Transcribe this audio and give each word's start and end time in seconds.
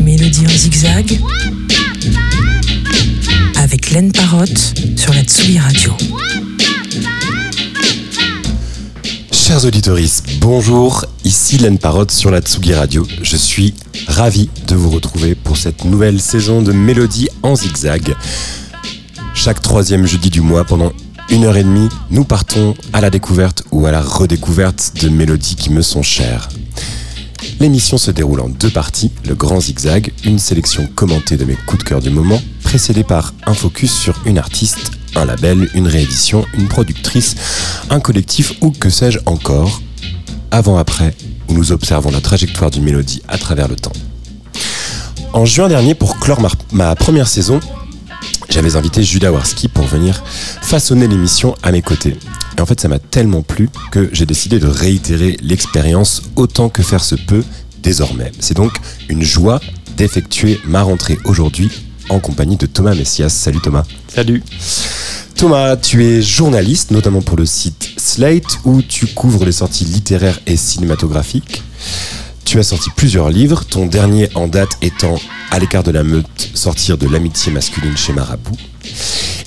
Mélodie 0.00 0.46
en 0.46 0.48
zigzag 0.48 1.20
avec 3.56 3.90
Laine 3.90 4.12
Parotte 4.12 4.74
sur 4.96 5.12
la 5.12 5.22
Tsugi 5.22 5.58
Radio. 5.58 5.92
Chers 9.30 9.66
auditeurs, 9.66 9.98
bonjour, 10.40 11.04
ici 11.24 11.58
Laine 11.58 11.78
Parotte 11.78 12.12
sur 12.12 12.30
la 12.30 12.40
Tsugi 12.40 12.72
Radio. 12.72 13.06
Je 13.20 13.36
suis 13.36 13.74
ravi 14.06 14.48
de 14.68 14.74
vous 14.74 14.88
retrouver 14.88 15.34
pour 15.34 15.58
cette 15.58 15.84
nouvelle 15.84 16.18
saison 16.22 16.62
de 16.62 16.72
Mélodie 16.72 17.28
en 17.42 17.56
zigzag. 17.56 18.16
Chaque 19.34 19.60
troisième 19.60 20.06
jeudi 20.06 20.30
du 20.30 20.40
mois, 20.40 20.64
pendant 20.64 20.92
une 21.30 21.44
heure 21.44 21.56
et 21.56 21.62
demie, 21.62 21.88
nous 22.10 22.24
partons 22.24 22.74
à 22.92 23.00
la 23.00 23.10
découverte 23.10 23.62
ou 23.70 23.86
à 23.86 23.90
la 23.92 24.00
redécouverte 24.00 24.92
de 25.00 25.08
mélodies 25.08 25.54
qui 25.54 25.70
me 25.70 25.82
sont 25.82 26.02
chères. 26.02 26.48
L'émission 27.60 27.98
se 27.98 28.10
déroule 28.10 28.40
en 28.40 28.48
deux 28.48 28.70
parties, 28.70 29.12
le 29.26 29.34
grand 29.34 29.60
zigzag, 29.60 30.12
une 30.24 30.38
sélection 30.38 30.88
commentée 30.94 31.36
de 31.36 31.44
mes 31.44 31.54
coups 31.54 31.84
de 31.84 31.88
cœur 31.88 32.00
du 32.00 32.10
moment, 32.10 32.40
précédée 32.64 33.04
par 33.04 33.32
un 33.46 33.54
focus 33.54 33.92
sur 33.92 34.20
une 34.26 34.38
artiste, 34.38 34.90
un 35.14 35.24
label, 35.24 35.70
une 35.74 35.86
réédition, 35.86 36.44
une 36.58 36.68
productrice, 36.68 37.36
un 37.90 38.00
collectif 38.00 38.54
ou 38.60 38.70
que 38.70 38.90
sais-je 38.90 39.20
encore. 39.26 39.80
Avant-après, 40.50 41.14
où 41.48 41.54
nous 41.54 41.70
observons 41.72 42.10
la 42.10 42.20
trajectoire 42.20 42.70
d'une 42.70 42.84
mélodie 42.84 43.22
à 43.28 43.38
travers 43.38 43.68
le 43.68 43.76
temps. 43.76 43.92
En 45.32 45.44
juin 45.44 45.68
dernier, 45.68 45.94
pour 45.94 46.18
clore 46.18 46.40
ma, 46.72 46.96
première 46.96 47.28
saison, 47.28 47.60
j'avais 48.50 48.76
invité 48.76 49.02
Judah 49.02 49.32
Warski 49.32 49.68
pour 49.68 49.86
venir 49.86 50.22
façonner 50.60 51.06
l'émission 51.06 51.54
à 51.62 51.72
mes 51.72 51.82
côtés. 51.82 52.16
Et 52.58 52.60
en 52.60 52.66
fait, 52.66 52.80
ça 52.80 52.88
m'a 52.88 52.98
tellement 52.98 53.42
plu 53.42 53.70
que 53.90 54.10
j'ai 54.12 54.26
décidé 54.26 54.58
de 54.58 54.66
réitérer 54.66 55.36
l'expérience 55.40 56.22
autant 56.36 56.68
que 56.68 56.82
faire 56.82 57.02
se 57.02 57.14
peut 57.14 57.44
désormais. 57.82 58.32
C'est 58.40 58.56
donc 58.56 58.72
une 59.08 59.22
joie 59.22 59.60
d'effectuer 59.96 60.60
ma 60.66 60.82
rentrée 60.82 61.18
aujourd'hui 61.24 61.70
en 62.08 62.18
compagnie 62.18 62.56
de 62.56 62.66
Thomas 62.66 62.94
Messias. 62.94 63.30
Salut 63.30 63.60
Thomas. 63.60 63.84
Salut. 64.08 64.42
Thomas, 65.36 65.76
tu 65.76 66.04
es 66.04 66.20
journaliste, 66.20 66.90
notamment 66.90 67.22
pour 67.22 67.36
le 67.36 67.46
site 67.46 67.88
Slate, 67.96 68.58
où 68.64 68.82
tu 68.82 69.06
couvres 69.06 69.44
les 69.46 69.52
sorties 69.52 69.86
littéraires 69.86 70.38
et 70.46 70.56
cinématographiques. 70.56 71.62
Tu 72.44 72.58
as 72.58 72.62
sorti 72.62 72.90
plusieurs 72.96 73.30
livres, 73.30 73.64
ton 73.64 73.86
dernier 73.86 74.28
en 74.34 74.48
date 74.48 74.70
étant 74.82 75.16
À 75.50 75.58
l'écart 75.58 75.82
de 75.82 75.90
la 75.90 76.02
meute, 76.02 76.50
sortir 76.54 76.98
de 76.98 77.08
l'amitié 77.08 77.52
masculine 77.52 77.96
chez 77.96 78.12
Marabout. 78.12 78.56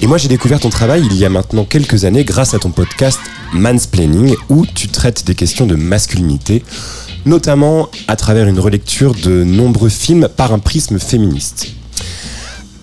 Et 0.02 0.08
moi 0.08 0.17
j'ai 0.17 0.27
découvert 0.27 0.59
ton 0.59 0.69
travail 0.69 1.03
il 1.05 1.16
y 1.16 1.25
a 1.25 1.30
maintenant 1.30 1.66
quelques 1.66 2.05
années 2.05 2.23
grâce 2.23 2.53
à 2.53 2.59
ton 2.59 2.72
podcast 2.72 3.19
Mansplaining, 3.53 4.35
où 4.50 4.66
tu 4.66 4.88
traites 4.88 5.25
des 5.25 5.35
questions 5.35 5.66
de 5.66 5.75
masculinité, 5.75 6.63
notamment 7.25 7.89
à 8.08 8.16
travers 8.16 8.47
une 8.47 8.59
relecture 8.59 9.13
de 9.13 9.44
nombreux 9.44 9.89
films 9.89 10.28
par 10.28 10.53
un 10.53 10.59
prisme 10.59 11.00
féministe. 11.00 11.73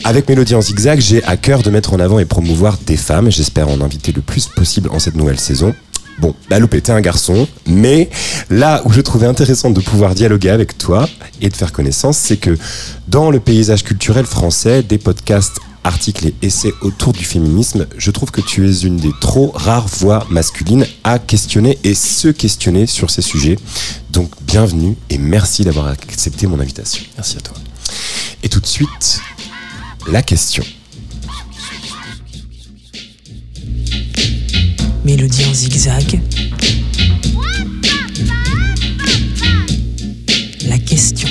Avec 0.05 0.29
Mélodie 0.29 0.55
en 0.55 0.63
zigzag, 0.63 0.99
j'ai 1.01 1.23
à 1.25 1.37
cœur 1.37 1.63
de 1.63 1.71
mettre 1.71 1.93
en 1.93 2.01
avant 2.01 2.19
et 2.19 2.25
promouvoir 2.25 2.79
des 2.87 2.97
femmes. 2.97 3.31
J'espère 3.31 3.69
en 3.69 3.81
inviter 3.83 4.13
le 4.13 4.23
plus 4.23 4.47
possible 4.47 4.89
en 4.91 4.99
cette 4.99 5.15
nouvelle 5.15 5.39
saison. 5.39 5.75
Bon, 6.21 6.35
la 6.51 6.59
loupe 6.59 6.75
était 6.75 6.93
un 6.93 7.01
garçon, 7.01 7.49
mais 7.67 8.11
là 8.51 8.83
où 8.85 8.93
je 8.93 9.01
trouvais 9.01 9.27
intéressant 9.27 9.71
de 9.71 9.81
pouvoir 9.81 10.15
dialoguer 10.15 10.51
avec 10.51 10.77
toi 10.77 11.09
et 11.41 11.49
de 11.49 11.57
faire 11.57 11.73
connaissance, 11.73 12.19
c'est 12.19 12.37
que 12.37 12.59
dans 13.09 13.31
le 13.31 13.41
paysage 13.41 13.85
culturel 13.85 14.27
français, 14.27 14.83
des 14.83 14.99
podcasts, 14.99 15.59
articles 15.83 16.27
et 16.27 16.35
essais 16.43 16.75
autour 16.83 17.15
du 17.15 17.25
féminisme, 17.25 17.87
je 17.97 18.11
trouve 18.11 18.31
que 18.31 18.43
tu 18.43 18.69
es 18.69 18.81
une 18.81 18.99
des 18.99 19.13
trop 19.19 19.51
rares 19.55 19.89
voix 19.89 20.27
masculines 20.29 20.87
à 21.05 21.19
questionner 21.19 21.79
et 21.85 21.95
se 21.95 22.29
questionner 22.29 22.87
sur 22.87 23.11
ces 23.11 23.23
sujets. 23.23 23.57
Donc 24.11 24.31
bienvenue 24.43 24.97
et 25.09 25.17
merci 25.17 25.65
d'avoir 25.65 25.87
accepté 25.87 26.47
mon 26.47 26.61
invitation. 26.61 27.03
Merci 27.17 27.39
à 27.39 27.41
toi. 27.41 27.57
Et 28.43 28.51
tout 28.51 28.61
de 28.61 28.67
suite, 28.67 29.21
la 30.07 30.23
question. 30.23 30.65
Mélodie 35.11 35.45
en 35.47 35.55
zigzag. 35.55 36.21
La 40.69 40.79
question. 40.79 41.29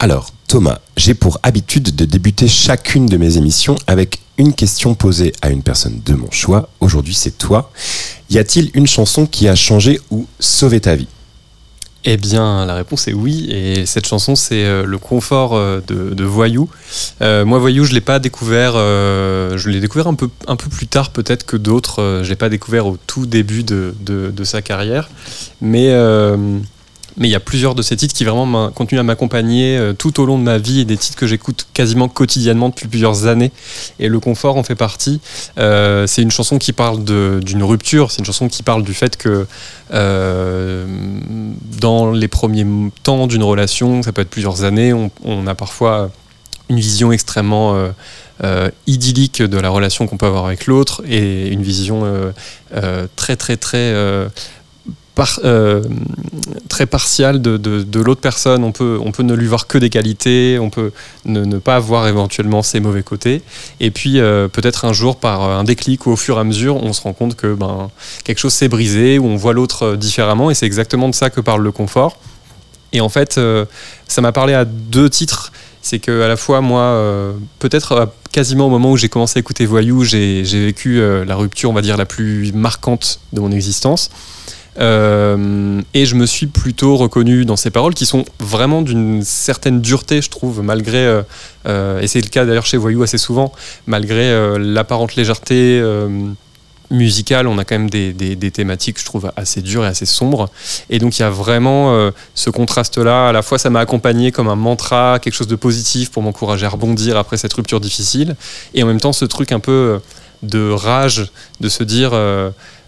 Alors, 0.00 0.32
Thomas, 0.48 0.80
j'ai 0.96 1.14
pour 1.14 1.38
habitude 1.44 1.94
de 1.94 2.04
débuter 2.04 2.48
chacune 2.48 3.06
de 3.06 3.16
mes 3.16 3.36
émissions 3.36 3.76
avec 3.86 4.18
une 4.38 4.54
question 4.54 4.96
posée 4.96 5.32
à 5.40 5.50
une 5.50 5.62
personne 5.62 6.00
de 6.04 6.14
mon 6.14 6.32
choix. 6.32 6.68
Aujourd'hui, 6.80 7.14
c'est 7.14 7.38
toi. 7.38 7.70
Y 8.30 8.38
a-t-il 8.38 8.72
une 8.74 8.88
chanson 8.88 9.24
qui 9.24 9.46
a 9.46 9.54
changé 9.54 10.00
ou 10.10 10.26
sauvé 10.40 10.80
ta 10.80 10.96
vie? 10.96 11.06
Eh 12.06 12.16
bien, 12.16 12.66
la 12.66 12.74
réponse 12.74 13.08
est 13.08 13.14
oui. 13.14 13.46
Et 13.50 13.86
cette 13.86 14.06
chanson, 14.06 14.36
c'est 14.36 14.64
euh, 14.64 14.84
le 14.84 14.98
confort 14.98 15.54
euh, 15.54 15.80
de, 15.86 16.24
Voyou. 16.24 16.68
Euh, 17.22 17.44
moi, 17.44 17.58
Voyou, 17.58 17.84
je 17.84 17.94
l'ai 17.94 18.02
pas 18.02 18.18
découvert. 18.18 18.74
je 18.74 19.68
l'ai 19.68 19.80
découvert 19.80 20.06
un 20.06 20.14
peu, 20.14 20.28
plus 20.70 20.86
tard, 20.86 21.10
peut-être 21.10 21.46
que 21.46 21.56
d'autres. 21.56 22.20
je 22.22 22.28
l'ai 22.28 22.36
pas 22.36 22.48
découvert 22.48 22.86
au 22.86 22.98
tout 23.06 23.26
début 23.26 23.64
de 23.64 24.44
sa 24.44 24.62
carrière. 24.62 25.08
Mais 25.60 25.90
mais 27.16 27.28
il 27.28 27.30
y 27.30 27.36
a 27.36 27.40
plusieurs 27.40 27.74
de 27.74 27.82
ces 27.82 27.96
titres 27.96 28.14
qui 28.14 28.24
vraiment 28.24 28.70
continuent 28.70 29.00
à 29.00 29.04
m'accompagner 29.04 29.76
euh, 29.76 29.92
tout 29.92 30.20
au 30.20 30.26
long 30.26 30.38
de 30.38 30.42
ma 30.42 30.58
vie 30.58 30.80
et 30.80 30.84
des 30.84 30.96
titres 30.96 31.16
que 31.16 31.26
j'écoute 31.26 31.66
quasiment 31.72 32.08
quotidiennement 32.08 32.68
depuis 32.68 32.88
plusieurs 32.88 33.26
années. 33.26 33.52
Et 33.98 34.08
Le 34.08 34.18
Confort 34.20 34.56
en 34.56 34.62
fait 34.62 34.74
partie. 34.74 35.20
Euh, 35.58 36.06
c'est 36.06 36.22
une 36.22 36.30
chanson 36.30 36.58
qui 36.58 36.72
parle 36.72 37.04
d'une 37.04 37.62
rupture, 37.62 38.10
c'est 38.10 38.18
une 38.18 38.24
chanson 38.24 38.48
qui 38.48 38.62
parle 38.62 38.82
du 38.82 38.94
fait 38.94 39.16
que 39.16 39.46
euh, 39.92 40.86
dans 41.80 42.10
les 42.10 42.28
premiers 42.28 42.66
temps 43.02 43.26
d'une 43.26 43.42
relation, 43.42 44.02
ça 44.02 44.12
peut 44.12 44.22
être 44.22 44.30
plusieurs 44.30 44.64
années, 44.64 44.92
on, 45.24 45.46
a 45.46 45.54
parfois 45.54 46.10
une 46.68 46.80
vision 46.80 47.12
extrêmement 47.12 47.76
idyllique 48.86 49.42
de 49.42 49.58
la 49.58 49.68
relation 49.68 50.06
qu'on 50.06 50.16
peut 50.16 50.26
avoir 50.26 50.46
avec 50.46 50.66
l'autre 50.66 51.02
et 51.06 51.48
une 51.48 51.62
vision 51.62 52.04
très 53.16 53.36
très 53.36 53.56
très 53.56 53.92
euh, 55.44 55.82
très 56.68 56.86
partial 56.86 57.40
de, 57.40 57.56
de, 57.56 58.00
l'autre 58.00 58.20
personne. 58.20 58.64
On 58.64 58.72
peut, 58.72 58.98
on 59.00 59.12
peut 59.12 59.22
ne 59.22 59.34
lui 59.34 59.46
voir 59.46 59.68
que 59.68 59.78
des 59.78 59.88
qualités, 59.88 60.58
on 60.60 60.70
peut 60.70 60.90
ne, 61.24 61.58
pas 61.58 61.78
voir 61.78 62.08
éventuellement 62.08 62.62
ses 62.62 62.80
mauvais 62.80 63.04
côtés. 63.04 63.42
Et 63.78 63.90
puis 63.90 64.18
euh, 64.18 64.48
peut-être 64.48 64.84
un 64.84 64.92
jour, 64.92 65.16
par 65.16 65.42
un 65.42 65.62
déclic 65.62 66.06
ou 66.06 66.10
au 66.10 66.16
fur 66.16 66.36
et 66.36 66.40
à 66.40 66.44
mesure, 66.44 66.82
on 66.82 66.92
se 66.92 67.00
rend 67.02 67.12
compte 67.12 67.36
que 67.36 67.54
ben, 67.54 67.90
quelque 68.24 68.38
chose 68.38 68.52
s'est 68.52 68.68
brisé, 68.68 69.18
ou 69.18 69.26
on 69.26 69.36
voit 69.36 69.52
l'autre 69.52 69.84
euh, 69.84 69.96
différemment. 69.96 70.50
Et 70.50 70.54
c'est 70.54 70.66
exactement 70.66 71.08
de 71.08 71.14
ça 71.14 71.30
que 71.30 71.40
parle 71.40 71.62
le 71.62 71.72
confort. 71.72 72.18
Et 72.92 73.00
en 73.00 73.08
fait, 73.08 73.40
ça 74.06 74.20
m'a 74.20 74.30
parlé 74.30 74.54
à 74.54 74.64
deux 74.64 75.10
titres. 75.10 75.50
C'est 75.82 75.98
que 75.98 76.22
à 76.22 76.28
la 76.28 76.36
fois, 76.36 76.60
moi, 76.60 77.34
peut-être 77.58 78.12
quasiment 78.30 78.68
au 78.68 78.70
moment 78.70 78.92
où 78.92 78.96
j'ai 78.96 79.08
commencé 79.08 79.36
à 79.36 79.40
écouter 79.40 79.66
Voyou, 79.66 80.04
j'ai 80.04 80.44
vécu 80.44 81.02
la 81.26 81.34
rupture, 81.34 81.70
on 81.70 81.72
va 81.72 81.82
dire, 81.82 81.96
la 81.96 82.06
plus 82.06 82.52
marquante 82.52 83.18
de 83.32 83.40
mon 83.40 83.50
existence. 83.50 84.10
Euh, 84.78 85.80
et 85.92 86.06
je 86.06 86.14
me 86.14 86.26
suis 86.26 86.46
plutôt 86.46 86.96
reconnu 86.96 87.44
dans 87.44 87.56
ces 87.56 87.70
paroles 87.70 87.94
qui 87.94 88.06
sont 88.06 88.24
vraiment 88.40 88.82
d'une 88.82 89.22
certaine 89.22 89.80
dureté, 89.80 90.20
je 90.20 90.30
trouve, 90.30 90.62
malgré, 90.62 90.98
euh, 90.98 91.22
euh, 91.66 92.00
et 92.00 92.06
c'est 92.06 92.20
le 92.20 92.28
cas 92.28 92.44
d'ailleurs 92.44 92.66
chez 92.66 92.76
Voyou 92.76 93.02
assez 93.02 93.18
souvent, 93.18 93.52
malgré 93.86 94.58
l'apparente 94.58 95.16
légèreté 95.16 95.82
musicale, 96.90 97.48
on 97.48 97.58
a 97.58 97.64
quand 97.64 97.76
même 97.76 97.90
des, 97.90 98.12
des, 98.12 98.50
thématiques, 98.50 99.00
je 99.00 99.04
trouve, 99.04 99.32
assez 99.36 99.62
dures 99.62 99.84
et 99.84 99.88
assez 99.88 100.06
sombres. 100.06 100.50
Et 100.90 100.98
donc 100.98 101.18
il 101.18 101.22
y 101.22 101.24
a 101.24 101.30
vraiment 101.30 102.10
ce 102.34 102.50
contraste-là. 102.50 103.28
À 103.28 103.32
la 103.32 103.42
fois, 103.42 103.58
ça 103.58 103.70
m'a 103.70 103.80
accompagné 103.80 104.32
comme 104.32 104.48
un 104.48 104.56
mantra, 104.56 105.18
quelque 105.20 105.34
chose 105.34 105.48
de 105.48 105.56
positif 105.56 106.10
pour 106.10 106.22
m'encourager 106.22 106.66
à 106.66 106.68
rebondir 106.68 107.16
après 107.16 107.36
cette 107.36 107.52
rupture 107.52 107.80
difficile. 107.80 108.36
Et 108.74 108.82
en 108.82 108.86
même 108.86 109.00
temps, 109.00 109.12
ce 109.12 109.24
truc 109.24 109.52
un 109.52 109.60
peu 109.60 110.00
de 110.42 110.70
rage, 110.70 111.30
de 111.60 111.68
se 111.68 111.84
dire 111.84 112.12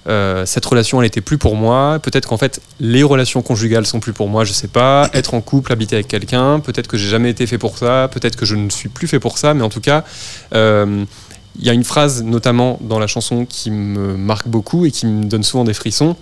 euh, 0.09 0.47
cette 0.47 0.65
relation 0.65 1.01
elle 1.01 1.07
était 1.07 1.21
plus 1.21 1.39
pour 1.39 1.57
moi. 1.57 1.99
Peut-être 2.03 2.29
qu'en 2.29 2.37
fait 2.37 2.61
les 2.81 3.03
relations 3.03 3.43
conjugales 3.43 3.87
sont 3.87 4.01
plus 4.01 4.13
pour 4.13 4.29
moi 4.29 4.45
je 4.45 4.53
sais 4.53 4.69
pas. 4.69 5.11
Être 5.13 5.35
en 5.35 5.41
couple 5.41 5.73
habiter 5.73 5.97
avec 5.97 6.09
quelqu'un 6.09 6.61
peut-être 6.61 6.87
que 6.87 6.97
j'ai 6.97 7.09
jamais 7.09 7.31
été 7.31 7.47
fait 7.47 7.59
pour 7.59 7.79
ça. 7.79 8.09
Peut-être 8.13 8.37
que 8.37 8.47
je 8.47 8.57
ne 8.57 8.71
suis 8.71 8.89
plus 8.89 9.09
fait 9.09 9.21
pour 9.21 9.39
ça. 9.39 9.55
Mais 9.55 9.63
en 9.63 9.69
tout 9.69 9.81
cas 9.81 10.05
euh, 10.55 11.05
il 11.59 11.65
y 11.65 11.71
a 11.71 11.73
une 11.73 11.85
phrase 11.85 12.23
notamment 12.23 12.79
dans 12.83 12.99
la 12.99 13.07
chanson 13.07 13.47
qui 13.47 13.71
me 13.71 14.17
marque 14.17 14.49
beaucoup 14.49 14.85
et 14.85 14.91
qui 14.91 15.07
me 15.07 15.25
donne 15.25 15.43
souvent 15.43 15.65
des 15.65 15.75
frissons 15.75 16.17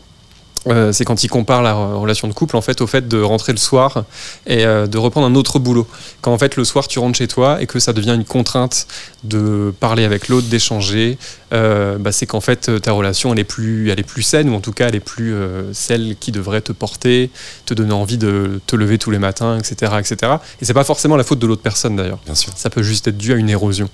euh, 0.66 0.93
c'est 0.93 1.05
quand 1.05 1.25
il 1.25 1.28
compare 1.28 1.62
la 1.62 1.75
relation 1.75 2.28
de 2.28 2.32
couple 2.32 2.56
en 2.56 2.61
fait 2.61 2.81
au 2.81 2.87
fait 2.87 3.06
de 3.06 3.20
rentrer 3.20 3.52
le 3.52 3.58
soir 3.58 4.05
et 4.46 4.64
euh, 4.64 4.87
de 4.87 4.99
reprendre 4.99 5.26
un 5.26 5.34
autre 5.34 5.58
boulot. 5.58 5.87
Quand 6.22 6.32
en 6.32 6.38
fait 6.38 6.56
le 6.56 6.64
soir 6.64 6.88
tu 6.88 6.99
rentres 6.99 7.19
chez 7.19 7.28
toi 7.28 7.61
et 7.61 7.66
que 7.66 7.78
ça 7.78 7.93
devient 7.93 8.14
une 8.14 8.25
contrainte 8.25 8.87
de 9.25 9.72
parler 9.78 10.05
avec 10.05 10.28
l'autre, 10.28 10.49
d'échanger, 10.49 11.19
euh, 11.52 11.99
bah, 11.99 12.12
c'est 12.12 12.26
qu'en 12.26 12.40
fait 12.40 12.81
ta 12.81 12.93
relation 12.93 13.32
elle 13.32 13.40
est 13.40 13.44
plus, 13.44 13.90
elle 13.90 14.00
est 14.00 14.05
plus 14.05 14.22
saine 14.22 14.49
ou 14.49 14.55
en 14.55 14.61
tout 14.61 14.72
cas 14.72 14.88
elle 14.88 14.96
est 14.96 15.00
plus 15.00 15.34
celle 15.72 16.16
qui 16.19 16.32
devrait 16.32 16.62
te 16.62 16.72
porter, 16.72 17.31
te 17.66 17.75
donner 17.75 17.93
envie 17.93 18.19
de 18.19 18.61
te 18.66 18.76
lever 18.76 18.99
tous 18.99 19.11
les 19.11 19.19
matins, 19.19 19.58
etc., 19.58 19.93
etc. 19.99 20.32
Et 20.61 20.64
c'est 20.64 20.75
pas 20.75 20.84
forcément 20.84 21.16
la 21.16 21.25
faute 21.25 21.38
de 21.38 21.46
l'autre 21.46 21.62
personne 21.62 21.96
d'ailleurs. 21.96 22.20
Bien 22.25 22.34
sûr. 22.34 22.52
Ça 22.56 22.70
peut 22.70 22.82
juste 22.82 23.08
être 23.08 23.19
dû 23.19 23.32
à 23.32 23.37
une 23.37 23.50
érosion. 23.50 23.88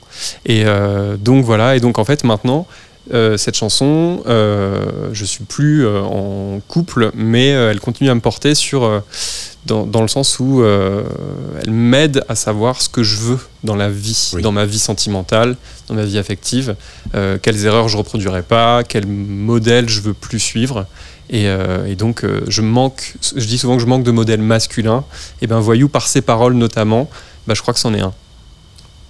Et 0.47 0.65
donc 1.19 1.45
voilà. 1.45 1.77
Et 1.77 1.81
donc 1.81 1.99
en 1.99 2.05
fait 2.05 2.25
maintenant 2.25 2.67
euh, 3.13 3.37
cette 3.37 3.57
chanson, 3.57 4.23
euh, 4.27 5.11
je 5.13 5.25
suis 5.25 5.45
plus 5.45 5.85
euh, 5.87 6.01
en 6.03 6.61
couple, 6.69 7.11
mais 7.15 7.53
euh, 7.53 7.71
elle 7.71 7.81
continue 7.81 8.11
à 8.11 8.15
me 8.15 8.21
porter 8.21 8.55
sur, 8.55 9.03
dans, 9.67 9.87
dans 9.87 10.03
le 10.03 10.09
sens 10.09 10.39
où 10.41 10.63
elle 10.65 11.71
m'aide 11.71 12.25
à 12.29 12.35
savoir 12.35 12.81
ce 12.81 12.89
que 12.89 13.03
je 13.03 13.17
veux 13.17 13.39
dans 13.65 13.77
la 13.77 13.89
vie, 13.91 14.31
Oui. 14.35 14.43
dans 14.43 14.53
ma 14.53 14.65
vie 14.65 14.79
sentimentale, 14.79 15.57
dans 15.89 15.95
ma 15.95 16.05
vie 16.05 16.19
affective, 16.19 16.77
quelles 17.43 17.65
erreurs 17.67 17.89
je 17.89 17.97
reproduirai 17.97 18.43
pas, 18.43 18.83
quel 18.85 19.07
modèle 19.07 19.89
je 19.89 20.01
veux 20.01 20.15
plus 20.15 20.41
suivre. 20.41 20.87
Et, 21.31 21.47
et 21.87 21.95
donc, 21.97 22.25
je 22.49 22.63
manque, 22.63 23.15
je 23.37 23.45
dis 23.45 23.59
souvent 23.59 23.77
que 23.77 23.83
je 23.83 23.87
manque 23.87 24.03
de 24.05 24.11
modèles 24.11 24.43
masculins. 24.43 25.05
Et 25.43 25.47
ben, 25.47 25.61
Voyou, 25.61 25.89
par 25.89 26.09
ses 26.09 26.23
paroles 26.23 26.55
notamment, 26.55 27.09
bah, 27.47 27.55
je 27.55 27.63
crois 27.63 27.75
que 27.75 27.81
c'en 27.81 27.95
est 27.95 28.01
un. 28.01 28.13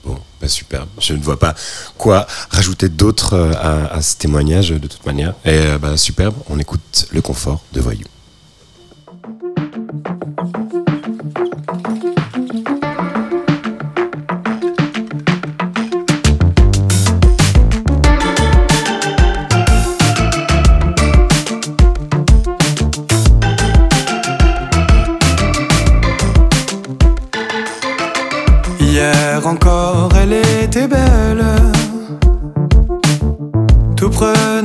Bon, 0.05 0.19
bah 0.41 0.49
superbe. 0.49 0.89
Je 0.99 1.13
ne 1.15 1.23
vois 1.23 1.39
pas 1.39 1.55
quoi 1.99 2.27
rajouter 2.51 2.89
d'autre 2.89 3.35
euh, 3.35 3.53
à, 3.55 3.95
à 3.95 4.03
ce 4.03 4.17
témoignage 4.17 4.71
de 4.71 4.87
toute 4.89 5.05
manière. 5.05 5.35
Et 5.45 5.51
euh, 5.51 5.79
bah, 5.79 5.97
superbe, 5.97 6.35
on 6.49 6.59
écoute 6.59 7.07
le 7.11 7.21
confort 7.21 7.61
de 7.73 7.81
Voyou. 7.81 8.07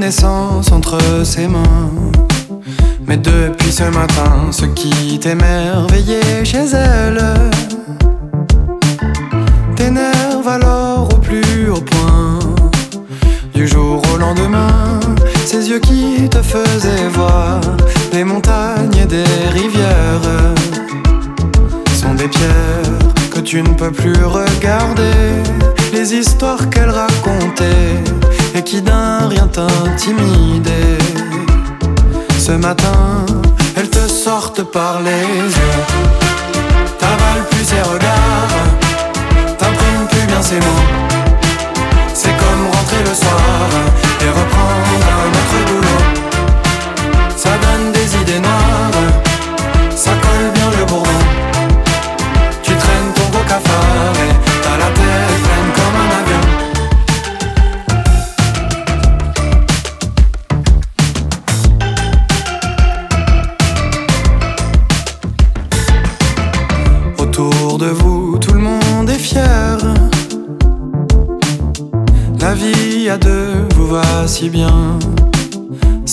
Entre 0.08 1.00
ses 1.24 1.48
mains. 1.48 1.90
Mais 3.08 3.18
depuis 3.18 3.72
ce 3.72 3.86
matin, 3.86 4.52
ce 4.52 4.66
qui 4.66 5.20
t'émerveillait 5.20 6.46
chez 6.46 6.66
elle 6.74 7.20
t'énerve 9.76 10.48
alors 10.48 11.10
au 11.12 11.18
plus 11.18 11.72
haut 11.72 11.82
point. 11.82 12.38
Du 13.56 13.68
jour 13.68 14.00
au 14.14 14.18
lendemain, 14.18 15.00
ces 15.44 15.70
yeux 15.70 15.80
qui 15.80 16.30
te 16.30 16.42
faisaient 16.44 17.08
voir 17.12 17.60
des 18.12 18.24
montagnes 18.24 18.98
et 19.02 19.08
des 19.08 19.50
rivières 19.52 20.54
sont 21.96 22.14
des 22.14 22.28
pierres 22.28 23.00
que 23.34 23.40
tu 23.40 23.64
ne 23.64 23.70
peux 23.70 23.92
plus 23.92 24.24
regarder. 24.24 25.18
Les 25.94 26.14
histoires 26.14 26.70
qu'elle 26.70 26.92
racontait 26.92 28.04
et 28.56 28.64
qui 28.64 28.82
d'un 28.82 29.28
rien 29.28 29.48
t'intimidaient. 29.48 30.98
Ce 32.40 32.52
matin, 32.52 33.26
elles 33.76 33.90
te 33.90 34.08
sortent 34.08 34.64
par 34.64 35.02
les 35.02 35.12
yeux. 35.12 35.84
T'avales 37.00 37.46
plus 37.52 37.66
ses 37.66 37.82
regards, 37.82 38.66
t'imprimes 39.58 40.08
plus 40.10 40.28
bien 40.28 40.42
ses 40.42 40.60
mots. 40.60 40.88
C'est 42.14 42.36
comme 42.38 42.66
rentrer 42.72 43.04
le 43.10 43.14
soir 43.14 43.68
et 44.22 44.30
reprendre 44.30 45.06
un 45.22 45.30
autre 45.40 45.72
boulot. 45.72 46.05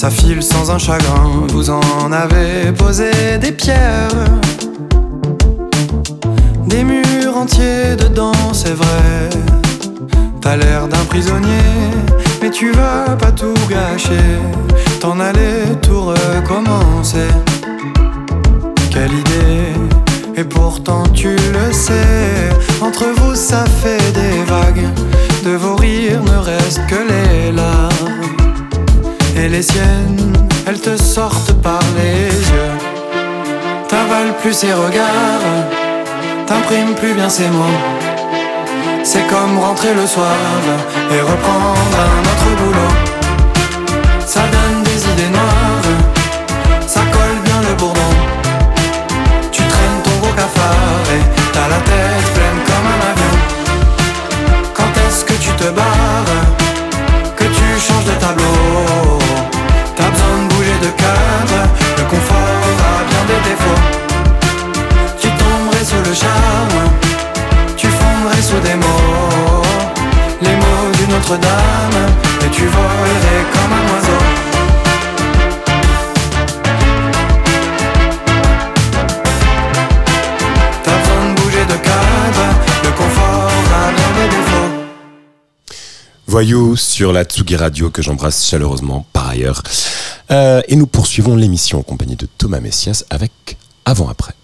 Ça 0.03 0.11
file 0.11 0.43
sans 0.43 0.69
un 0.69 0.79
chagrin, 0.79 1.47
vous 1.51 1.71
en 1.71 2.11
avez 2.11 2.73
posé 2.77 3.39
des 3.41 3.53
pierres. 3.53 4.09
Des 6.67 6.83
murs 6.83 7.37
entiers 7.37 7.95
dedans, 7.97 8.53
c'est 8.53 8.75
vrai. 8.75 9.31
T'as 10.41 10.57
l'air 10.57 10.89
d'un 10.89 11.05
prisonnier, 11.05 11.71
mais 12.43 12.51
tu 12.51 12.73
vas 12.73 13.15
pas 13.17 13.31
tout 13.31 13.55
gâcher. 13.71 14.41
T'en 14.99 15.21
allais 15.21 15.67
tout 15.83 16.07
recommencer. 16.07 17.29
Quelle 18.91 19.13
idée, 19.13 19.73
et 20.35 20.43
pourtant 20.43 21.05
tu 21.15 21.37
le 21.37 21.73
sais. 21.73 22.51
Entre 22.81 23.05
vous, 23.19 23.37
ça 23.37 23.65
fait 23.67 24.13
des 24.13 24.43
vagues. 24.51 24.89
De 25.45 25.51
vos 25.51 25.77
rires 25.77 26.25
ne 26.25 26.39
restent 26.39 26.87
que 26.89 26.97
les 26.97 27.53
larmes. 27.53 28.42
Et 29.37 29.49
les 29.49 29.63
siennes, 29.63 30.33
elles 30.67 30.81
te 30.81 30.97
sortent 30.97 31.55
par 31.63 31.81
les 31.97 32.29
yeux. 32.29 32.77
T'avales 33.89 34.35
plus 34.41 34.53
ses 34.53 34.73
regards, 34.73 35.67
t'imprimes 36.47 36.95
plus 36.95 37.15
bien 37.15 37.29
ses 37.29 37.49
mots. 37.49 37.79
C'est 39.03 39.27
comme 39.27 39.59
rentrer 39.59 39.95
le 39.95 40.07
soir 40.07 40.37
et 41.11 41.21
reprendre 41.21 41.97
un 42.09 42.21
autre 42.31 42.63
boulot. 42.63 43.02
Voyou 86.43 86.75
sur 86.75 87.13
la 87.13 87.23
Tsugi 87.23 87.55
Radio 87.55 87.91
que 87.91 88.03
j'embrasse 88.03 88.49
chaleureusement 88.49 89.07
par 89.13 89.29
ailleurs. 89.29 89.63
Euh, 90.33 90.61
et 90.67 90.75
nous 90.75 90.89
poursuivons 90.89 91.37
l'émission 91.37 91.79
en 91.79 91.83
compagnie 91.85 92.17
de 92.17 92.27
Thomas 92.37 92.59
Messias 92.59 93.05
avec 93.11 93.31
Avant-Après. 93.85 94.35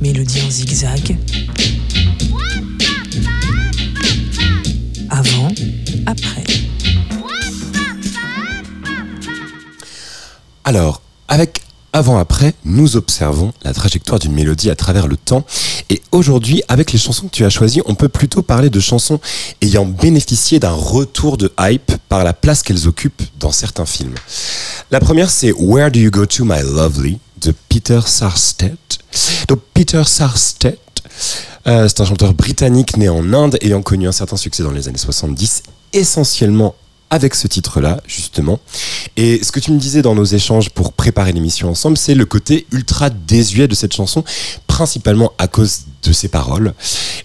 Mélodie 0.00 0.42
en 0.46 0.50
zigzag. 0.52 1.18
Avant, 5.10 5.48
après. 6.06 6.44
Alors, 10.62 11.02
avec 11.26 11.61
Avant-Après, 11.94 12.54
nous 12.64 12.96
observons 12.96 13.52
la 13.64 13.74
trajectoire 13.74 14.18
d'une 14.18 14.32
mélodie 14.32 14.70
à 14.70 14.74
travers 14.74 15.06
le 15.06 15.18
temps. 15.18 15.44
Et 15.90 16.00
aujourd'hui, 16.10 16.62
avec 16.68 16.90
les 16.90 16.98
chansons 16.98 17.26
que 17.26 17.32
tu 17.32 17.44
as 17.44 17.50
choisies, 17.50 17.82
on 17.84 17.94
peut 17.94 18.08
plutôt 18.08 18.40
parler 18.40 18.70
de 18.70 18.80
chansons 18.80 19.20
ayant 19.60 19.84
bénéficié 19.84 20.58
d'un 20.58 20.72
retour 20.72 21.36
de 21.36 21.52
hype 21.60 21.92
par 22.08 22.24
la 22.24 22.32
place 22.32 22.62
qu'elles 22.62 22.88
occupent 22.88 23.22
dans 23.38 23.52
certains 23.52 23.84
films. 23.84 24.14
La 24.90 25.00
première, 25.00 25.28
c'est 25.28 25.52
Where 25.52 25.90
Do 25.90 26.00
You 26.00 26.10
Go 26.10 26.24
To 26.24 26.44
My 26.46 26.62
Lovely 26.62 27.18
de 27.42 27.52
Peter 27.68 28.00
Sarstedt. 28.06 28.98
Donc, 29.48 29.60
Peter 29.74 30.02
Sarstedt, 30.06 30.78
euh, 31.66 31.88
c'est 31.88 32.00
un 32.00 32.06
chanteur 32.06 32.32
britannique 32.32 32.96
né 32.96 33.10
en 33.10 33.34
Inde 33.34 33.58
ayant 33.60 33.82
connu 33.82 34.08
un 34.08 34.12
certain 34.12 34.38
succès 34.38 34.62
dans 34.62 34.70
les 34.70 34.88
années 34.88 34.96
70, 34.96 35.62
essentiellement 35.92 36.74
avec 37.12 37.34
ce 37.34 37.46
titre-là, 37.46 38.00
justement. 38.06 38.58
Et 39.18 39.44
ce 39.44 39.52
que 39.52 39.60
tu 39.60 39.70
me 39.70 39.78
disais 39.78 40.00
dans 40.00 40.14
nos 40.14 40.24
échanges 40.24 40.70
pour 40.70 40.94
préparer 40.94 41.32
l'émission 41.32 41.68
ensemble, 41.68 41.98
c'est 41.98 42.14
le 42.14 42.24
côté 42.24 42.66
ultra 42.72 43.10
désuet 43.10 43.68
de 43.68 43.74
cette 43.74 43.92
chanson, 43.92 44.24
principalement 44.66 45.32
à 45.36 45.46
cause 45.46 45.80
de 46.02 46.10
ses 46.10 46.28
paroles. 46.28 46.72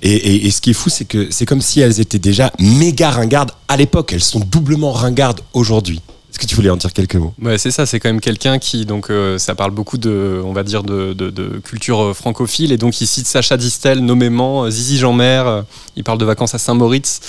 Et, 0.01 0.51
ce 0.51 0.60
qui 0.60 0.72
est 0.72 0.74
fou, 0.74 0.89
c'est 0.89 1.06
que 1.06 1.29
c'est 1.32 1.46
comme 1.46 1.62
si 1.62 1.79
elles 1.79 2.01
étaient 2.01 2.20
déjà 2.20 2.51
méga 2.60 3.12
ringardes 3.12 3.51
à 3.70 3.77
l'époque. 3.77 4.12
Elles 4.12 4.22
sont 4.22 4.41
doublement 4.41 4.91
ringardes 4.91 5.39
aujourd'hui. 5.53 6.01
Est-ce 6.29 6.39
que 6.39 6.46
tu 6.46 6.55
voulais 6.55 6.69
en 6.69 6.77
dire 6.77 6.91
quelques 6.93 7.15
mots? 7.15 7.34
Ouais, 7.41 7.57
c'est 7.57 7.72
ça, 7.72 7.86
c'est 7.86 8.00
quand 8.00 8.10
même 8.10 8.19
quelqu'un 8.19 8.60
qui, 8.60 8.86
donc, 8.86 9.10
euh, 9.10 9.38
ça 9.38 9.55
parle 9.55 9.72
beaucoup 9.72 9.98
de, 9.98 10.41
on 10.46 10.51
va 10.53 10.63
dire, 10.63 10.84
de, 10.84 11.13
de- 11.13 11.60
culture 11.63 12.01
euh, 12.03 12.13
francophile, 12.13 12.72
et 12.72 12.77
donc 12.77 13.00
il 13.01 13.07
cite 13.07 13.25
Sacha 13.27 13.57
Distel 13.57 14.00
nommément, 14.01 14.65
euh, 14.65 14.69
Zizi 14.69 14.98
Jeanmer, 15.00 15.43
euh, 15.48 15.62
il 15.96 16.03
parle 16.03 16.17
de 16.19 16.25
vacances 16.25 16.53
à 16.53 16.60
Saint-Moritz, 16.60 17.22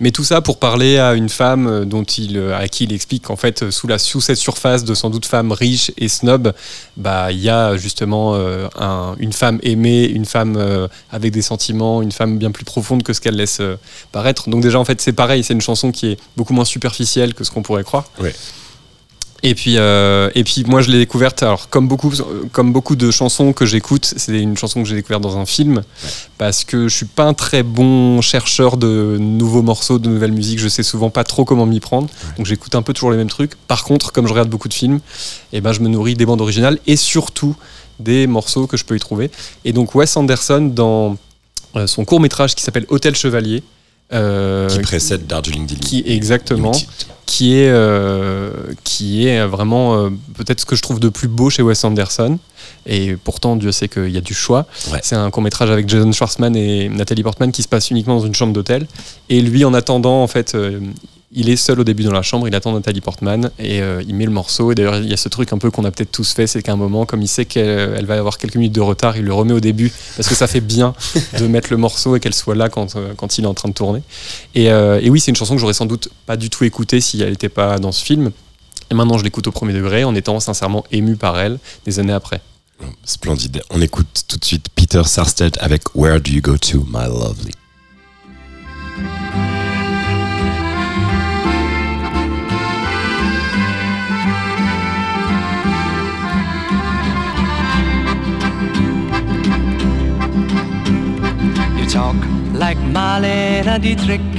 mais 0.00 0.10
tout 0.12 0.24
ça 0.24 0.40
pour 0.40 0.58
parler 0.58 0.98
à 0.98 1.12
une 1.14 1.28
femme 1.28 1.84
dont 1.84 2.04
il, 2.04 2.38
à 2.38 2.66
qui 2.68 2.84
il 2.84 2.92
explique 2.92 3.24
qu'en 3.24 3.36
fait, 3.36 3.70
sous, 3.70 3.86
la, 3.86 3.98
sous 3.98 4.20
cette 4.20 4.38
surface 4.38 4.84
de 4.84 4.94
sans 4.94 5.10
doute 5.10 5.26
femme 5.26 5.52
riche 5.52 5.90
et 5.98 6.08
snob, 6.08 6.52
bah, 6.96 7.32
il 7.32 7.40
y 7.40 7.48
a 7.50 7.76
justement 7.76 8.34
un- 8.78 9.14
une 9.18 9.32
femme 9.32 9.58
aimée, 9.62 10.04
une 10.06 10.24
femme 10.24 10.88
avec 11.10 11.32
des 11.32 11.42
sentiments, 11.42 12.00
une 12.02 12.12
femme 12.12 12.38
bien 12.38 12.50
plus 12.50 12.64
profonde 12.64 13.02
que 13.02 13.12
ce 13.12 13.20
qu'elle 13.20 13.36
laisse 13.36 13.60
paraître. 14.10 14.48
Donc 14.48 14.62
déjà, 14.62 14.78
en 14.78 14.84
fait, 14.84 15.00
c'est 15.00 15.12
pareil, 15.12 15.44
c'est 15.44 15.54
une 15.54 15.60
chanson 15.60 15.92
qui 15.92 16.12
est 16.12 16.18
beaucoup 16.36 16.54
moins 16.54 16.64
superficielle 16.64 17.31
que 17.34 17.44
ce 17.44 17.50
qu'on 17.50 17.62
pourrait 17.62 17.84
croire. 17.84 18.04
Ouais. 18.20 18.34
Et 19.44 19.56
puis, 19.56 19.76
euh, 19.76 20.30
et 20.36 20.44
puis 20.44 20.62
moi 20.68 20.82
je 20.82 20.90
l'ai 20.90 20.98
découverte, 20.98 21.42
alors 21.42 21.68
comme 21.68 21.88
beaucoup, 21.88 22.12
comme 22.52 22.72
beaucoup 22.72 22.94
de 22.94 23.10
chansons 23.10 23.52
que 23.52 23.66
j'écoute, 23.66 24.14
c'est 24.16 24.40
une 24.40 24.56
chanson 24.56 24.82
que 24.82 24.88
j'ai 24.88 24.94
découverte 24.94 25.20
dans 25.20 25.36
un 25.36 25.46
film, 25.46 25.82
parce 26.38 26.62
que 26.62 26.86
je 26.86 26.94
suis 26.94 27.06
pas 27.06 27.24
un 27.24 27.34
très 27.34 27.64
bon 27.64 28.20
chercheur 28.20 28.76
de 28.76 29.16
nouveaux 29.18 29.62
morceaux, 29.62 29.98
de 29.98 30.08
nouvelles 30.08 30.30
musiques, 30.30 30.60
je 30.60 30.68
sais 30.68 30.84
souvent 30.84 31.10
pas 31.10 31.24
trop 31.24 31.44
comment 31.44 31.66
m'y 31.66 31.80
prendre, 31.80 32.08
donc 32.36 32.46
j'écoute 32.46 32.76
un 32.76 32.82
peu 32.82 32.92
toujours 32.92 33.10
les 33.10 33.16
mêmes 33.16 33.30
trucs. 33.30 33.56
Par 33.66 33.82
contre, 33.82 34.12
comme 34.12 34.28
je 34.28 34.32
regarde 34.32 34.48
beaucoup 34.48 34.68
de 34.68 34.74
films, 34.74 35.00
et 35.52 35.60
ben 35.60 35.72
je 35.72 35.80
me 35.80 35.88
nourris 35.88 36.14
des 36.14 36.24
bandes 36.24 36.40
originales 36.40 36.78
et 36.86 36.94
surtout 36.94 37.56
des 37.98 38.28
morceaux 38.28 38.68
que 38.68 38.76
je 38.76 38.84
peux 38.84 38.94
y 38.94 39.00
trouver. 39.00 39.28
Et 39.64 39.72
donc 39.72 39.96
Wes 39.96 40.16
Anderson, 40.16 40.70
dans 40.72 41.16
euh, 41.74 41.88
son 41.88 42.04
court 42.04 42.20
métrage 42.20 42.54
qui 42.54 42.62
s'appelle 42.62 42.86
Hôtel 42.90 43.16
Chevalier, 43.16 43.64
Qui 44.12 44.78
précède 44.80 45.26
Darjeeling 45.26 45.66
qui 45.66 46.04
exactement 46.06 46.72
qui 47.32 47.54
est, 47.54 47.70
euh, 47.70 48.50
qui 48.84 49.26
est 49.26 49.46
vraiment 49.46 49.96
euh, 49.96 50.10
peut-être 50.34 50.60
ce 50.60 50.66
que 50.66 50.76
je 50.76 50.82
trouve 50.82 51.00
de 51.00 51.08
plus 51.08 51.28
beau 51.28 51.48
chez 51.48 51.62
Wes 51.62 51.82
Anderson. 51.82 52.38
Et 52.84 53.16
pourtant, 53.16 53.56
Dieu 53.56 53.72
sait 53.72 53.88
qu'il 53.88 54.10
y 54.10 54.18
a 54.18 54.20
du 54.20 54.34
choix. 54.34 54.66
Ouais. 54.92 55.00
C'est 55.02 55.16
un 55.16 55.30
court 55.30 55.42
métrage 55.42 55.70
avec 55.70 55.88
Jason 55.88 56.12
Schwartzman 56.12 56.54
et 56.54 56.90
Nathalie 56.90 57.22
Portman 57.22 57.50
qui 57.50 57.62
se 57.62 57.68
passe 57.68 57.90
uniquement 57.90 58.16
dans 58.18 58.26
une 58.26 58.34
chambre 58.34 58.52
d'hôtel. 58.52 58.86
Et 59.30 59.40
lui, 59.40 59.64
en 59.64 59.72
attendant, 59.72 60.22
en 60.22 60.26
fait, 60.26 60.54
euh, 60.54 60.80
il 61.34 61.48
est 61.48 61.56
seul 61.56 61.80
au 61.80 61.84
début 61.84 62.02
dans 62.02 62.12
la 62.12 62.22
chambre, 62.22 62.46
il 62.46 62.54
attend 62.54 62.72
Nathalie 62.72 63.00
Portman 63.00 63.50
et 63.58 63.80
euh, 63.80 64.02
il 64.06 64.14
met 64.14 64.26
le 64.26 64.30
morceau. 64.30 64.70
Et 64.70 64.74
d'ailleurs, 64.74 64.96
il 64.96 65.08
y 65.08 65.12
a 65.12 65.16
ce 65.16 65.28
truc 65.28 65.52
un 65.52 65.58
peu 65.58 65.70
qu'on 65.70 65.84
a 65.84 65.90
peut-être 65.90 66.12
tous 66.12 66.32
fait, 66.32 66.46
c'est 66.46 66.62
qu'à 66.62 66.72
un 66.72 66.76
moment, 66.76 67.06
comme 67.06 67.22
il 67.22 67.28
sait 67.28 67.46
qu'elle 67.46 67.94
elle 67.96 68.04
va 68.04 68.18
avoir 68.18 68.36
quelques 68.36 68.56
minutes 68.56 68.74
de 68.74 68.80
retard, 68.80 69.16
il 69.16 69.24
le 69.24 69.32
remet 69.32 69.54
au 69.54 69.60
début 69.60 69.90
parce 70.16 70.28
que 70.28 70.34
ça 70.34 70.46
fait 70.46 70.60
bien 70.60 70.94
de 71.38 71.46
mettre 71.46 71.68
le 71.70 71.78
morceau 71.78 72.16
et 72.16 72.20
qu'elle 72.20 72.34
soit 72.34 72.54
là 72.54 72.68
quand, 72.68 72.96
euh, 72.96 73.14
quand 73.16 73.38
il 73.38 73.44
est 73.44 73.48
en 73.48 73.54
train 73.54 73.70
de 73.70 73.74
tourner. 73.74 74.02
Et, 74.54 74.70
euh, 74.70 75.00
et 75.02 75.08
oui, 75.08 75.20
c'est 75.20 75.30
une 75.30 75.36
chanson 75.36 75.54
que 75.54 75.60
j'aurais 75.60 75.72
sans 75.72 75.86
doute 75.86 76.08
pas 76.26 76.36
du 76.36 76.50
tout 76.50 76.64
écoutée 76.64 77.00
si 77.00 77.22
elle 77.22 77.30
n'était 77.30 77.48
pas 77.48 77.78
dans 77.78 77.92
ce 77.92 78.04
film. 78.04 78.30
Et 78.90 78.94
maintenant, 78.94 79.16
je 79.16 79.24
l'écoute 79.24 79.46
au 79.46 79.52
premier 79.52 79.72
degré 79.72 80.04
en 80.04 80.14
étant 80.14 80.38
sincèrement 80.38 80.84
ému 80.92 81.16
par 81.16 81.38
elle 81.38 81.58
des 81.86 81.98
années 81.98 82.12
après. 82.12 82.42
Splendide. 83.04 83.62
On 83.70 83.80
écoute 83.80 84.24
tout 84.28 84.36
de 84.36 84.44
suite 84.44 84.66
Peter 84.74 85.02
Sarsted 85.04 85.56
avec 85.60 85.94
Where 85.94 86.20
Do 86.20 86.30
You 86.30 86.42
Go 86.42 86.58
To, 86.58 86.84
My 86.90 87.06
Lovely. 87.06 87.52
Talk 101.92 102.16
like 102.54 102.78
Marlene 102.78 103.78
Dietrich, 103.82 104.30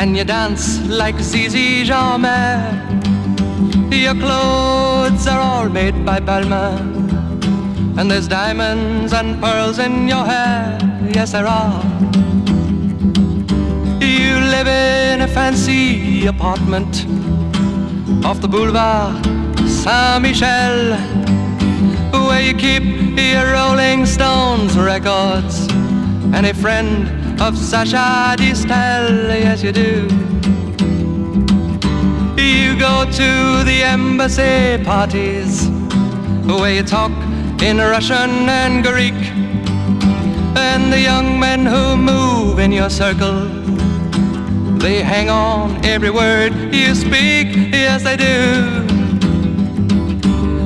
and 0.00 0.16
you 0.16 0.22
dance 0.22 0.78
like 0.86 1.18
Zizi 1.18 1.84
Jeanmaire. 1.84 2.70
Your 3.90 4.14
clothes 4.14 5.26
are 5.26 5.40
all 5.40 5.68
made 5.68 6.06
by 6.06 6.20
Balmain, 6.20 7.10
and 7.98 8.08
there's 8.08 8.28
diamonds 8.28 9.12
and 9.12 9.40
pearls 9.42 9.80
in 9.80 10.06
your 10.06 10.24
hair. 10.24 10.78
Yes, 11.12 11.32
there 11.32 11.46
are. 11.46 11.82
You 14.00 14.34
live 14.54 14.68
in 14.68 15.22
a 15.22 15.28
fancy 15.28 16.26
apartment 16.26 17.04
off 18.24 18.40
the 18.40 18.48
boulevard 18.48 19.26
Saint 19.66 20.22
Michel 20.22 20.96
where 22.12 22.42
you 22.42 22.54
keep 22.54 22.84
your 23.18 23.54
Rolling 23.54 24.06
Stones 24.06 24.78
records 24.78 25.66
and 26.34 26.46
a 26.46 26.54
friend 26.54 27.40
of 27.40 27.56
Sasha 27.56 28.34
Distel, 28.38 29.28
yes 29.28 29.62
you 29.62 29.72
do. 29.72 30.08
You 32.42 32.78
go 32.78 33.04
to 33.04 33.64
the 33.64 33.82
embassy 33.84 34.82
parties 34.84 35.68
where 36.46 36.74
you 36.74 36.82
talk 36.82 37.12
in 37.62 37.78
Russian 37.78 38.48
and 38.48 38.82
Greek, 38.82 39.14
and 40.56 40.92
the 40.92 41.00
young 41.00 41.38
men 41.38 41.64
who 41.64 41.96
move 41.96 42.58
in 42.58 42.72
your 42.72 42.90
circle. 42.90 43.48
They 44.78 45.02
hang 45.02 45.30
on 45.30 45.84
every 45.84 46.10
word 46.10 46.52
you 46.74 46.94
speak, 46.94 47.48
yes 47.72 48.02
they 48.02 48.16
do. 48.16 48.82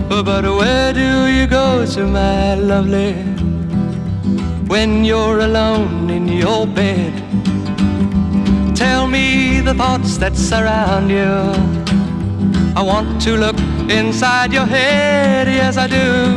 But 0.08 0.44
where 0.44 0.92
do 0.92 1.26
you 1.26 1.46
go 1.46 1.84
to, 1.84 2.06
my 2.06 2.54
lovely, 2.54 3.14
when 4.66 5.04
you're 5.04 5.40
alone 5.40 6.08
in 6.10 6.28
your 6.28 6.66
bed? 6.66 7.12
Tell 8.76 9.06
me 9.06 9.60
the 9.60 9.74
thoughts 9.74 10.16
that 10.18 10.36
surround 10.36 11.10
you. 11.10 11.52
I 12.76 12.82
want 12.82 13.20
to 13.22 13.36
look 13.36 13.58
inside 13.90 14.52
your 14.52 14.66
head, 14.66 15.48
yes, 15.48 15.76
I 15.76 15.86
do. 15.86 16.36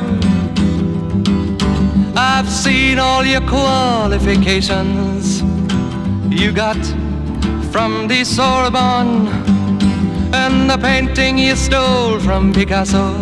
I've 2.16 2.50
seen 2.50 3.00
all 3.00 3.26
your 3.26 3.42
qualifications 3.42 5.42
you 6.30 6.52
got 6.52 6.78
from 7.72 8.08
the 8.08 8.24
Sorbonne 8.24 9.28
and 10.34 10.70
the 10.70 10.78
painting 10.78 11.38
you 11.38 11.56
stole 11.56 12.20
from 12.20 12.54
Picasso. 12.54 13.14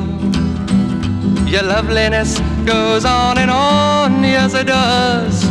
Your 1.48 1.64
loveliness 1.64 2.40
goes 2.66 3.06
on 3.06 3.38
and 3.38 3.50
on, 3.50 4.22
yes 4.22 4.54
it 4.54 4.68
does. 4.68 5.46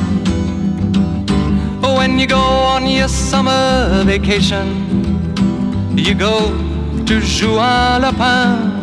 When 1.81 2.19
you 2.19 2.27
go 2.27 2.37
on 2.39 2.87
your 2.87 3.09
summer 3.09 4.05
vacation, 4.05 4.67
you 5.97 6.15
go 6.15 6.51
to 7.07 7.21
Juan 7.21 8.03
Lapin 8.03 8.77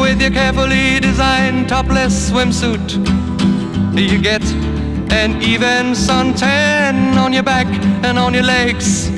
with 0.00 0.20
your 0.20 0.32
carefully 0.32 0.98
designed 0.98 1.68
topless 1.68 2.30
swimsuit. 2.30 2.98
You 3.96 4.20
get 4.20 4.42
an 5.12 5.40
even 5.40 5.94
suntan 5.94 7.16
on 7.16 7.32
your 7.32 7.44
back 7.44 7.68
and 8.04 8.18
on 8.18 8.34
your 8.34 8.42
legs. 8.42 9.08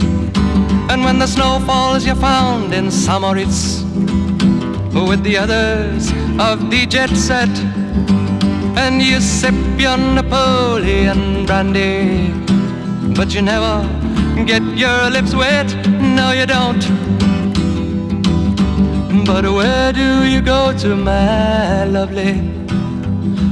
And 0.90 1.02
when 1.02 1.18
the 1.18 1.26
snow 1.26 1.60
falls, 1.64 2.04
you're 2.04 2.14
found 2.14 2.74
in 2.74 2.90
Samoritz 2.90 3.87
with 5.06 5.22
the 5.22 5.36
others 5.36 6.10
of 6.38 6.70
the 6.70 6.86
jet 6.86 7.10
set. 7.10 7.48
And 8.76 9.02
you 9.02 9.20
sip 9.20 9.54
your 9.78 9.96
Napoleon 9.96 11.46
brandy, 11.46 12.32
but 13.14 13.34
you 13.34 13.42
never 13.42 13.82
get 14.44 14.62
your 14.76 15.10
lips 15.10 15.34
wet. 15.34 15.68
No, 16.00 16.32
you 16.32 16.46
don't. 16.46 16.84
But 19.24 19.44
where 19.44 19.92
do 19.92 20.24
you 20.24 20.40
go 20.40 20.72
to, 20.78 20.96
my 20.96 21.84
lovely, 21.84 22.34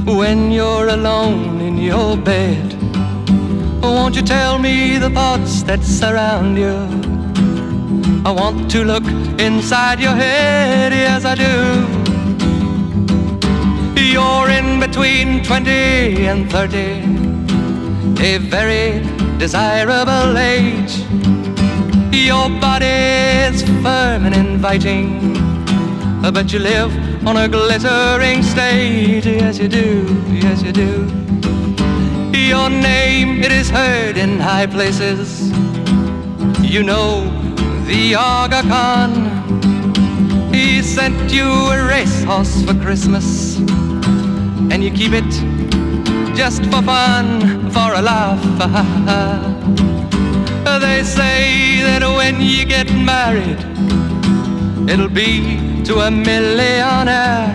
when 0.05 0.51
you're 0.51 0.89
alone 0.89 1.61
in 1.61 1.77
your 1.77 2.17
bed? 2.17 2.73
Won't 3.81 4.15
you 4.15 4.23
tell 4.23 4.59
me 4.59 4.97
the 4.97 5.09
thoughts 5.09 5.63
that 5.63 5.83
surround 5.83 6.57
you? 6.57 7.06
I 8.27 8.31
want 8.31 8.69
to 8.71 8.83
look 8.83 9.05
inside 9.39 10.01
your 10.01 10.13
head, 10.13 10.91
yes 10.91 11.23
I 11.23 11.33
do. 11.33 11.53
You're 13.95 14.49
in 14.49 14.81
between 14.81 15.45
20 15.45 16.27
and 16.27 16.51
30, 16.51 16.79
a 18.21 18.37
very 18.39 18.99
desirable 19.37 20.37
age. 20.37 20.97
Your 22.11 22.49
body's 22.59 23.63
firm 23.81 24.25
and 24.25 24.35
inviting, 24.35 25.33
but 26.21 26.51
you 26.51 26.59
live 26.59 26.91
on 27.25 27.37
a 27.37 27.47
glittering 27.47 28.43
stage. 28.43 29.25
Yes, 29.25 29.57
you 29.57 29.69
do, 29.69 30.03
yes, 30.33 30.61
you 30.61 30.73
do. 30.73 31.05
Your 32.37 32.69
name, 32.69 33.41
it 33.41 33.53
is 33.53 33.69
heard 33.69 34.17
in 34.17 34.37
high 34.37 34.67
places. 34.67 35.49
You 36.61 36.83
know 36.83 37.36
the 37.87 38.15
Aga 38.15 38.63
Khan. 38.63 39.11
He 40.53 40.81
sent 40.81 41.31
you 41.31 41.45
a 41.45 41.87
racehorse 41.87 42.65
for 42.65 42.73
Christmas, 42.73 43.59
and 44.71 44.83
you 44.83 44.91
keep 44.91 45.13
it 45.13 45.29
just 46.35 46.65
for 46.65 46.81
fun, 46.81 47.71
for 47.71 47.93
a 47.93 48.01
laugh. 48.01 48.43
they 50.81 51.01
say 51.03 51.81
that 51.81 52.03
when 52.03 52.41
you 52.41 52.65
get 52.65 52.91
married, 52.91 53.59
it'll 54.89 55.07
be 55.07 55.81
to 55.85 55.99
a 55.99 56.11
millionaire. 56.11 57.47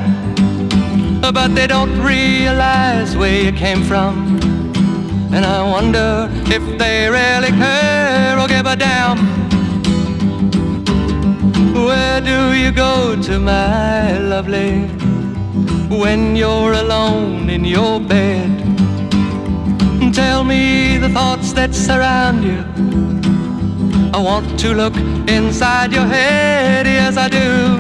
But 1.20 1.54
they 1.54 1.66
don't 1.66 2.00
realize 2.00 3.18
where 3.18 3.44
you 3.44 3.52
came 3.52 3.82
from. 3.82 4.40
And 5.34 5.44
I 5.44 5.62
wonder 5.62 6.30
if 6.46 6.62
they 6.78 7.08
really 7.08 7.50
care 7.58 8.38
or 8.38 8.48
give 8.48 8.64
a 8.66 8.76
damn. 8.76 9.41
Where 11.84 12.20
do 12.20 12.52
you 12.52 12.70
go 12.70 13.20
to, 13.22 13.40
my 13.40 14.16
lovely, 14.18 14.86
when 15.88 16.36
you're 16.36 16.74
alone 16.74 17.50
in 17.50 17.64
your 17.64 17.98
bed? 17.98 18.50
Tell 20.14 20.44
me 20.44 20.98
the 20.98 21.08
thoughts 21.08 21.52
that 21.54 21.74
surround 21.74 22.44
you. 22.44 22.60
I 24.14 24.18
want 24.18 24.60
to 24.60 24.74
look 24.74 24.94
inside 25.26 25.92
your 25.92 26.04
head, 26.04 26.86
yes, 26.86 27.16
I 27.16 27.28
do. 27.28 27.78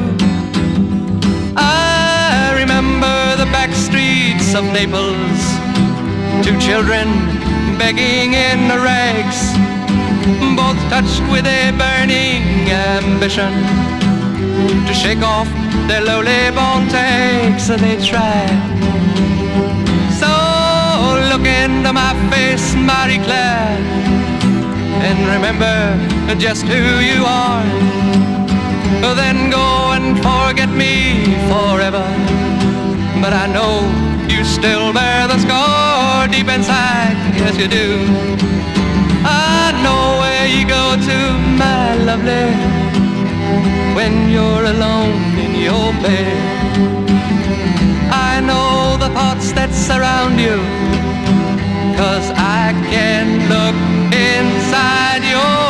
I 1.56 2.56
remember 2.58 3.36
the 3.36 3.46
back 3.52 3.72
streets 3.72 4.52
of 4.56 4.64
Naples, 4.64 5.42
two 6.44 6.58
children 6.58 7.06
begging 7.78 8.34
in 8.34 8.66
the 8.66 8.80
rags, 8.80 9.40
both 10.56 10.80
touched 10.90 11.22
with 11.30 11.46
a 11.46 11.70
burning 11.78 12.68
ambition 12.68 13.91
to 14.86 14.94
shake 14.94 15.22
off 15.22 15.48
their 15.88 16.02
lowly 16.02 16.50
bone 16.50 16.88
takes, 16.88 17.64
so 17.66 17.76
they 17.76 17.96
try. 18.04 18.46
So 20.20 20.30
look 21.30 21.46
into 21.46 21.92
my 21.92 22.12
face, 22.30 22.74
Marie 22.74 23.22
Claire, 23.24 23.78
and 25.06 25.18
remember 25.34 25.76
just 26.38 26.64
who 26.64 26.82
you 27.10 27.24
are. 27.24 27.64
Then 29.22 29.50
go 29.50 29.92
and 29.92 30.16
forget 30.16 30.70
me 30.70 31.24
forever. 31.50 32.06
But 33.20 33.32
I 33.34 33.46
know 33.46 33.74
you 34.28 34.42
still 34.44 34.92
bear 34.92 35.28
the 35.28 35.38
scar 35.38 36.28
deep 36.28 36.48
inside, 36.48 37.16
yes 37.36 37.56
you 37.58 37.68
do. 37.68 37.88
I 39.24 39.72
know 39.84 40.18
where 40.22 40.46
you 40.48 40.66
go 40.66 40.96
to, 41.08 41.18
my 41.62 41.94
lovely, 42.08 42.48
when 44.02 44.30
you're 44.30 44.64
alone 44.74 45.22
in 45.44 45.52
your 45.68 45.88
bed. 46.04 46.38
I 48.30 48.32
know 48.48 48.96
the 49.04 49.10
thoughts 49.16 49.52
that 49.52 49.70
surround 49.88 50.36
you 50.46 50.58
Cause 52.00 52.26
I 52.60 52.64
can 52.92 53.26
look 53.52 53.78
inside 54.30 55.22
your 55.34 55.61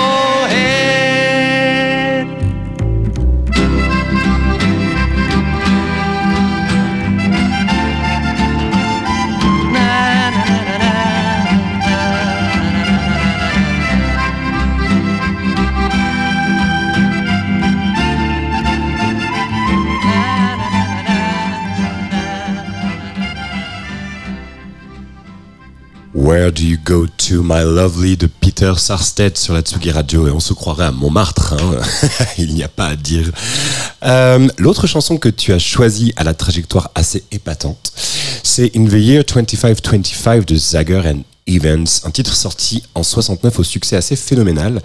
Where 26.32 26.50
do 26.50 26.64
you 26.64 26.78
go 26.82 27.06
to, 27.28 27.42
my 27.42 27.62
lovely 27.62 28.16
de 28.16 28.26
Peter 28.26 28.72
Sarstedt 28.78 29.36
sur 29.36 29.52
la 29.52 29.60
Tsugi 29.60 29.90
Radio 29.90 30.26
et 30.26 30.30
on 30.30 30.40
se 30.40 30.54
croirait 30.54 30.86
à 30.86 30.90
Montmartre, 30.90 31.52
hein. 31.52 31.78
il 32.38 32.54
n'y 32.54 32.62
a 32.62 32.68
pas 32.68 32.86
à 32.86 32.96
dire. 32.96 33.30
Euh, 34.02 34.48
L'autre 34.56 34.86
chanson 34.86 35.18
que 35.18 35.28
tu 35.28 35.52
as 35.52 35.58
choisie 35.58 36.14
à 36.16 36.24
la 36.24 36.32
trajectoire 36.32 36.90
assez 36.94 37.22
épatante, 37.32 37.92
c'est 38.42 38.74
In 38.74 38.86
the 38.86 38.94
Year 38.94 39.24
2525 39.24 40.46
de 40.46 40.56
Zager 40.56 41.02
and 41.04 41.20
Evans, 41.46 41.86
un 42.04 42.10
titre 42.10 42.34
sorti 42.34 42.82
en 42.94 43.02
69 43.02 43.58
au 43.58 43.64
succès 43.64 43.96
assez 43.96 44.14
phénoménal 44.16 44.80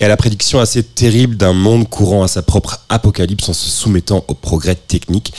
et 0.00 0.04
à 0.04 0.08
la 0.08 0.16
prédiction 0.16 0.58
assez 0.60 0.82
terrible 0.82 1.36
d'un 1.36 1.52
monde 1.52 1.88
courant 1.88 2.24
à 2.24 2.28
sa 2.28 2.42
propre 2.42 2.80
apocalypse 2.88 3.48
en 3.48 3.52
se 3.52 3.68
soumettant 3.68 4.24
aux 4.28 4.34
progrès 4.34 4.74
techniques. 4.74 5.32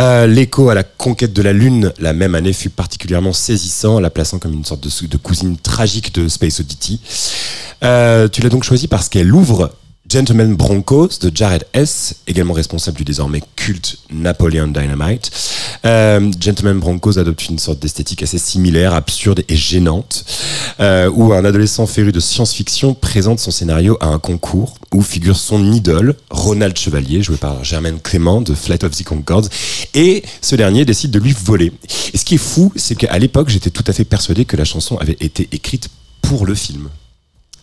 Euh, 0.00 0.26
L'écho 0.26 0.68
à 0.70 0.74
la 0.74 0.84
conquête 0.84 1.32
de 1.32 1.42
la 1.42 1.52
Lune 1.52 1.92
la 1.98 2.12
même 2.12 2.34
année 2.36 2.52
fut 2.52 2.70
particulièrement 2.70 3.32
saisissant, 3.32 3.98
la 3.98 4.10
plaçant 4.10 4.38
comme 4.38 4.54
une 4.54 4.64
sorte 4.64 4.82
de, 4.82 5.06
de 5.06 5.16
cousine 5.16 5.56
tragique 5.56 6.14
de 6.14 6.28
Space 6.28 6.60
Oddity. 6.60 7.00
Euh, 7.82 8.28
tu 8.28 8.40
l'as 8.40 8.48
donc 8.50 8.64
choisi 8.64 8.86
parce 8.86 9.08
qu'elle 9.08 9.34
ouvre 9.34 9.72
Gentleman 10.08 10.56
Broncos 10.56 11.18
de 11.20 11.30
Jared 11.34 11.64
S., 11.74 12.14
également 12.26 12.54
responsable 12.54 12.96
du 12.96 13.04
désormais 13.04 13.42
culte 13.56 13.98
Napoleon 14.10 14.68
Dynamite. 14.68 15.30
Euh, 15.84 16.30
Gentleman 16.40 16.78
Broncos 16.78 17.18
adopte 17.18 17.46
une 17.50 17.58
sorte 17.58 17.78
d'esthétique 17.80 18.22
assez 18.22 18.38
similaire, 18.38 18.94
absurde 18.94 19.44
et 19.48 19.56
gênante, 19.56 20.24
euh, 20.80 21.10
où 21.12 21.34
un 21.34 21.44
adolescent 21.44 21.86
féru 21.86 22.10
de 22.10 22.20
science-fiction 22.20 22.94
présente 22.94 23.38
son 23.38 23.50
scénario 23.50 23.98
à 24.00 24.06
un 24.06 24.18
concours 24.18 24.78
où 24.94 25.02
figure 25.02 25.36
son 25.36 25.72
idole, 25.72 26.14
Ronald 26.30 26.78
Chevalier, 26.78 27.22
joué 27.22 27.36
par 27.36 27.62
Germaine 27.62 28.00
Clément 28.00 28.40
de 28.40 28.54
Flight 28.54 28.84
of 28.84 28.96
the 28.96 29.04
Concords, 29.04 29.48
et 29.92 30.22
ce 30.40 30.56
dernier 30.56 30.86
décide 30.86 31.10
de 31.10 31.18
lui 31.18 31.34
voler. 31.38 31.70
Et 32.14 32.16
ce 32.16 32.24
qui 32.24 32.36
est 32.36 32.38
fou, 32.38 32.72
c'est 32.76 32.94
qu'à 32.94 33.18
l'époque, 33.18 33.50
j'étais 33.50 33.70
tout 33.70 33.84
à 33.86 33.92
fait 33.92 34.04
persuadé 34.04 34.46
que 34.46 34.56
la 34.56 34.64
chanson 34.64 34.96
avait 34.96 35.18
été 35.20 35.48
écrite 35.52 35.90
pour 36.22 36.46
le 36.46 36.54
film. 36.54 36.88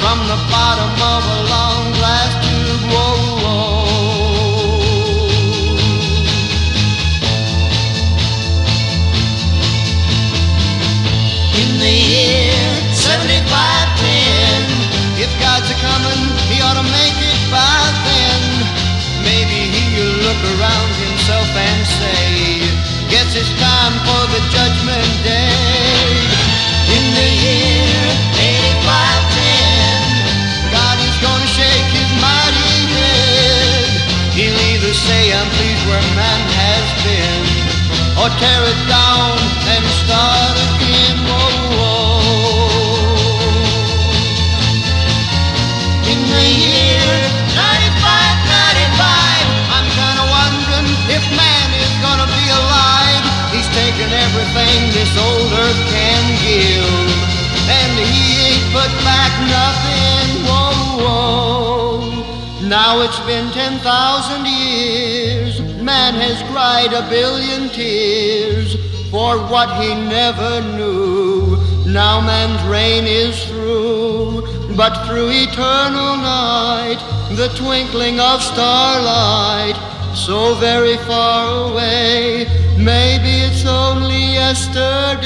the 0.00 0.40
bottom 0.48 0.96
of 1.12 1.22
a 1.28 1.44
long 1.52 1.92
glass 1.98 2.32
tube. 2.40 2.84
Whoa, 2.88 3.36
whoa. 3.42 3.84
In 11.60 11.70
the 11.84 11.92
year 11.92 12.56
7510, 12.96 15.20
if 15.20 15.28
God's 15.36 15.68
a 15.68 15.76
coming, 15.84 16.32
he 16.48 16.64
ought 16.64 16.80
to 16.80 16.86
make 16.88 17.18
it 17.20 17.40
by 17.52 17.92
then. 18.08 18.40
Maybe 19.20 19.68
he'll 19.68 20.16
look 20.24 20.40
around 20.56 20.96
himself 20.96 21.44
and 21.52 21.84
say, 22.00 22.64
Guess 23.12 23.36
it's 23.36 23.52
time 23.60 24.00
for 24.06 24.22
the 24.32 24.40
judgment 24.48 25.12
day. 25.28 26.24
In 26.88 27.04
the 27.18 27.28
year 27.44 28.16
8510, 28.38 29.39
where 35.90 36.06
man 36.14 36.42
has 36.62 36.86
been, 37.02 37.42
or 38.14 38.30
tear 38.38 38.62
it 38.62 38.80
down 38.86 39.34
and 39.74 39.82
start 40.02 40.54
again. 40.70 41.18
Whoa, 41.26 41.50
whoa. 41.78 42.22
In 46.12 46.20
the 46.30 46.46
year 46.62 47.10
9595, 47.58 49.50
I'm 49.74 49.88
kinda 49.98 50.24
wondering 50.38 50.88
if 51.10 51.24
man 51.34 51.68
is 51.82 51.92
gonna 52.06 52.28
be 52.38 52.46
alive. 52.60 53.22
He's 53.50 53.66
taken 53.74 54.08
everything 54.26 54.78
this 54.94 55.10
old 55.18 55.50
earth 55.64 55.82
can 55.90 56.22
give, 56.46 57.10
and 57.66 57.92
he 57.98 58.24
ain't 58.46 58.66
put 58.70 58.92
back 59.02 59.32
nothing. 59.58 60.26
Whoa, 60.46 60.70
whoa. 61.02 61.98
Now 62.78 63.00
it's 63.02 63.18
been 63.26 63.50
10,000 63.50 64.46
years, 64.46 65.39
man 65.90 66.14
has 66.14 66.38
cried 66.52 66.92
a 66.92 67.02
billion 67.10 67.68
tears 67.70 68.76
for 69.10 69.38
what 69.50 69.68
he 69.82 69.92
never 70.18 70.60
knew. 70.76 71.58
Now 71.84 72.20
man's 72.20 72.62
reign 72.70 73.06
is 73.08 73.34
through, 73.48 74.46
but 74.76 74.92
through 75.04 75.30
eternal 75.46 76.16
night, 76.16 77.00
the 77.40 77.48
twinkling 77.60 78.20
of 78.20 78.40
starlight, 78.40 79.76
so 80.14 80.54
very 80.68 80.96
far 81.10 81.42
away, 81.66 82.46
maybe 82.78 83.32
it's 83.46 83.64
only 83.66 84.24
yesterday. 84.42 85.18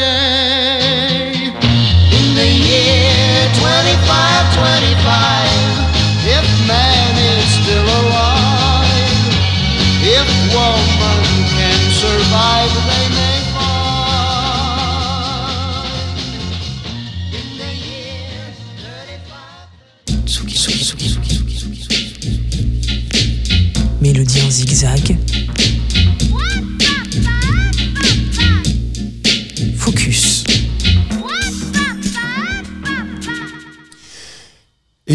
In 2.18 2.26
the 2.40 2.50
year 2.70 3.36
2525, 3.60 6.38
if 6.38 6.46
man 6.72 7.12
is 7.36 7.44
still 7.60 7.88
alive, 8.00 8.33
woman 10.54 11.46
can 11.50 11.90
survive, 11.90 13.03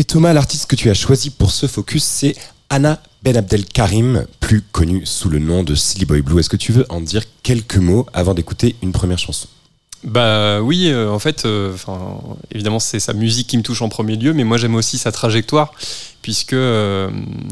Thomas, 0.10 0.34
l'artiste 0.34 0.65
que 0.65 0.76
tu 0.76 0.89
as 0.89 0.95
choisi 0.95 1.30
pour 1.30 1.52
ce 1.52 1.67
focus, 1.67 2.04
c'est 2.04 2.36
Anna 2.72 3.00
Ben 3.22 3.38
Abdel 3.38 3.63
Karim, 3.63 4.26
plus 4.39 4.63
connue 4.63 5.06
sous 5.06 5.30
le 5.30 5.38
nom 5.38 5.62
de 5.62 5.76
Silly 5.76 6.06
Boy 6.06 6.24
Blue. 6.24 6.39
Est-ce 6.39 6.50
que 6.50 6.58
tu 6.58 6.72
veux 6.72 6.88
en 6.89 7.00
dire 7.00 7.22
quelques 7.43 7.78
mots 7.78 8.08
avant 8.12 8.34
d'écouter 8.34 8.76
une 8.82 8.91
première 8.91 9.19
chanson? 9.19 9.48
Bah 10.04 10.62
oui, 10.62 10.88
euh, 10.89 11.12
en 11.12 11.19
fait, 11.19 11.45
euh, 11.45 11.76
évidemment, 12.52 12.80
c'est 12.80 13.00
sa 13.00 13.13
musique 13.13 13.45
qui 13.45 13.58
me 13.60 13.62
touche 13.62 13.84
en 13.84 13.89
premier 13.89 14.15
lieu, 14.15 14.34
mais 14.34 14.43
moi 14.43 14.58
j'aime 14.58 14.74
aussi 14.74 14.98
sa 14.98 15.12
trajectoire, 15.12 15.74
puisque 16.24 16.54
euh, 16.54 17.12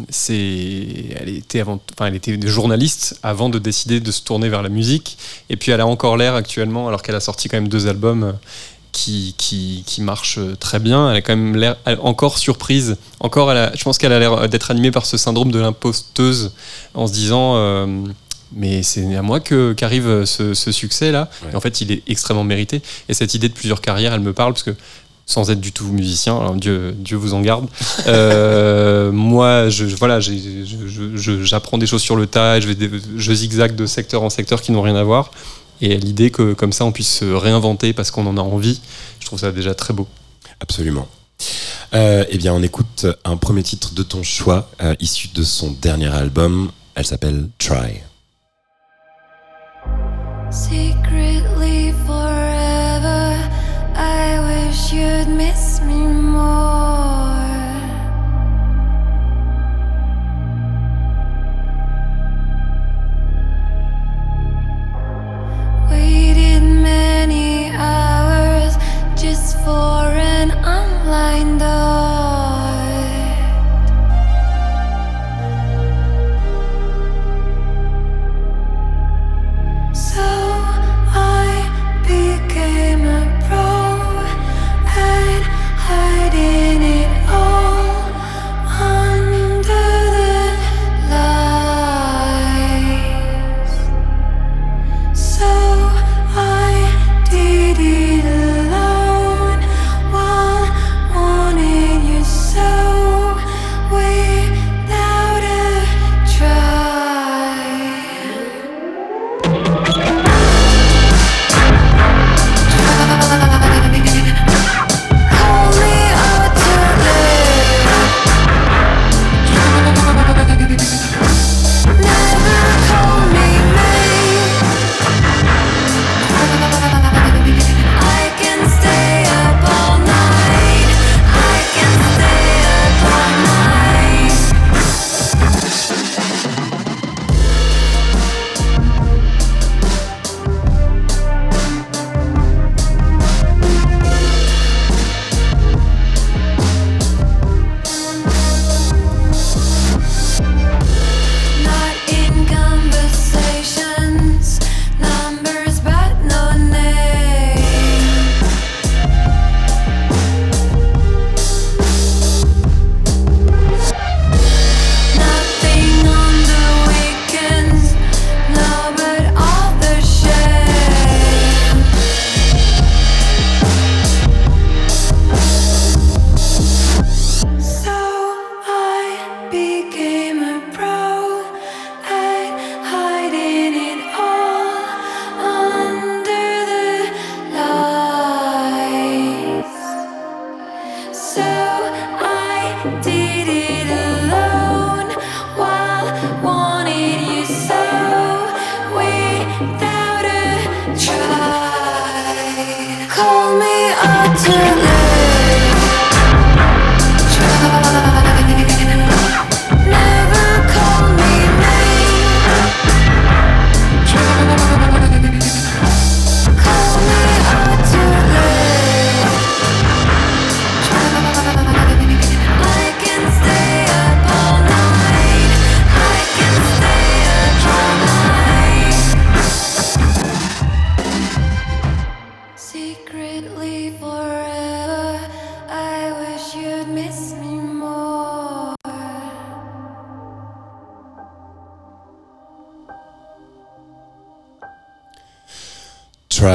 c'est, 0.10 1.14
elle 1.16 1.30
était 1.30 1.60
avant, 1.60 1.80
elle 2.00 2.16
était 2.16 2.40
journaliste 2.48 3.20
avant 3.22 3.50
de 3.50 3.60
décider 3.60 4.00
de 4.00 4.12
se 4.12 4.24
tourner 4.24 4.50
vers 4.50 4.64
la 4.64 4.70
musique, 4.70 5.20
et 5.52 5.58
puis 5.58 5.72
elle 5.72 5.82
a 5.82 5.86
encore 5.86 6.18
l'air 6.18 6.34
actuellement, 6.34 6.88
alors 6.88 7.04
qu'elle 7.04 7.14
a 7.14 7.20
sorti 7.20 7.50
quand 7.50 7.58
même 7.58 7.68
deux 7.68 7.86
albums. 7.86 8.34
Qui, 9.00 9.36
qui, 9.38 9.84
qui 9.86 10.02
marchent 10.02 10.40
très 10.60 10.80
bien. 10.80 11.12
Elle 11.12 11.18
a 11.18 11.22
quand 11.22 11.36
même 11.36 11.56
l'air 11.56 11.76
encore 12.02 12.40
surprise. 12.40 12.98
Encore, 13.20 13.52
elle 13.52 13.58
a- 13.60 13.72
je 13.76 13.84
pense 13.84 14.00
qu'elle 14.00 14.12
a 14.12 14.18
l'air 14.18 14.50
d'être 14.50 14.72
animée 14.72 14.90
par 14.90 15.06
ce 15.06 15.18
syndrome 15.18 15.52
de 15.52 15.60
l'imposteuse 15.60 16.52
en 16.96 17.06
se 17.06 17.14
disant 17.14 17.54
euh, 17.58 17.86
mais 18.54 18.82
c'est 18.82 19.16
à 19.16 19.22
moi 19.22 19.40
qu'arrive 19.40 20.26
ce, 20.26 20.56
ce 20.56 20.72
succès 20.72 21.12
là. 21.12 21.30
Ouais. 21.44 21.52
Et 21.54 21.56
en 21.56 21.62
fait, 21.62 21.80
il 21.82 21.92
est 21.92 22.02
extrêmement 22.08 22.44
mérité. 22.44 22.82
Et 23.08 23.14
cette 23.14 23.36
idée 23.36 23.50
de 23.50 23.54
plusieurs 23.54 23.82
carrières, 23.82 24.14
elle 24.16 24.22
me 24.22 24.34
parle 24.34 24.54
parce 24.54 24.64
que 24.64 24.74
sans 25.28 25.52
être 25.52 25.60
du 25.62 25.74
tout 25.74 25.90
musicien, 25.92 26.36
alors 26.40 26.56
Dieu, 26.56 26.96
Dieu 26.98 27.18
vous 27.18 27.34
en 27.36 27.42
garde. 27.42 27.68
euh, 28.08 29.12
moi, 29.12 29.70
je, 29.70 29.86
voilà, 29.86 30.20
j'apprends 30.22 31.78
des 31.78 31.86
choses 31.86 32.02
sur 32.02 32.16
le 32.16 32.26
tas, 32.28 32.58
et 32.58 32.62
je, 32.62 32.68
vais 32.70 32.90
je 33.18 33.34
zigzague 33.34 33.76
de 33.76 33.86
secteur 33.86 34.24
en 34.24 34.30
secteur 34.30 34.62
qui 34.62 34.72
n'ont 34.72 34.82
rien 34.82 34.96
à 34.96 35.04
voir. 35.04 35.32
Et 35.82 35.98
l'idée 35.98 36.32
que 36.32 36.54
comme 36.54 36.74
ça, 36.74 36.86
on 36.86 36.92
puisse 36.92 37.20
se 37.20 37.26
réinventer 37.26 37.94
parce 37.94 38.12
qu'on 38.12 38.26
en 38.26 38.38
a 38.38 38.42
envie, 38.42 38.82
je 39.20 39.26
trouve 39.26 39.40
ça 39.40 39.52
déjà 39.52 39.76
très 39.76 39.94
beau. 39.94 40.08
Absolument. 40.60 41.08
Euh, 41.94 42.26
eh 42.30 42.38
bien, 42.38 42.54
on 42.54 42.64
écoute 42.64 43.06
un 43.24 43.38
premier 43.38 43.64
titre 43.64 43.94
de 43.94 44.04
ton 44.04 44.24
choix, 44.24 44.70
euh, 44.82 44.96
issu 45.00 45.30
de 45.30 45.44
son 45.44 45.72
dernier 45.72 46.08
album. 46.14 46.72
Elle 46.96 47.06
s'appelle 47.06 47.50
Try. 47.60 48.02
Secretly 50.50 51.94
forever, 52.06 53.36
I 53.96 54.40
wish 54.40 54.94
you'd 54.94 55.30
miss 55.30 55.82
me 55.86 56.08
more. 56.08 56.87
Just 69.18 69.58
for 69.66 70.04
an 70.14 70.52
online 70.64 71.58
door. 71.58 72.47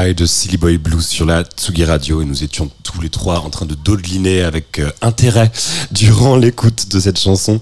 De 0.03 0.27
Silly 0.27 0.57
Boy 0.57 0.79
Blues 0.79 1.07
sur 1.07 1.25
la 1.25 1.45
Tsugi 1.45 1.85
Radio 1.85 2.23
et 2.23 2.25
nous 2.25 2.43
étions 2.43 2.69
tous 2.83 3.01
les 3.01 3.09
trois 3.09 3.39
en 3.39 3.51
train 3.51 3.67
de 3.67 3.75
dodeliner 3.75 4.43
avec 4.43 4.81
euh, 4.81 4.91
intérêt 5.01 5.53
durant 5.93 6.37
l'écoute 6.37 6.89
de 6.91 6.99
cette 6.99 7.21
chanson. 7.21 7.61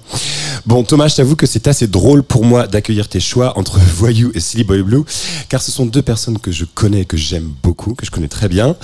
Bon, 0.65 0.83
Thomas, 0.83 1.09
je 1.09 1.17
t'avoue 1.17 1.37
que 1.37 1.45
c'est 1.45 1.69
assez 1.69 1.87
drôle 1.87 2.23
pour 2.23 2.47
moi 2.47 2.67
d'accueillir 2.67 3.09
tes 3.09 3.21
choix 3.21 3.59
entre 3.59 3.79
Voyou 3.95 4.33
et 4.35 4.41
Silly 4.41 4.65
Boy 4.65 4.81
Blue, 4.83 5.05
car 5.51 5.61
ce 5.61 5.71
sont 5.71 5.85
deux 5.85 6.01
personnes 6.01 6.39
que 6.39 6.51
je 6.51 6.65
connais, 6.65 7.05
que 7.05 7.19
j'aime 7.19 7.53
beaucoup, 7.63 7.95
que 7.95 8.07
je 8.07 8.11
connais 8.11 8.27
très 8.27 8.49
bien. 8.49 8.75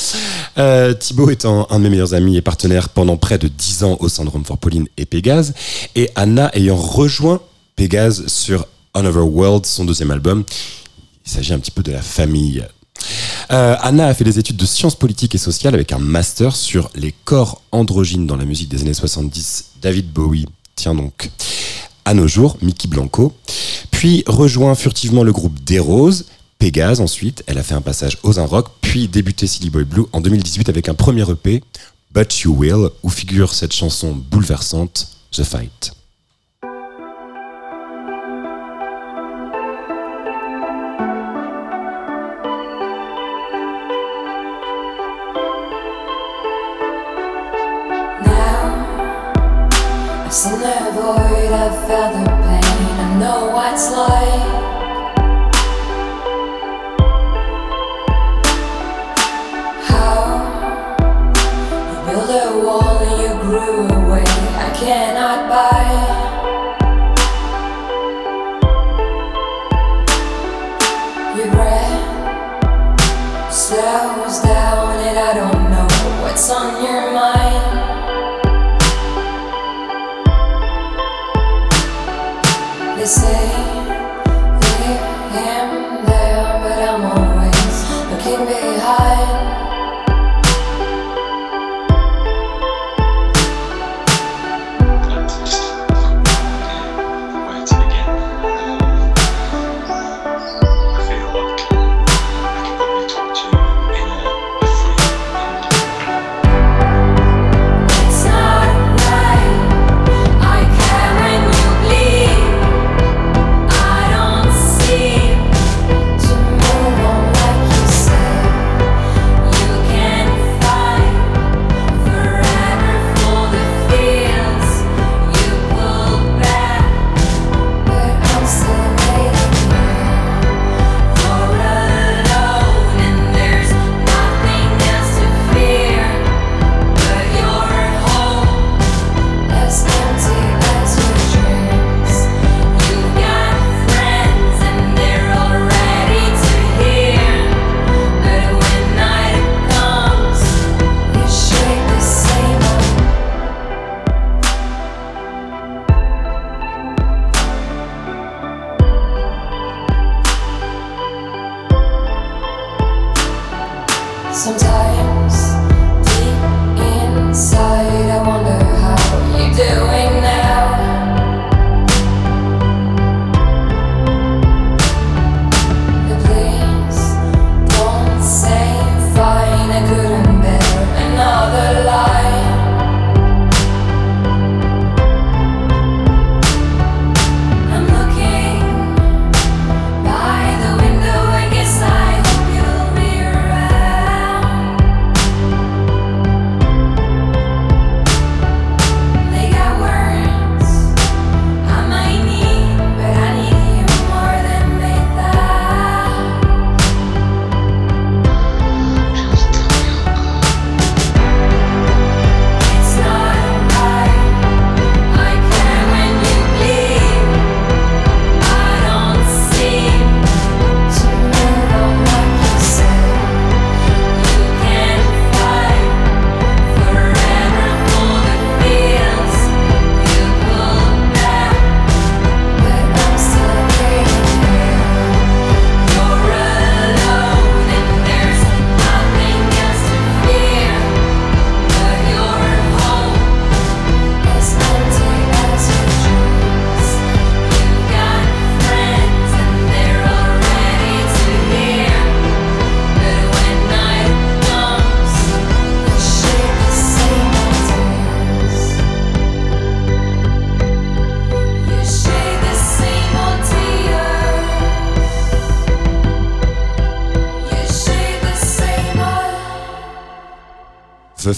Euh, 0.58 0.92
Thibaut 0.92 1.30
étant 1.30 1.66
un 1.70 1.78
de 1.78 1.84
mes 1.84 1.90
meilleurs 1.90 2.12
amis 2.12 2.36
et 2.36 2.42
partenaires 2.42 2.90
pendant 2.90 3.16
près 3.16 3.38
de 3.38 3.48
dix 3.48 3.84
ans 3.84 3.96
au 4.00 4.10
Syndrome 4.10 4.44
for 4.44 4.58
Pauline 4.58 4.86
et 4.98 5.06
Pégase, 5.06 5.54
et 5.94 6.10
Anna 6.14 6.50
ayant 6.52 6.76
rejoint 6.76 7.40
Pégase 7.74 8.26
sur 8.26 8.66
Another 8.92 9.26
World, 9.26 9.64
son 9.64 9.86
deuxième 9.86 10.10
album. 10.10 10.44
Il 11.24 11.32
s'agit 11.32 11.54
un 11.54 11.58
petit 11.58 11.70
peu 11.70 11.82
de 11.82 11.92
la 11.92 12.02
famille 12.02 12.62
euh, 13.50 13.76
Anna 13.80 14.06
a 14.06 14.14
fait 14.14 14.24
des 14.24 14.38
études 14.38 14.56
de 14.56 14.66
sciences 14.66 14.96
politiques 14.96 15.34
et 15.34 15.38
sociales 15.38 15.74
avec 15.74 15.92
un 15.92 15.98
master 15.98 16.56
sur 16.56 16.90
les 16.94 17.14
corps 17.24 17.62
androgynes 17.72 18.26
dans 18.26 18.36
la 18.36 18.44
musique 18.44 18.68
des 18.68 18.82
années 18.82 18.94
70. 18.94 19.72
David 19.80 20.12
Bowie, 20.12 20.46
tiens 20.74 20.94
donc. 20.94 21.30
À 22.04 22.14
nos 22.14 22.28
jours, 22.28 22.56
Mickey 22.62 22.88
Blanco. 22.88 23.32
Puis 23.90 24.24
rejoint 24.26 24.74
furtivement 24.74 25.24
le 25.24 25.32
groupe 25.32 25.62
Des 25.64 25.78
Roses. 25.78 26.26
Pégase 26.58 27.00
ensuite, 27.00 27.42
elle 27.46 27.58
a 27.58 27.62
fait 27.62 27.74
un 27.74 27.82
passage 27.82 28.18
aux 28.22 28.38
un 28.38 28.46
rock, 28.46 28.68
puis 28.80 29.08
débuté 29.08 29.46
Silly 29.46 29.70
Boy 29.70 29.84
Blue 29.84 30.04
en 30.12 30.20
2018 30.20 30.68
avec 30.68 30.88
un 30.88 30.94
premier 30.94 31.28
EP, 31.30 31.62
But 32.14 32.40
You 32.40 32.54
Will, 32.56 32.88
où 33.02 33.10
figure 33.10 33.52
cette 33.52 33.74
chanson 33.74 34.14
bouleversante, 34.14 35.08
The 35.32 35.44
Fight. 35.44 35.95
It's 53.76 53.90
like. 53.90 54.40
How 59.84 60.16
you 61.90 61.98
build 62.06 62.30
a 62.30 62.64
wall 62.64 62.98
and 63.04 63.20
you 63.20 63.32
grew 63.42 63.86
away. 63.98 64.24
I 64.24 64.72
cannot 64.74 65.50
buy. 65.50 65.95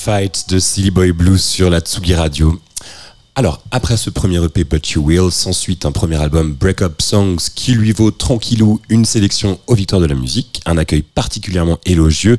De 0.08 0.58
Silly 0.58 0.90
Boy 0.90 1.12
Blues 1.12 1.38
sur 1.38 1.68
la 1.68 1.80
Tsugi 1.80 2.14
Radio. 2.14 2.58
Alors, 3.34 3.62
après 3.70 3.98
ce 3.98 4.08
premier 4.08 4.42
EP 4.42 4.64
But 4.64 4.92
You 4.92 5.02
Will, 5.02 5.30
s'ensuit 5.30 5.78
un 5.84 5.92
premier 5.92 6.16
album 6.16 6.54
Break 6.54 6.80
Up 6.80 7.02
Songs 7.02 7.36
qui 7.54 7.72
lui 7.72 7.92
vaut 7.92 8.10
tranquillou 8.10 8.80
une 8.88 9.04
sélection 9.04 9.60
aux 9.66 9.74
victoires 9.74 10.00
de 10.00 10.06
la 10.06 10.14
musique, 10.14 10.62
un 10.64 10.78
accueil 10.78 11.02
particulièrement 11.02 11.78
élogieux 11.84 12.38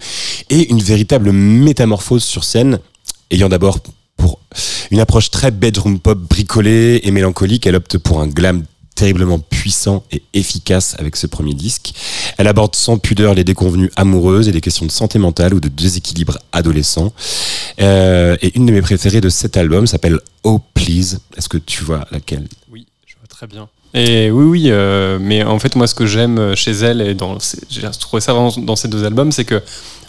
et 0.49 0.71
une 0.71 0.81
véritable 0.81 1.31
métamorphose 1.31 2.23
sur 2.23 2.43
scène, 2.43 2.79
ayant 3.29 3.49
d'abord 3.49 3.81
pour 4.17 4.39
une 4.89 4.99
approche 4.99 5.29
très 5.29 5.51
bedroom 5.51 5.99
pop 5.99 6.17
bricolée 6.17 7.01
et 7.03 7.11
mélancolique, 7.11 7.67
elle 7.67 7.75
opte 7.75 7.99
pour 7.99 8.19
un 8.19 8.27
glam 8.27 8.63
terriblement 8.99 9.39
puissant 9.39 10.03
et 10.11 10.21
efficace 10.33 10.97
avec 10.99 11.15
ce 11.15 11.25
premier 11.25 11.53
disque. 11.53 11.93
Elle 12.37 12.47
aborde 12.47 12.75
sans 12.75 12.97
pudeur 12.97 13.33
les 13.33 13.45
déconvenues 13.45 13.89
amoureuses 13.95 14.49
et 14.49 14.51
des 14.51 14.59
questions 14.59 14.85
de 14.85 14.91
santé 14.91 15.19
mentale 15.19 15.53
ou 15.53 15.61
de 15.61 15.69
déséquilibre 15.69 16.37
adolescent. 16.51 17.13
Euh, 17.79 18.35
et 18.41 18.51
une 18.57 18.65
de 18.65 18.73
mes 18.73 18.81
préférées 18.81 19.21
de 19.21 19.29
cet 19.29 19.55
album 19.55 19.87
s'appelle 19.87 20.19
Oh 20.43 20.59
Please. 20.73 21.19
Est-ce 21.37 21.47
que 21.47 21.57
tu 21.57 21.85
vois 21.85 22.05
laquelle? 22.11 22.45
Oui, 22.69 22.87
je 23.05 23.15
vois 23.15 23.27
très 23.29 23.47
bien. 23.47 23.69
Et 23.93 24.31
oui, 24.31 24.43
oui, 24.43 24.63
euh, 24.67 25.17
mais 25.21 25.43
en 25.45 25.59
fait, 25.59 25.77
moi, 25.77 25.87
ce 25.87 25.95
que 25.95 26.05
j'aime 26.05 26.53
chez 26.55 26.71
elle, 26.71 26.99
et 26.99 27.13
dans, 27.13 27.37
j'ai 27.69 27.89
trouvé 28.01 28.19
ça 28.19 28.33
dans 28.33 28.75
ces 28.75 28.89
deux 28.89 29.05
albums, 29.05 29.31
c'est 29.31 29.45
que 29.45 29.63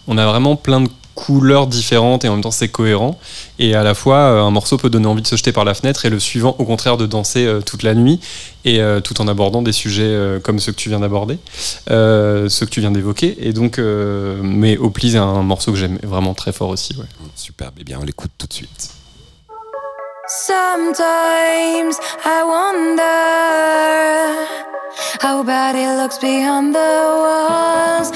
on 0.08 0.18
a 0.18 0.26
vraiment 0.26 0.56
plein 0.56 0.80
de 0.80 0.88
couleurs 1.14 1.66
différentes 1.66 2.24
et 2.24 2.28
en 2.28 2.32
même 2.32 2.42
temps 2.42 2.50
c'est 2.50 2.68
cohérent. 2.68 3.18
Et 3.58 3.74
à 3.74 3.82
la 3.82 3.94
fois, 3.94 4.16
euh, 4.16 4.42
un 4.42 4.50
morceau 4.50 4.76
peut 4.78 4.88
donner 4.90 5.06
envie 5.06 5.22
de 5.22 5.26
se 5.26 5.36
jeter 5.36 5.52
par 5.52 5.64
la 5.64 5.74
fenêtre 5.74 6.06
et 6.06 6.10
le 6.10 6.18
suivant, 6.18 6.56
au 6.58 6.64
contraire, 6.64 6.96
de 6.96 7.06
danser 7.06 7.44
euh, 7.46 7.60
toute 7.60 7.82
la 7.82 7.94
nuit 7.94 8.20
et 8.64 8.80
euh, 8.80 9.00
tout 9.00 9.20
en 9.20 9.28
abordant 9.28 9.62
des 9.62 9.72
sujets 9.72 10.02
euh, 10.04 10.40
comme 10.40 10.58
ceux 10.58 10.72
que 10.72 10.76
tu 10.78 10.88
viens 10.88 11.00
d'aborder, 11.00 11.38
euh, 11.90 12.48
ceux 12.48 12.64
que 12.66 12.70
tu 12.70 12.80
viens 12.80 12.90
d'évoquer. 12.90 13.36
Et 13.46 13.52
donc, 13.52 13.78
euh, 13.78 14.40
mais 14.42 14.76
Au 14.78 14.90
Please 14.90 15.14
est 15.14 15.18
un 15.18 15.42
morceau 15.42 15.72
que 15.72 15.78
j'aime 15.78 15.98
vraiment 16.02 16.34
très 16.34 16.52
fort 16.52 16.68
aussi. 16.70 16.94
ouais. 16.96 17.04
Superbe. 17.36 17.74
Eh 17.80 17.84
bien, 17.84 17.98
on 18.00 18.04
l'écoute 18.04 18.30
tout 18.38 18.46
de 18.46 18.52
suite. 18.52 18.90
Sometimes 20.46 21.96
I 22.24 22.42
wonder 22.44 23.04
how 25.20 25.42
bad 25.42 25.74
it 25.74 26.00
looks 26.00 26.18
behind 26.20 26.72
the 26.72 26.78
walls 26.78 28.12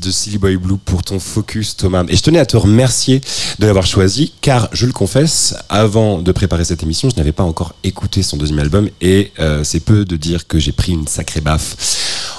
de 0.00 0.10
Silly 0.10 0.38
Boy 0.38 0.56
Blue 0.56 0.78
pour 0.78 1.02
ton 1.02 1.20
focus 1.20 1.76
Thomas. 1.76 2.04
Et 2.08 2.16
je 2.16 2.22
tenais 2.22 2.38
à 2.38 2.46
te 2.46 2.56
remercier 2.56 3.20
de 3.58 3.66
l'avoir 3.66 3.86
choisi 3.86 4.32
car 4.40 4.68
je 4.72 4.86
le 4.86 4.92
confesse, 4.92 5.54
avant 5.68 6.22
de 6.22 6.32
préparer 6.32 6.64
cette 6.64 6.82
émission, 6.82 7.10
je 7.10 7.16
n'avais 7.16 7.32
pas 7.32 7.44
encore 7.44 7.74
écouté 7.84 8.22
son 8.22 8.36
deuxième 8.36 8.58
album 8.58 8.88
et 9.00 9.32
euh, 9.38 9.62
c'est 9.64 9.80
peu 9.80 10.04
de 10.04 10.16
dire 10.16 10.46
que 10.46 10.58
j'ai 10.58 10.72
pris 10.72 10.92
une 10.92 11.06
sacrée 11.06 11.40
baffe. 11.40 11.76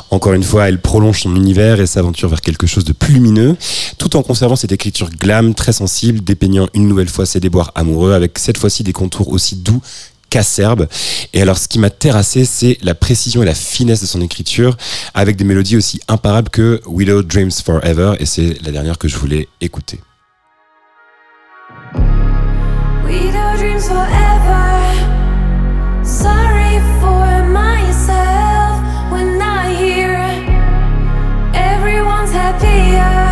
Encore 0.09 0.33
une 0.33 0.43
fois, 0.43 0.67
elle 0.67 0.81
prolonge 0.81 1.21
son 1.21 1.35
univers 1.37 1.79
et 1.79 1.87
s'aventure 1.87 2.27
vers 2.27 2.41
quelque 2.41 2.67
chose 2.67 2.83
de 2.83 2.91
plus 2.91 3.13
lumineux, 3.13 3.55
tout 3.97 4.17
en 4.17 4.23
conservant 4.23 4.57
cette 4.57 4.73
écriture 4.73 5.09
glam, 5.09 5.53
très 5.55 5.71
sensible, 5.71 6.21
dépeignant 6.21 6.67
une 6.73 6.87
nouvelle 6.87 7.07
fois 7.07 7.25
ses 7.25 7.39
déboires 7.39 7.71
amoureux, 7.75 8.11
avec 8.11 8.37
cette 8.37 8.57
fois-ci 8.57 8.83
des 8.83 8.91
contours 8.91 9.29
aussi 9.29 9.55
doux 9.55 9.81
Caserbe. 10.31 10.87
Et 11.33 11.41
alors, 11.43 11.59
ce 11.59 11.67
qui 11.67 11.77
m'a 11.77 11.91
terrassé, 11.91 12.45
c'est 12.45 12.79
la 12.81 12.95
précision 12.95 13.43
et 13.43 13.45
la 13.45 13.53
finesse 13.53 14.01
de 14.01 14.07
son 14.07 14.21
écriture, 14.21 14.75
avec 15.13 15.35
des 15.35 15.43
mélodies 15.43 15.77
aussi 15.77 15.99
imparables 16.07 16.49
que 16.49 16.81
Willow 16.87 17.21
Dreams 17.21 17.51
Forever, 17.63 18.15
et 18.17 18.25
c'est 18.25 18.57
la 18.63 18.71
dernière 18.71 18.97
que 18.97 19.07
je 19.07 19.17
voulais 19.17 19.47
écouter. 19.59 19.99
Dreams 23.57 23.83
forever. 23.83 24.81
Sorry 26.03 26.79
for 26.99 27.43
myself 27.43 28.79
when 29.11 29.39
I 29.41 29.73
hear 29.73 30.15
everyone's 31.53 32.31
happier. 32.31 33.30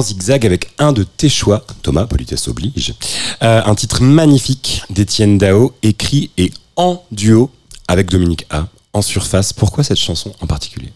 Zigzag 0.00 0.46
avec 0.46 0.70
un 0.78 0.92
de 0.92 1.04
tes 1.04 1.28
choix, 1.28 1.64
Thomas, 1.82 2.06
politesse 2.06 2.48
oblige. 2.48 2.94
Euh, 3.42 3.62
un 3.64 3.74
titre 3.74 4.02
magnifique 4.02 4.82
d'Étienne 4.90 5.38
Dao, 5.38 5.74
écrit 5.82 6.30
et 6.36 6.52
en 6.76 7.02
duo 7.10 7.50
avec 7.88 8.10
Dominique 8.10 8.46
A. 8.50 8.66
En 8.92 9.02
surface, 9.02 9.52
pourquoi 9.52 9.84
cette 9.84 9.98
chanson 9.98 10.32
en 10.40 10.46
particulier? 10.46 10.92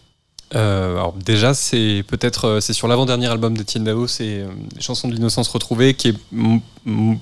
Euh, 0.56 0.92
alors 0.92 1.12
déjà, 1.12 1.54
c'est 1.54 2.04
peut-être 2.08 2.46
euh, 2.46 2.60
c'est 2.60 2.72
sur 2.72 2.88
l'avant-dernier 2.88 3.28
album 3.28 3.56
d'Etienne 3.56 3.84
Dao, 3.84 4.08
c'est 4.08 4.40
euh, 4.40 4.48
les 4.74 4.82
chansons 4.82 5.06
de 5.06 5.14
l'innocence 5.14 5.46
retrouvée, 5.48 5.94
qui 5.94 6.08
est 6.08 6.16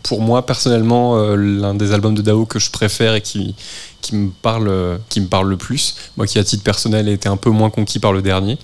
pour 0.03 0.22
moi 0.22 0.47
personnellement 0.47 1.16
l'un 1.35 1.74
des 1.74 1.93
albums 1.93 2.14
de 2.14 2.22
Dao 2.22 2.47
que 2.47 2.61
je 2.61 2.70
préfère 2.70 3.14
et 3.14 3.20
qui 3.20 3.57
qui 4.01 4.14
me 4.14 4.31
parle 4.31 5.01
qui 5.09 5.20
me 5.20 5.26
parle 5.26 5.49
le 5.49 5.57
plus. 5.57 5.97
Moi 6.16 6.26
qui 6.26 6.39
à 6.39 6.45
titre 6.45 6.62
personnel 6.62 7.09
ai 7.09 7.12
été 7.12 7.29
un 7.29 7.37
peu 7.37 7.51
moins 7.51 7.68
conquis 7.68 7.99
par 7.99 8.12
le 8.12 8.22
dernier. 8.22 8.57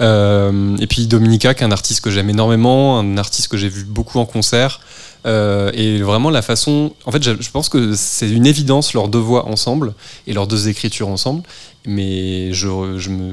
Et 0.00 0.86
puis 0.88 1.06
Dominica, 1.06 1.52
qui 1.52 1.62
est 1.62 1.66
un 1.66 1.70
artiste 1.70 2.00
que 2.00 2.10
j'aime 2.10 2.30
énormément, 2.30 2.98
un 2.98 3.18
artiste 3.18 3.48
que 3.48 3.58
j'ai 3.58 3.68
vu 3.68 3.84
beaucoup 3.84 4.18
en 4.18 4.24
concert. 4.24 4.80
Euh, 5.26 5.70
et 5.74 6.00
vraiment 6.00 6.30
la 6.30 6.42
façon, 6.42 6.92
en 7.04 7.12
fait, 7.12 7.22
je, 7.22 7.50
pense 7.50 7.68
que 7.68 7.94
c'est 7.94 8.30
une 8.30 8.46
évidence 8.46 8.94
leurs 8.94 9.08
deux 9.08 9.18
voix 9.18 9.46
ensemble 9.46 9.94
et 10.26 10.32
leurs 10.32 10.46
deux 10.46 10.68
écritures 10.68 11.08
ensemble. 11.08 11.42
Mais 11.86 12.52
je, 12.52 12.68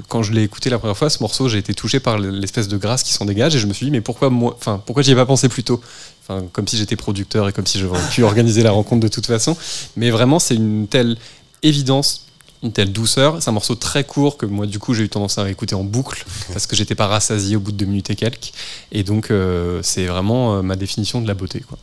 quand 0.08 0.24
je 0.24 0.32
l'ai 0.32 0.44
écouté 0.44 0.70
la 0.70 0.80
première 0.80 0.98
fois, 0.98 1.10
ce 1.10 1.22
morceau, 1.22 1.50
j'ai 1.50 1.58
été 1.58 1.74
touché 1.74 2.00
par 2.00 2.18
l'espèce 2.18 2.68
de 2.68 2.78
grâce 2.78 3.04
qui 3.04 3.14
s'en 3.14 3.26
dégage 3.26 3.56
et 3.56 3.60
je 3.60 3.68
me 3.68 3.74
suis 3.74 3.86
dit, 3.86 3.92
mais 3.92 4.02
pourquoi 4.02 4.30
moi, 4.30 4.56
enfin, 4.58 4.82
pourquoi 4.86 5.04
j'y 5.04 5.12
ai 5.12 5.16
pas 5.16 5.26
pensé 5.26 5.50
plus 5.50 5.64
tôt? 5.64 5.82
Enfin, 6.24 6.46
comme 6.54 6.68
si 6.68 6.78
j'étais 6.78 6.96
producteur 6.96 7.50
et 7.50 7.54
comme 7.54 7.68
si 7.68 7.80
j'aurais 7.80 8.00
pu 8.12 8.24
organiser 8.24 8.64
la 8.64 8.72
rencontre 8.72 9.02
de 9.02 9.08
toute 9.08 9.26
façon. 9.26 9.58
Mais 9.98 10.10
vraiment, 10.10 10.40
c'est 10.40 10.56
une 10.56 10.88
telle 10.88 11.18
évidence, 11.64 12.25
une 12.66 12.72
telle 12.72 12.92
douceur. 12.92 13.42
C'est 13.42 13.50
un 13.50 13.54
morceau 13.54 13.76
très 13.76 14.04
court 14.04 14.38
que 14.38 14.46
moi, 14.46 14.66
du 14.66 14.80
coup, 14.80 14.94
j'ai 14.94 15.04
eu 15.04 15.10
tendance 15.10 15.38
à 15.38 15.50
écouter 15.50 15.76
en 15.76 15.84
boucle 15.84 16.26
parce 16.54 16.68
que 16.68 16.76
j'étais 16.76 16.96
pas 16.96 17.08
rassasié 17.08 17.56
au 17.56 17.60
bout 17.60 17.72
de 17.72 17.78
deux 17.78 17.86
minutes 17.86 18.10
et 18.10 18.16
quelques. 18.16 18.52
Et 18.92 19.04
donc, 19.04 19.32
euh, 19.32 19.80
c'est 19.84 20.06
vraiment 20.06 20.56
euh, 20.56 20.62
ma 20.62 20.76
définition 20.76 21.22
de 21.22 21.28
la 21.28 21.34
beauté, 21.34 21.62
quoi. 21.62 21.78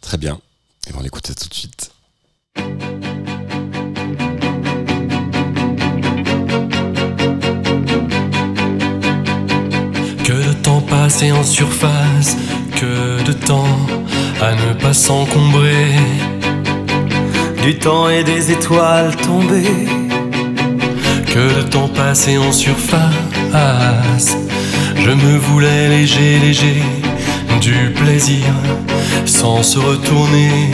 Très 0.00 0.18
bien. 0.18 0.40
Et 0.88 0.92
on 0.96 1.00
l'écoute 1.00 1.26
ça 1.26 1.34
tout 1.34 1.48
de 1.48 1.54
suite. 1.54 1.90
Que 10.24 10.48
de 10.48 10.52
temps 10.62 10.80
passé 10.82 11.32
en 11.32 11.44
surface, 11.44 12.36
que 12.76 13.22
de 13.24 13.32
temps 13.32 13.78
à 14.40 14.54
ne 14.54 14.74
pas 14.74 14.94
s'encombrer. 14.94 15.94
Du 17.62 17.78
temps 17.78 18.08
et 18.08 18.24
des 18.24 18.52
étoiles 18.52 19.14
tombées. 19.16 20.07
Que 21.32 21.54
de 21.56 21.62
temps 21.62 21.88
passé 21.88 22.38
en 22.38 22.52
surface, 22.52 24.36
je 24.96 25.10
me 25.10 25.38
voulais 25.38 25.88
léger, 25.88 26.38
léger, 26.38 26.82
du 27.60 27.92
plaisir 27.94 28.44
sans 29.26 29.62
se 29.62 29.78
retourner. 29.78 30.70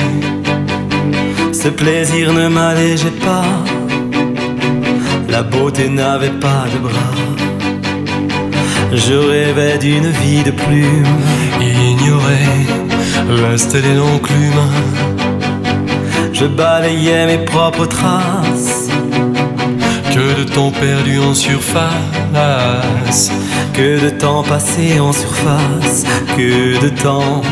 Ce 1.53 1.69
plaisir 1.69 2.33
ne 2.33 2.49
m'allégeait 2.49 3.19
pas. 3.29 3.45
La 5.29 5.43
beauté 5.43 5.89
n'avait 5.89 6.39
pas 6.47 6.65
de 6.73 6.79
bras. 6.79 7.15
Je 8.93 9.15
rêvais 9.15 9.79
d'une 9.79 10.09
vie 10.09 10.43
de 10.45 10.53
plume. 10.53 11.17
Ignorer 11.61 12.51
l'astel 13.43 13.85
et 13.85 13.95
l'enclume, 13.95 14.69
Je 16.33 16.47
balayais 16.47 17.27
mes 17.27 17.45
propres 17.45 17.87
traces. 17.87 18.84
Que 20.15 20.35
de 20.41 20.45
temps 20.45 20.71
perdu 20.71 21.19
en 21.19 21.35
surface. 21.35 23.33
Que 23.73 23.99
de 24.01 24.11
temps 24.11 24.45
passé 24.45 25.01
en 25.01 25.13
surface. 25.13 26.05
Que 26.37 26.81
de 26.81 26.89
temps 26.91 27.43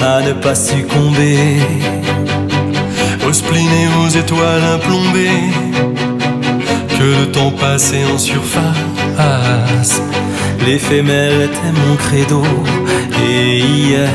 à 0.00 0.20
ne 0.22 0.32
pas 0.32 0.54
succomber. 0.54 1.58
Au 3.26 3.32
spleen 3.32 3.66
et 3.66 3.88
aux 4.00 4.08
étoiles 4.08 4.64
implombées 4.74 5.52
Que 6.88 7.20
de 7.20 7.24
temps 7.26 7.52
passé 7.52 7.98
en 8.12 8.18
surface 8.18 10.00
L'éphémère 10.64 11.32
était 11.40 11.72
mon 11.86 11.96
credo. 11.96 12.44
Et 13.28 13.58
hier, 13.58 14.08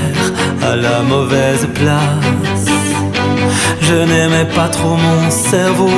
à 0.62 0.76
la 0.78 1.02
mauvaise 1.02 1.68
place. 1.74 2.66
Je 3.82 3.96
n'aimais 3.96 4.48
pas 4.56 4.70
trop 4.70 4.96
mon 4.96 5.30
cerveau. 5.30 5.90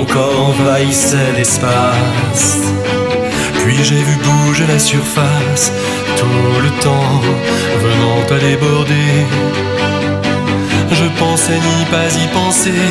Mon 0.00 0.06
corps 0.06 0.48
envahissait 0.48 1.32
l'espace. 1.36 2.56
Puis 3.62 3.76
j'ai 3.84 4.02
vu 4.02 4.16
bouger 4.24 4.64
la 4.66 4.78
surface 4.78 5.70
Tout 6.16 6.60
le 6.62 6.70
temps 6.80 7.20
venant 7.84 8.22
à 8.34 8.38
déborder 8.38 9.26
Je 10.90 11.04
pensais 11.18 11.52
n'y 11.52 11.84
pas 11.90 12.08
y 12.08 12.26
penser 12.28 12.82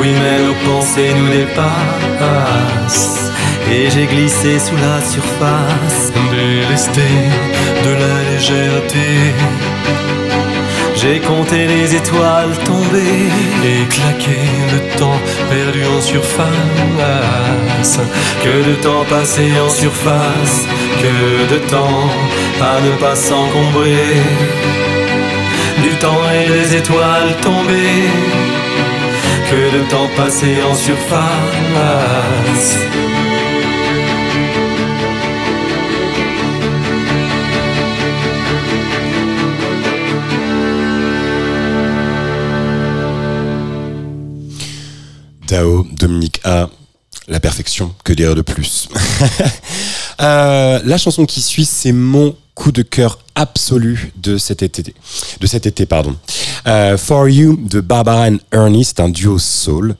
Oui, 0.00 0.08
mais 0.20 0.38
nos 0.46 0.58
pensées 0.68 1.12
nous 1.16 1.28
dépassent. 1.28 3.30
Et 3.70 3.88
j'ai 3.88 4.06
glissé 4.06 4.58
sous 4.58 4.78
la 4.78 5.00
surface. 5.00 6.10
Délesté 6.32 7.08
de 7.84 7.92
la 8.02 8.16
légèreté 8.32 9.08
J'ai 11.02 11.18
compté 11.18 11.66
les 11.66 11.94
étoiles 11.94 12.54
tombées. 12.66 13.30
Et 13.64 13.86
claqué 13.88 14.38
le 14.70 14.98
temps 14.98 15.18
perdu 15.48 15.82
en 15.86 16.00
surface 16.02 17.98
Que 18.42 18.68
de 18.68 18.74
temps 18.82 19.06
passé 19.08 19.48
en 19.64 19.70
surface. 19.70 20.66
Que 21.00 21.54
de 21.54 21.58
temps 21.68 22.10
à 22.60 22.80
ne 22.82 22.92
pas 22.96 23.16
s'encombrer. 23.16 24.14
Du 25.82 25.96
temps 25.96 26.20
et 26.34 26.46
des 26.48 26.76
étoiles 26.76 27.34
tombées. 27.40 28.10
Que 29.50 29.78
de 29.78 29.82
temps 29.88 30.10
passé 30.16 30.58
en 30.70 30.74
surface. 30.74 31.30
Dao, 45.50 45.84
Dominique 45.90 46.40
A, 46.44 46.70
la 47.26 47.40
perfection, 47.40 47.92
que 48.04 48.12
dire 48.12 48.36
de 48.36 48.42
plus 48.42 48.88
Euh, 50.20 50.80
La 50.84 50.98
chanson 50.98 51.26
qui 51.26 51.40
suit, 51.40 51.64
c'est 51.64 51.92
mon 51.92 52.36
coup 52.54 52.70
de 52.72 52.82
cœur 52.82 53.18
absolu 53.34 54.12
de 54.16 54.38
cet 54.38 54.62
été. 54.62 54.94
Euh, 56.66 56.96
For 56.98 57.28
You 57.28 57.56
de 57.56 57.80
Barbara 57.80 58.28
and 58.28 58.36
Ernie, 58.52 58.84
c'est 58.84 59.00
un 59.00 59.08
duo 59.08 59.38
soul 59.38 59.96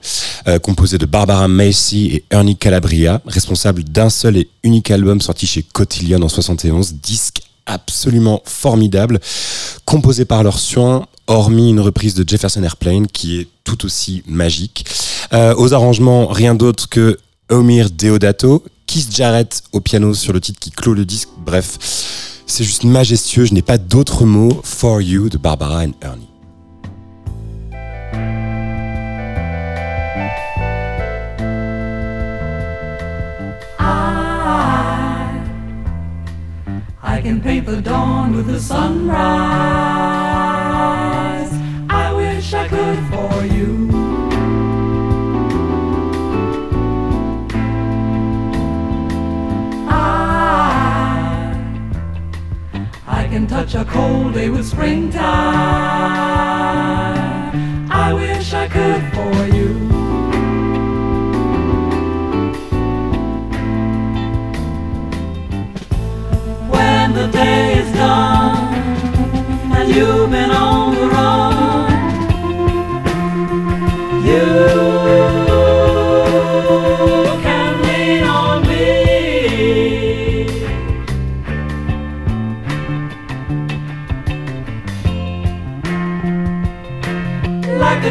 euh, 0.47 0.59
composé 0.59 0.97
de 0.97 1.05
Barbara 1.05 1.47
Macy 1.47 2.11
et 2.13 2.23
Ernie 2.29 2.55
Calabria, 2.55 3.21
responsable 3.25 3.83
d'un 3.83 4.09
seul 4.09 4.37
et 4.37 4.47
unique 4.63 4.91
album 4.91 5.19
sorti 5.19 5.47
chez 5.47 5.63
Cotillion 5.63 6.21
en 6.21 6.29
71, 6.29 6.93
disque 6.93 7.41
absolument 7.65 8.41
formidable, 8.45 9.19
composé 9.85 10.25
par 10.25 10.43
leurs 10.43 10.59
soins, 10.59 11.07
hormis 11.27 11.71
une 11.71 11.79
reprise 11.79 12.13
de 12.13 12.27
Jefferson 12.27 12.63
Airplane 12.63 13.07
qui 13.07 13.39
est 13.39 13.47
tout 13.63 13.85
aussi 13.85 14.23
magique. 14.27 14.85
Euh, 15.33 15.55
aux 15.57 15.73
arrangements, 15.73 16.27
rien 16.27 16.55
d'autre 16.55 16.89
que 16.89 17.17
Omir 17.49 17.89
Deodato, 17.89 18.63
Keith 18.85 19.15
Jarrett 19.15 19.63
au 19.71 19.79
piano 19.79 20.13
sur 20.13 20.33
le 20.33 20.41
titre 20.41 20.59
qui 20.59 20.71
clôt 20.71 20.93
le 20.93 21.05
disque. 21.05 21.29
Bref, 21.45 21.77
c'est 22.45 22.65
juste 22.65 22.83
majestueux. 22.83 23.45
Je 23.45 23.53
n'ai 23.53 23.61
pas 23.61 23.77
d'autres 23.77 24.25
mots. 24.25 24.61
For 24.63 25.01
You 25.01 25.29
de 25.29 25.37
Barbara 25.37 25.83
and 25.83 25.93
Ernie. 26.01 26.27
I 37.03 37.21
can 37.23 37.39
paint 37.39 37.65
the 37.65 37.81
dawn 37.81 38.35
with 38.35 38.47
the 38.47 38.59
sunrise. 38.59 39.11
I 41.89 42.13
wish 42.13 42.53
I 42.53 42.67
could 42.67 42.99
for 43.11 43.45
you. 43.45 43.90
can 53.31 53.47
touch 53.47 53.75
a 53.75 53.85
cold 53.85 54.33
day 54.33 54.49
with 54.49 54.67
springtime. 54.67 55.21
I 57.89 58.11
wish 58.13 58.53
I 58.53 58.67
could 58.67 59.01
for 59.13 59.47
you. 59.55 59.69
When 66.69 67.13
the 67.13 67.27
day 67.27 67.79
is 67.79 67.93
done 67.93 68.75
and 69.77 69.95
you've 69.95 70.29
been 70.29 70.51
on 70.51 70.95
the 70.95 71.07
run, 71.15 71.89
you. 74.25 74.90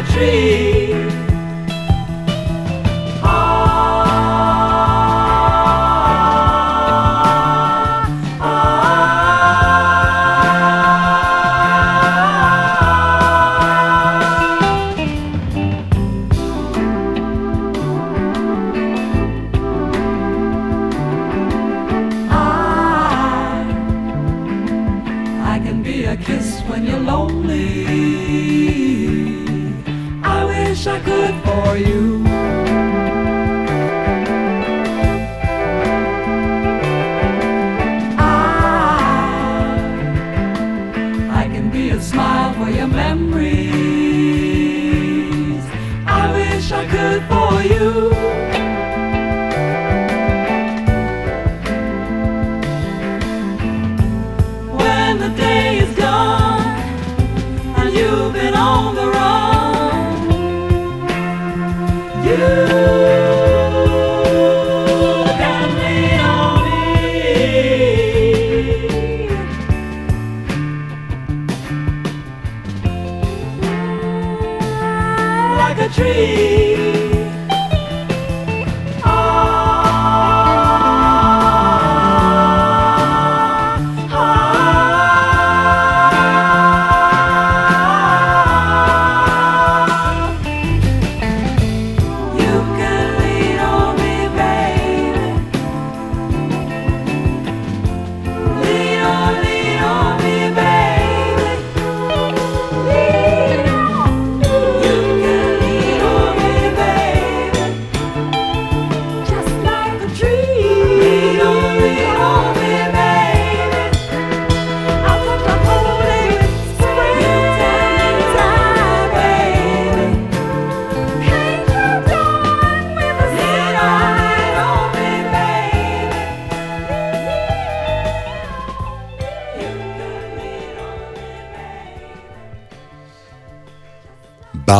Tree. 0.03 0.80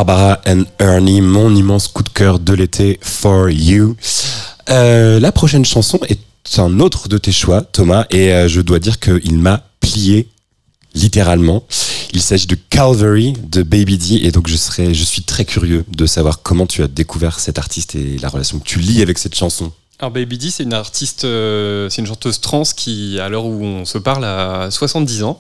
Barbara 0.04 0.42
and 0.48 0.64
Ernie, 0.80 1.22
mon 1.22 1.56
immense 1.56 1.88
coup 1.88 2.02
de 2.02 2.10
cœur 2.10 2.40
de 2.40 2.54
l'été 2.54 3.00
for 3.04 3.52
you. 3.52 3.96
Euh, 4.72 5.20
la 5.20 5.32
prochaine 5.32 5.64
chanson 5.64 6.00
est 6.10 6.58
un 6.58 6.80
autre 6.80 7.08
de 7.08 7.20
tes 7.20 7.32
choix, 7.32 7.62
Thomas, 7.62 8.08
et 8.10 8.34
euh, 8.34 8.48
je 8.48 8.62
dois 8.62 8.80
dire 8.80 9.00
qu'il 9.00 9.38
m'a 9.38 9.64
plié 9.80 10.28
littéralement. 10.96 11.64
Il 12.14 12.22
s'agit 12.24 12.48
de 12.48 12.58
Calvary 12.72 13.34
de 13.48 13.62
Baby 13.62 14.00
D, 14.00 14.16
et 14.24 14.32
donc 14.32 14.48
je 14.48 14.56
serais, 14.56 14.92
je 14.96 15.04
suis 15.04 15.22
très 15.22 15.46
curieux 15.46 15.86
de 15.88 16.08
savoir 16.08 16.42
comment 16.42 16.66
tu 16.66 16.82
as 16.82 16.88
découvert 16.88 17.40
cet 17.40 17.60
artiste 17.60 17.94
et 17.94 18.18
la 18.18 18.30
relation 18.30 18.58
que 18.58 18.66
tu 18.66 18.80
lis 18.80 19.04
avec 19.04 19.20
cette 19.20 19.36
chanson. 19.36 19.72
Alors 20.02 20.10
Baby 20.10 20.40
D, 20.40 20.50
c'est 20.50 20.64
une 20.64 20.74
artiste, 20.74 21.26
euh, 21.26 21.88
c'est 21.90 22.02
une 22.02 22.08
chanteuse 22.08 22.42
trans 22.42 22.64
qui, 22.76 23.20
à 23.20 23.30
l'heure 23.30 23.46
où 23.46 23.64
on 23.64 23.86
se 23.86 24.00
parle, 24.00 24.26
a 24.26 24.72
70 24.72 25.22
ans. 25.22 25.40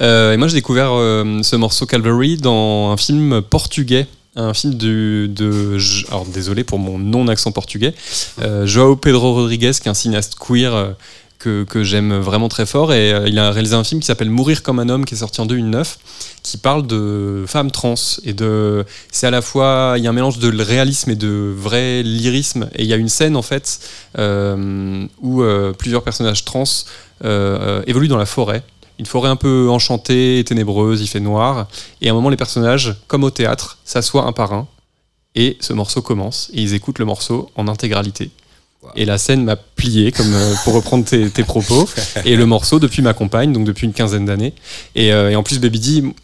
Euh, 0.00 0.32
et 0.32 0.38
moi, 0.38 0.48
j'ai 0.48 0.54
découvert 0.54 0.92
euh, 0.92 1.42
ce 1.42 1.54
morceau 1.54 1.84
Calvary 1.84 2.38
dans 2.38 2.92
un 2.92 2.96
film 2.96 3.42
portugais. 3.42 4.06
Un 4.36 4.54
film 4.54 4.74
de, 4.74 5.28
de 5.30 5.76
alors 6.08 6.24
désolé 6.24 6.64
pour 6.64 6.78
mon 6.78 6.98
non 6.98 7.26
accent 7.28 7.50
portugais, 7.50 7.94
Joao 8.64 8.94
Pedro 8.94 9.34
Rodrigues, 9.34 9.72
qui 9.72 9.88
est 9.88 9.88
un 9.88 9.94
cinéaste 9.94 10.36
queer 10.36 10.94
que, 11.40 11.82
j'aime 11.82 12.14
vraiment 12.18 12.48
très 12.48 12.66
fort. 12.66 12.92
Et 12.92 13.12
euh, 13.12 13.28
il 13.28 13.38
a 13.38 13.50
réalisé 13.50 13.74
un 13.74 13.84
film 13.84 14.00
qui 14.00 14.06
s'appelle 14.06 14.30
Mourir 14.30 14.62
comme 14.62 14.78
un 14.78 14.88
homme, 14.88 15.04
qui 15.04 15.14
est 15.14 15.18
sorti 15.18 15.40
en 15.40 15.46
2009, 15.46 15.98
qui 16.42 16.58
parle 16.58 16.86
de 16.86 17.44
femmes 17.46 17.70
trans. 17.70 17.94
Et 18.24 18.32
de, 18.32 18.84
c'est 19.10 19.26
à 19.26 19.30
la 19.30 19.42
fois, 19.42 19.94
il 19.96 20.04
y 20.04 20.06
a 20.06 20.10
un 20.10 20.12
mélange 20.12 20.38
de 20.38 20.62
réalisme 20.62 21.10
et 21.10 21.16
de 21.16 21.52
vrai 21.56 22.02
lyrisme. 22.02 22.68
Et 22.76 22.82
il 22.82 22.88
y 22.88 22.92
a 22.92 22.96
une 22.96 23.08
scène, 23.08 23.36
en 23.36 23.42
fait, 23.42 23.80
euh, 24.18 25.06
où 25.20 25.42
euh, 25.42 25.72
plusieurs 25.72 26.02
personnages 26.02 26.44
trans 26.44 26.64
évoluent 27.86 28.08
dans 28.08 28.16
la 28.16 28.26
forêt. 28.26 28.62
Une 28.98 29.06
forêt 29.06 29.30
un 29.30 29.36
peu 29.36 29.68
enchantée 29.70 30.42
ténébreuse, 30.46 31.00
il 31.00 31.06
fait 31.06 31.20
noir. 31.20 31.68
Et 32.02 32.08
à 32.08 32.12
un 32.12 32.14
moment, 32.14 32.28
les 32.28 32.36
personnages, 32.36 32.96
comme 33.08 33.24
au 33.24 33.30
théâtre, 33.30 33.78
s'assoient 33.84 34.24
un 34.24 34.32
par 34.32 34.52
un. 34.52 34.68
Et 35.34 35.56
ce 35.60 35.72
morceau 35.72 36.02
commence. 36.02 36.50
Et 36.54 36.62
ils 36.62 36.74
écoutent 36.74 36.98
le 36.98 37.04
morceau 37.04 37.50
en 37.56 37.68
intégralité. 37.68 38.30
Et 38.96 39.04
la 39.04 39.18
scène 39.18 39.44
m'a 39.44 39.56
plié, 39.56 40.10
comme 40.10 40.32
euh, 40.32 40.54
pour 40.64 40.74
reprendre 40.74 41.04
tes, 41.04 41.28
tes 41.30 41.44
propos. 41.44 41.88
Et 42.24 42.36
le 42.36 42.46
morceau, 42.46 42.78
depuis 42.78 43.02
ma 43.02 43.12
compagne, 43.12 43.52
donc 43.52 43.64
depuis 43.64 43.86
une 43.86 43.92
quinzaine 43.92 44.24
d'années. 44.24 44.54
Et, 44.94 45.12
euh, 45.12 45.30
et 45.30 45.36
en 45.36 45.42
plus, 45.42 45.58
Baby 45.58 45.80
D, 45.80 46.14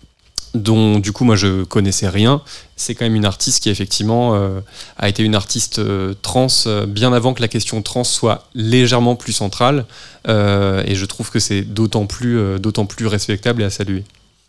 dont 0.56 0.98
du 0.98 1.12
coup 1.12 1.24
moi 1.24 1.36
je 1.36 1.64
connaissais 1.64 2.08
rien, 2.08 2.42
c'est 2.76 2.94
quand 2.94 3.04
même 3.04 3.14
une 3.14 3.24
artiste 3.24 3.62
qui 3.62 3.70
effectivement 3.70 4.34
euh, 4.34 4.60
a 4.96 5.08
été 5.08 5.22
une 5.22 5.34
artiste 5.34 5.78
euh, 5.78 6.14
trans 6.22 6.46
euh, 6.66 6.86
bien 6.86 7.12
avant 7.12 7.34
que 7.34 7.42
la 7.42 7.48
question 7.48 7.82
trans 7.82 8.04
soit 8.04 8.48
légèrement 8.54 9.16
plus 9.16 9.32
centrale. 9.32 9.84
Euh, 10.28 10.82
et 10.86 10.94
je 10.94 11.04
trouve 11.04 11.30
que 11.30 11.38
c'est 11.38 11.62
d'autant 11.62 12.06
plus, 12.06 12.38
euh, 12.38 12.58
d'autant 12.58 12.86
plus 12.86 13.06
respectable 13.06 13.62
et 13.62 13.64
à 13.64 13.70
saluer. 13.70 14.04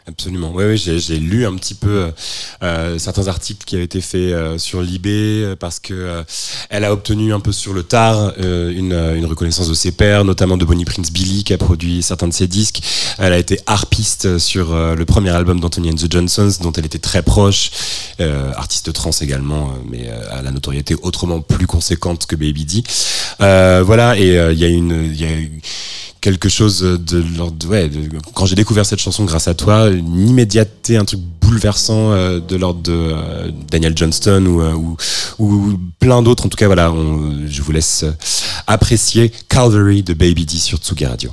Absolument. 0.08 0.52
Oui, 0.54 0.64
oui 0.64 0.78
j'ai, 0.78 1.20
lu 1.20 1.46
un 1.46 1.56
petit 1.56 1.74
peu 1.74 2.12
euh, 2.64 2.98
certains 2.98 3.28
articles 3.28 3.66
qui 3.66 3.76
avaient 3.76 3.84
été 3.84 4.00
faits 4.00 4.32
euh, 4.32 4.58
sur 4.58 4.82
l'IB 4.82 5.08
euh, 5.08 5.56
parce 5.58 5.82
que 5.82 5.94
euh, 5.94 6.24
elle 6.70 6.86
a 6.86 6.94
obtenu 6.94 7.34
un 7.34 7.42
peu 7.42 7.52
sur 7.52 7.74
le 7.74 7.84
tard 7.84 8.32
euh, 8.40 8.72
une, 8.72 8.94
euh, 8.94 9.16
une 9.16 9.26
reconnaissance 9.26 9.68
de 9.68 9.74
ses 9.74 9.92
pairs, 9.92 10.24
notamment 10.24 10.56
de 10.56 10.64
Bonnie 10.64 10.86
Prince 10.86 11.12
Billy 11.12 11.44
qui 11.44 11.54
a 11.54 11.58
produit 11.58 12.02
certains 12.02 12.30
de 12.30 12.34
ses 12.34 12.48
disques. 12.48 12.82
Elle 13.18 13.34
a 13.34 13.38
été 13.38 13.60
harpiste 13.66 14.38
sur 14.38 14.74
euh, 14.74 14.96
le 14.96 15.04
premier 15.04 15.32
album 15.32 15.60
d'Anthony 15.60 15.90
and 15.90 15.96
the 15.96 16.10
Johnsons 16.10 16.54
dont 16.62 16.72
elle 16.72 16.86
était 16.86 17.00
très 17.00 17.22
proche, 17.22 17.72
euh, 18.22 18.54
artiste 18.56 18.94
trans 18.94 19.12
également, 19.20 19.72
euh, 19.72 19.84
mais 19.92 20.08
euh, 20.08 20.22
à 20.32 20.42
la 20.42 20.52
notoriété 20.52 20.96
autrement 21.02 21.42
plus 21.42 21.68
conséquente 21.68 22.28
que 22.28 22.38
Baby 22.38 22.64
D. 22.64 22.84
Euh, 23.42 23.84
voilà, 23.86 24.18
et 24.18 24.38
euh, 24.38 24.54
il 24.54 24.60
y 24.60 24.64
a 24.64 24.70
une, 24.70 25.14
y 25.14 25.26
a 25.26 25.32
eu 25.32 25.62
quelque 26.28 26.50
chose 26.50 26.82
de 26.82 27.24
l'ordre 27.38 27.70
ouais 27.70 27.90
quand 28.34 28.46
j'ai 28.46 28.56
découvert 28.56 28.86
cette 28.86 29.00
chanson 29.00 29.24
grâce 29.24 29.48
à 29.48 29.54
toi 29.54 29.88
une 29.88 30.28
immédiateté 30.28 30.98
un 30.98 31.06
truc 31.06 31.22
bouleversant 31.40 32.12
euh, 32.12 32.42
de 32.42 32.58
l'ordre 32.58 32.82
de 32.82 32.92
euh, 32.92 33.50
Daniel 33.72 33.94
Johnston 33.96 34.46
ou, 34.46 34.62
euh, 34.62 34.74
ou, 35.40 35.80
plein 36.00 36.22
d'autres. 36.22 36.46
En 36.46 36.50
tout 36.50 36.58
cas 36.58 36.66
voilà 36.66 36.94
je 37.48 37.62
vous 37.62 37.72
laisse 37.72 38.04
apprécier 38.68 39.32
Calvary 39.48 40.04
de 40.04 40.14
Baby 40.14 40.46
D 40.46 40.58
sur 40.58 40.80
Tsugi 40.80 41.06
Radio 41.06 41.32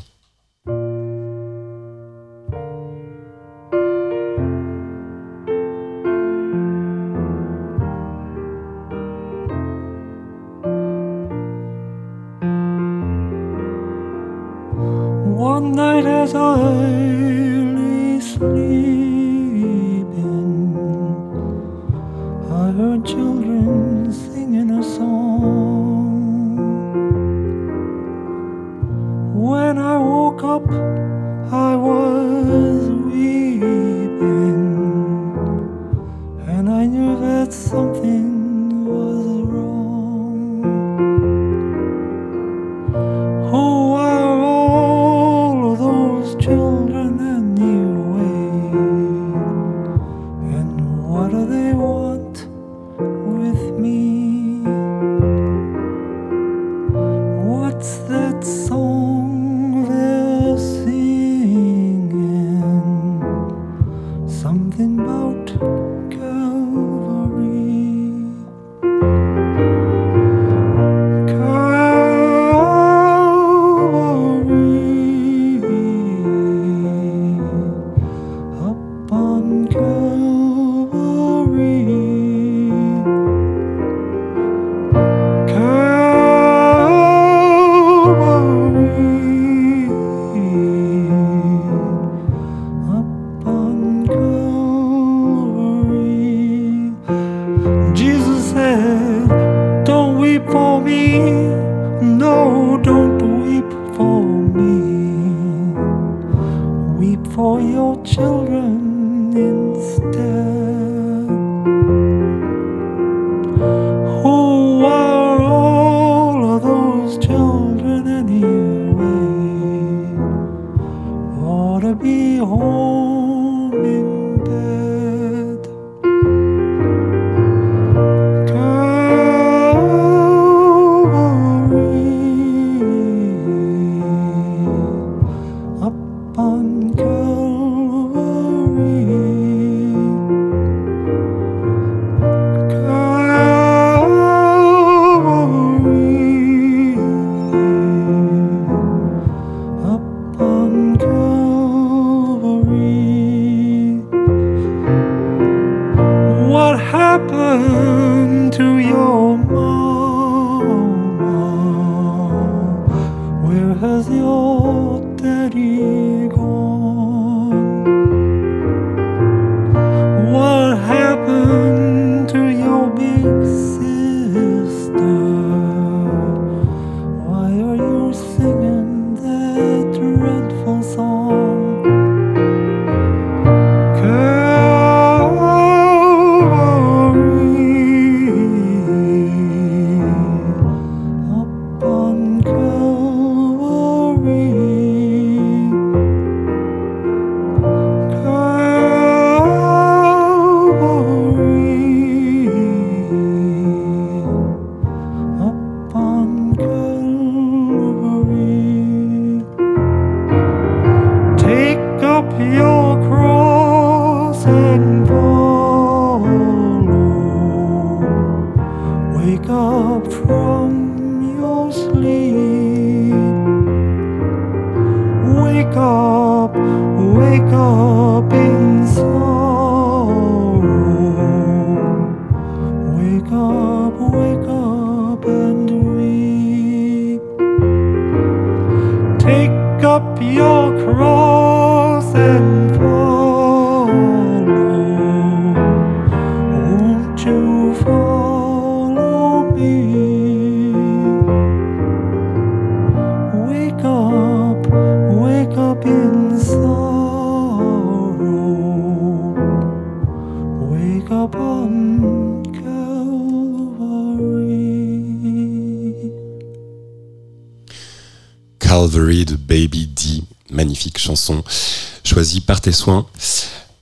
soins. 272.74 273.06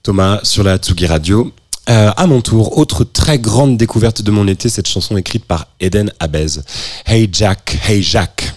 Thomas 0.03 0.41
sur 0.43 0.63
la 0.63 0.77
Tsugi 0.77 1.07
Radio. 1.07 1.53
Euh, 1.91 2.13
à 2.17 2.27
mon 2.27 2.41
tour, 2.41 2.79
autre 2.79 3.05
très 3.05 3.39
grande 3.39 3.77
découverte 3.77 4.23
de 4.23 4.31
mon 4.31 4.47
été, 4.47 4.69
cette 4.69 4.87
chanson 4.87 5.17
écrite 5.17 5.45
par 5.45 5.67
Eden 5.81 6.13
Abez. 6.21 6.61
Hey 7.07 7.29
Jack, 7.33 7.79
hey 7.89 8.03
Jack. 8.03 8.55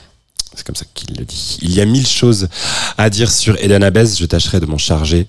C'est 0.53 0.65
comme 0.65 0.75
ça 0.75 0.85
qu'il 0.93 1.17
le 1.17 1.25
dit. 1.25 1.57
Il 1.61 1.73
y 1.73 1.81
a 1.81 1.85
mille 1.85 2.07
choses 2.07 2.47
à 2.97 3.09
dire 3.09 3.31
sur 3.31 3.57
Eden 3.61 3.83
Abez, 3.83 4.15
je 4.17 4.25
tâcherai 4.25 4.59
de 4.59 4.65
m'en 4.65 4.77
charger 4.77 5.27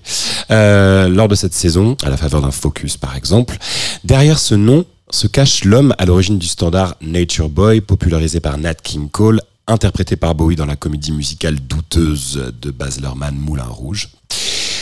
euh, 0.51 1.09
lors 1.09 1.27
de 1.27 1.35
cette 1.35 1.53
saison, 1.53 1.97
à 2.03 2.09
la 2.09 2.17
faveur 2.17 2.41
d'un 2.41 2.51
focus 2.51 2.97
par 2.97 3.15
exemple. 3.15 3.57
Derrière 4.03 4.39
ce 4.39 4.55
nom 4.55 4.85
se 5.09 5.27
cache 5.27 5.63
l'homme 5.63 5.93
à 5.97 6.05
l'origine 6.05 6.37
du 6.37 6.47
standard 6.47 6.95
Nature 7.01 7.49
Boy, 7.49 7.81
popularisé 7.81 8.39
par 8.39 8.57
Nat 8.57 8.75
King 8.75 9.09
Cole, 9.09 9.41
interprété 9.67 10.15
par 10.15 10.35
Bowie 10.35 10.55
dans 10.55 10.65
la 10.65 10.75
comédie 10.75 11.11
musicale 11.11 11.55
douteuse 11.59 12.53
de 12.61 12.71
Baz 12.71 12.99
Luhrmann 13.01 13.35
Moulin 13.35 13.65
Rouge. 13.65 14.09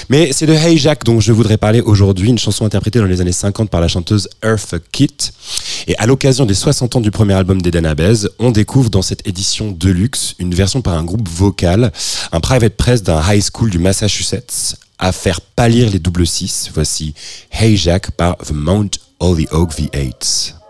Mais 0.09 0.31
c'est 0.33 0.45
de 0.45 0.53
Hey 0.53 0.77
Jack 0.77 1.03
dont 1.03 1.19
je 1.19 1.31
voudrais 1.31 1.57
parler 1.57 1.81
aujourd'hui, 1.81 2.29
une 2.29 2.37
chanson 2.37 2.65
interprétée 2.65 2.99
dans 2.99 3.05
les 3.05 3.21
années 3.21 3.31
50 3.31 3.69
par 3.69 3.81
la 3.81 3.87
chanteuse 3.87 4.29
Eartha 4.43 4.77
Kitt. 4.91 5.33
Et 5.87 5.97
à 5.97 6.05
l'occasion 6.05 6.45
des 6.45 6.53
60 6.53 6.97
ans 6.97 7.01
du 7.01 7.11
premier 7.11 7.33
album 7.33 7.61
d'Eden 7.61 7.85
Abez, 7.85 8.27
on 8.39 8.51
découvre 8.51 8.89
dans 8.89 9.01
cette 9.01 9.27
édition 9.27 9.71
deluxe 9.71 10.35
une 10.37 10.53
version 10.53 10.81
par 10.81 10.95
un 10.95 11.03
groupe 11.03 11.27
vocal, 11.27 11.91
un 12.31 12.39
private 12.39 12.75
press 12.75 13.01
d'un 13.01 13.21
high 13.21 13.43
school 13.43 13.69
du 13.69 13.79
Massachusetts, 13.79 14.75
à 14.99 15.11
faire 15.11 15.41
pâlir 15.41 15.89
les 15.89 15.99
double 15.99 16.27
six. 16.27 16.69
Voici 16.73 17.13
Hey 17.51 17.75
Jack 17.75 18.11
par 18.11 18.37
The 18.37 18.51
Mount 18.51 18.91
Holyoke 19.19 19.73
V8. 19.73 20.64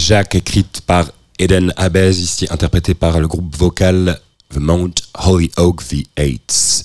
Jack, 0.00 0.34
écrite 0.34 0.80
par 0.86 1.12
Eden 1.38 1.74
Abez, 1.76 2.22
ici 2.22 2.46
interprétée 2.50 2.94
par 2.94 3.20
le 3.20 3.28
groupe 3.28 3.54
vocal 3.54 4.18
The 4.48 4.56
Mount 4.56 4.94
Holyoke 5.14 5.82
V8. 5.82 6.84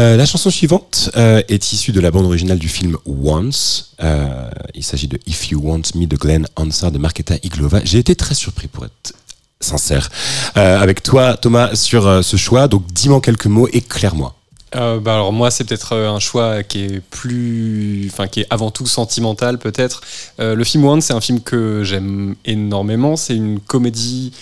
Euh, 0.00 0.16
la 0.16 0.26
chanson 0.26 0.50
suivante 0.50 1.10
euh, 1.16 1.40
est 1.48 1.72
issue 1.72 1.92
de 1.92 2.00
la 2.00 2.10
bande 2.10 2.24
originale 2.24 2.58
du 2.58 2.68
film 2.68 2.96
Once. 3.06 3.94
Euh, 4.02 4.50
il 4.74 4.82
s'agit 4.82 5.06
de 5.06 5.20
If 5.26 5.50
You 5.50 5.60
Want 5.62 5.82
Me 5.94 6.06
de 6.06 6.16
Glenn 6.16 6.48
Hansard 6.56 6.90
de 6.90 6.98
Marketa 6.98 7.36
Iglova. 7.44 7.80
J'ai 7.84 7.98
été 7.98 8.16
très 8.16 8.34
surpris 8.34 8.66
pour 8.66 8.84
être 8.84 9.12
sincère 9.60 10.10
avec 10.54 11.02
toi 11.02 11.36
Thomas 11.36 11.76
sur 11.76 12.24
ce 12.24 12.36
choix. 12.36 12.66
Donc 12.66 12.92
dis-moi 12.92 13.20
quelques 13.20 13.46
mots, 13.46 13.68
éclaire-moi. 13.72 14.34
Euh, 14.76 15.00
bah 15.00 15.14
alors 15.14 15.32
moi 15.32 15.50
c'est 15.50 15.64
peut-être 15.64 15.94
euh, 15.94 16.10
un 16.10 16.18
choix 16.18 16.62
qui 16.62 16.84
est 16.84 17.00
plus, 17.00 18.08
enfin 18.12 18.28
qui 18.28 18.40
est 18.40 18.46
avant 18.50 18.70
tout 18.70 18.86
sentimental 18.86 19.58
peut-être. 19.58 20.02
Euh, 20.40 20.54
le 20.54 20.64
film 20.64 20.84
One 20.84 21.00
c'est 21.00 21.14
un 21.14 21.20
film 21.20 21.40
que 21.40 21.82
j'aime 21.84 22.34
énormément. 22.44 23.16
C'est 23.16 23.34
une 23.36 23.60
comédie 23.60 24.32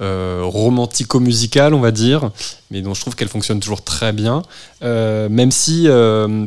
romantico-musicale 0.00 1.72
on 1.72 1.78
va 1.78 1.92
dire, 1.92 2.32
mais 2.72 2.82
dont 2.82 2.94
je 2.94 3.00
trouve 3.00 3.14
qu'elle 3.14 3.28
fonctionne 3.28 3.60
toujours 3.60 3.84
très 3.84 4.12
bien. 4.12 4.42
Même 4.82 5.52
si 5.52 5.88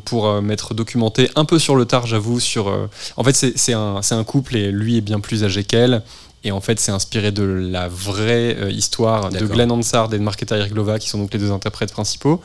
pour 0.03 0.41
m'être 0.41 0.73
documenté 0.73 1.31
un 1.35 1.45
peu 1.45 1.57
sur 1.57 1.77
le 1.77 1.85
tard 1.85 2.07
j'avoue 2.07 2.41
sur, 2.41 2.89
en 3.15 3.23
fait 3.23 3.33
c'est 3.55 3.73
un 3.73 4.23
couple 4.25 4.57
et 4.57 4.69
lui 4.69 4.97
est 4.97 5.01
bien 5.01 5.21
plus 5.21 5.45
âgé 5.45 5.63
qu'elle. 5.63 6.01
Et 6.47 6.51
en 6.51 6.61
fait, 6.61 6.79
c'est 6.79 6.93
inspiré 6.93 7.33
de 7.33 7.43
la 7.43 7.89
vraie 7.89 8.55
euh, 8.57 8.71
histoire 8.71 9.31
de. 9.31 9.45
Glenn 9.45 9.69
Hansard 9.69 10.13
et 10.13 10.17
de 10.17 10.23
Marketa 10.23 10.57
Irglova, 10.57 10.97
qui 10.97 11.09
sont 11.09 11.17
donc 11.17 11.33
les 11.33 11.39
deux 11.39 11.51
interprètes 11.51 11.91
principaux. 11.91 12.41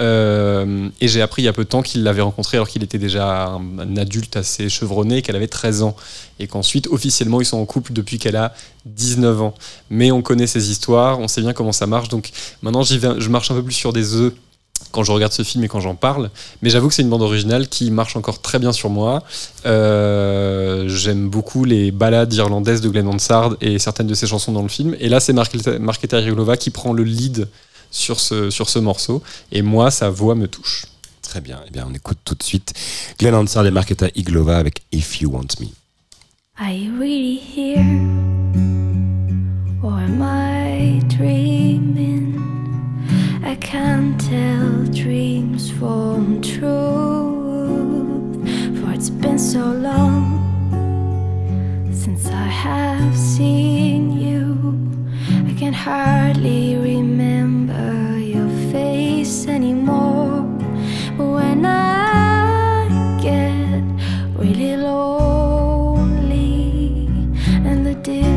Euh, 0.00 0.88
et 1.00 1.06
j'ai 1.06 1.22
appris 1.22 1.42
il 1.42 1.44
y 1.44 1.48
a 1.48 1.52
peu 1.52 1.62
de 1.62 1.68
temps 1.68 1.82
qu'il 1.82 2.02
l'avait 2.02 2.20
rencontré 2.20 2.56
alors 2.56 2.66
qu'il 2.66 2.82
était 2.82 2.98
déjà 2.98 3.46
un, 3.46 3.78
un 3.78 3.96
adulte 3.96 4.36
assez 4.36 4.68
chevronné, 4.68 5.22
qu'elle 5.22 5.36
avait 5.36 5.46
13 5.46 5.84
ans. 5.84 5.94
Et 6.40 6.48
qu'ensuite, 6.48 6.88
officiellement, 6.88 7.40
ils 7.40 7.44
sont 7.44 7.58
en 7.58 7.64
couple 7.64 7.92
depuis 7.92 8.18
qu'elle 8.18 8.34
a 8.34 8.54
19 8.86 9.40
ans. 9.40 9.54
Mais 9.88 10.10
on 10.10 10.20
connaît 10.20 10.48
ces 10.48 10.72
histoires, 10.72 11.20
on 11.20 11.28
sait 11.28 11.40
bien 11.40 11.52
comment 11.52 11.70
ça 11.70 11.86
marche. 11.86 12.08
Donc 12.08 12.30
maintenant, 12.60 12.82
vais, 12.82 13.20
je 13.20 13.28
marche 13.28 13.52
un 13.52 13.54
peu 13.54 13.62
plus 13.62 13.72
sur 13.72 13.92
des 13.92 14.14
œufs 14.14 14.32
quand 14.90 15.02
je 15.02 15.10
regarde 15.12 15.32
ce 15.32 15.42
film 15.42 15.64
et 15.64 15.68
quand 15.68 15.80
j'en 15.80 15.96
parle. 15.96 16.30
Mais 16.62 16.70
j'avoue 16.70 16.88
que 16.88 16.94
c'est 16.94 17.02
une 17.02 17.10
bande 17.10 17.22
originale 17.22 17.68
qui 17.68 17.90
marche 17.90 18.16
encore 18.16 18.40
très 18.40 18.58
bien 18.58 18.72
sur 18.72 18.90
moi. 18.90 19.24
Euh, 19.66 20.88
J'aime 20.88 21.28
beaucoup 21.28 21.64
les 21.64 21.90
ballades 21.90 22.32
irlandaises 22.32 22.80
de 22.80 22.88
Glenn 22.88 23.08
Hansard 23.08 23.56
et 23.60 23.78
certaines 23.78 24.06
de 24.06 24.14
ses 24.14 24.26
chansons 24.26 24.52
dans 24.52 24.62
le 24.62 24.68
film. 24.68 24.96
Et 25.00 25.08
là, 25.08 25.18
c'est 25.20 25.32
Marketa 25.32 26.20
Irglova 26.20 26.56
qui 26.56 26.70
prend 26.70 26.92
le 26.92 27.02
lead 27.02 27.48
sur 27.90 28.20
ce, 28.20 28.50
sur 28.50 28.68
ce 28.68 28.78
morceau. 28.78 29.22
Et 29.50 29.62
moi, 29.62 29.90
sa 29.90 30.10
voix 30.10 30.34
me 30.34 30.46
touche. 30.46 30.86
Très 31.22 31.40
bien. 31.40 31.60
Eh 31.66 31.70
bien, 31.70 31.86
on 31.90 31.94
écoute 31.94 32.18
tout 32.24 32.34
de 32.34 32.42
suite 32.42 32.72
Glenn 33.18 33.34
Hansard 33.34 33.66
et 33.66 33.70
Marketa 33.72 34.06
Iglova 34.14 34.58
avec 34.58 34.82
If 34.92 35.20
You 35.20 35.30
Want 35.30 35.48
Me. 35.60 35.66
Are 36.56 36.70
you 36.70 36.92
really 37.00 37.40
here? 37.56 37.84
Or 39.82 39.98
am 39.98 40.22
I 40.22 41.00
dreaming? 41.08 42.23
I 43.46 43.56
can't 43.56 44.18
tell 44.18 44.84
dreams 44.86 45.70
from 45.70 46.40
truth. 46.40 46.64
For 48.80 48.90
it's 48.92 49.10
been 49.10 49.38
so 49.38 49.60
long 49.60 50.40
since 51.92 52.26
I 52.28 52.46
have 52.46 53.14
seen 53.14 54.12
you. 54.18 54.78
I 55.46 55.52
can 55.58 55.74
hardly 55.74 56.76
remember 56.78 58.18
your 58.18 58.48
face 58.72 59.46
anymore. 59.46 60.42
But 61.18 61.26
when 61.26 61.66
I 61.66 62.88
get 63.20 63.84
really 64.38 64.74
lonely 64.78 66.16
and 67.68 67.86
the 67.86 67.94
distance 67.96 68.33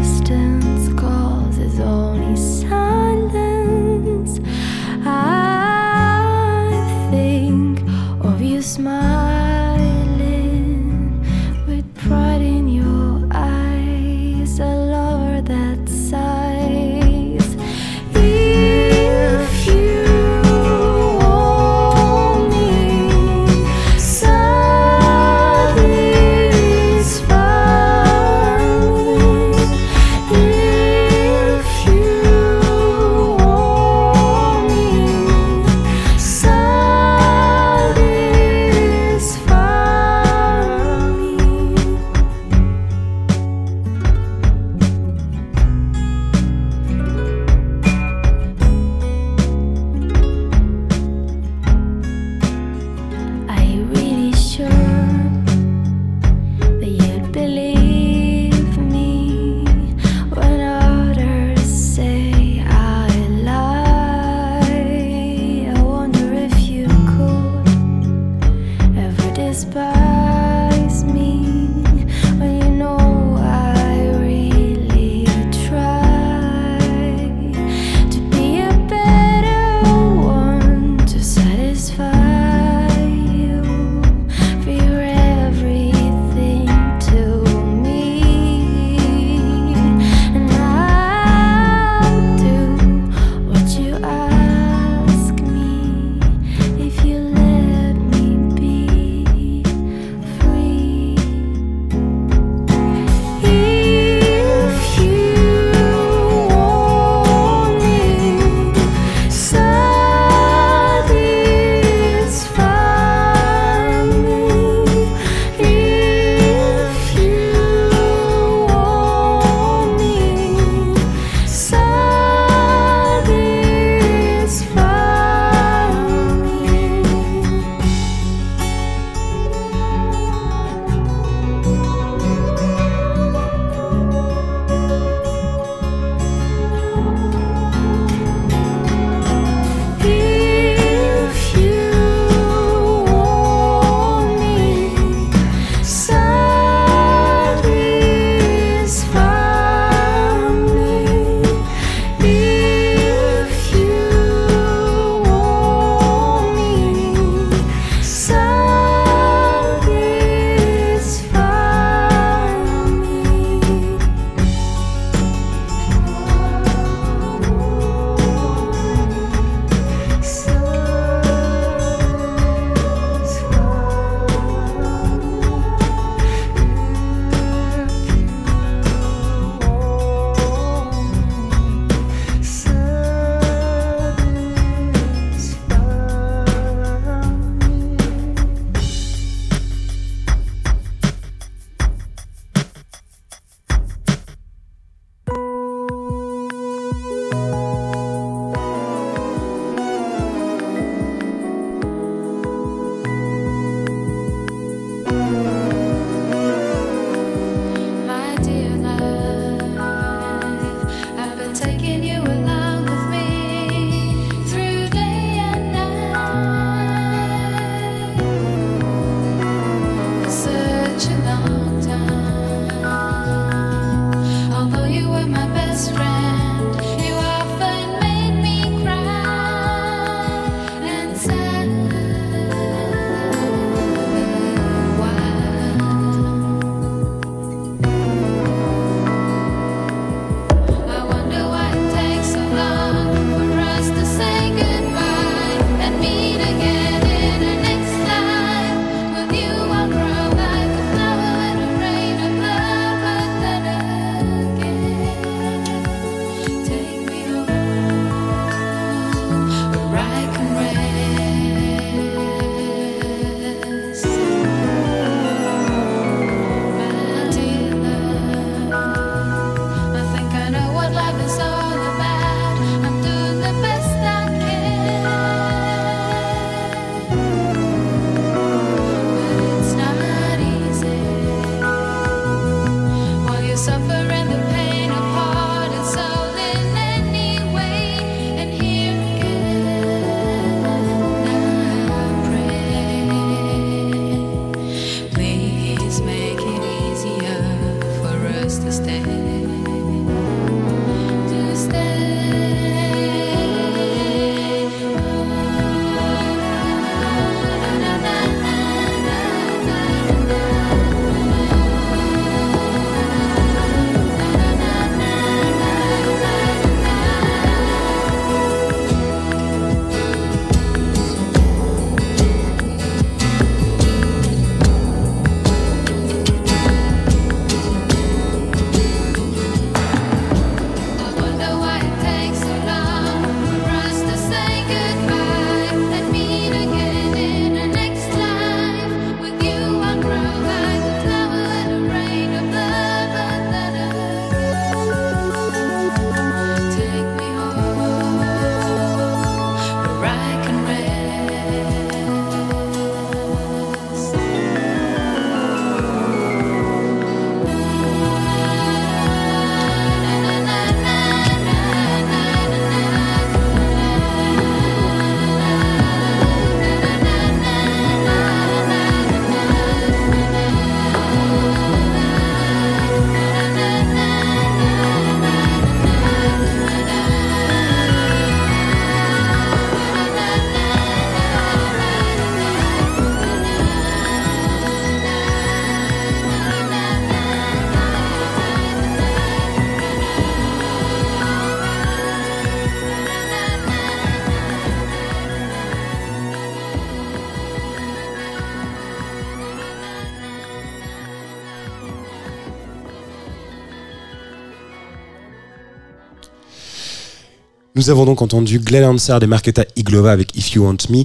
Nous 407.77 407.91
avons 407.91 408.05
donc 408.05 408.23
entendu 408.23 408.57
Glenn 408.57 408.83
Hansard 408.85 409.21
et 409.21 409.27
Marketa 409.27 409.63
Iglova 409.75 410.11
avec 410.11 410.35
If 410.35 410.53
You 410.53 410.65
Want 410.65 410.77
Me, 410.89 411.03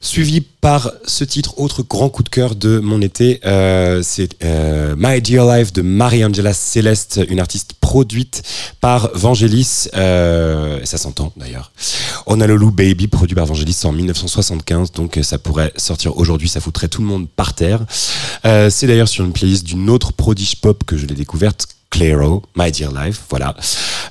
suivi 0.00 0.40
par 0.40 0.90
ce 1.06 1.22
titre, 1.22 1.60
autre 1.60 1.84
grand 1.84 2.08
coup 2.08 2.24
de 2.24 2.28
cœur 2.28 2.56
de 2.56 2.80
mon 2.80 3.00
été, 3.00 3.38
euh, 3.46 4.02
c'est 4.02 4.30
euh, 4.42 4.96
My 4.98 5.22
Dear 5.22 5.46
Life 5.46 5.72
de 5.72 5.80
Marie-Angela 5.80 6.54
Celeste, 6.54 7.20
une 7.28 7.38
artiste 7.38 7.74
produite 7.80 8.42
par 8.80 9.12
Vangelis, 9.14 9.86
euh, 9.94 10.80
ça 10.82 10.98
s'entend 10.98 11.32
d'ailleurs. 11.36 11.70
Honolulu 12.26 12.72
Baby, 12.72 13.06
produit 13.06 13.36
par 13.36 13.46
Vangelis 13.46 13.78
en 13.84 13.92
1975, 13.92 14.90
donc 14.90 15.20
ça 15.22 15.38
pourrait 15.38 15.72
sortir 15.76 16.16
aujourd'hui, 16.16 16.48
ça 16.48 16.58
foutrait 16.58 16.88
tout 16.88 17.00
le 17.00 17.06
monde 17.06 17.28
par 17.28 17.54
terre. 17.54 17.78
Euh, 18.44 18.70
c'est 18.70 18.88
d'ailleurs 18.88 19.08
sur 19.08 19.24
une 19.24 19.32
playlist 19.32 19.62
d'une 19.62 19.88
autre 19.88 20.12
prodige 20.12 20.56
pop 20.56 20.82
que 20.84 20.96
je 20.96 21.06
l'ai 21.06 21.14
découverte, 21.14 21.68
Clairo, 21.92 22.42
My 22.56 22.72
Dear 22.72 22.90
Life, 22.90 23.20
voilà. 23.28 23.54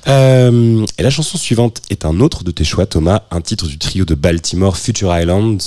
Euh, 0.06 0.86
et 0.98 1.02
la 1.02 1.10
chanson 1.10 1.36
suivante 1.36 1.82
est 1.90 2.04
un 2.04 2.20
autre 2.20 2.44
de 2.44 2.52
tes 2.52 2.64
choix, 2.64 2.86
Thomas, 2.86 3.24
un 3.32 3.40
titre 3.40 3.66
du 3.66 3.76
trio 3.76 4.04
de 4.04 4.14
Baltimore, 4.14 4.76
Future 4.76 5.14
Island, 5.14 5.60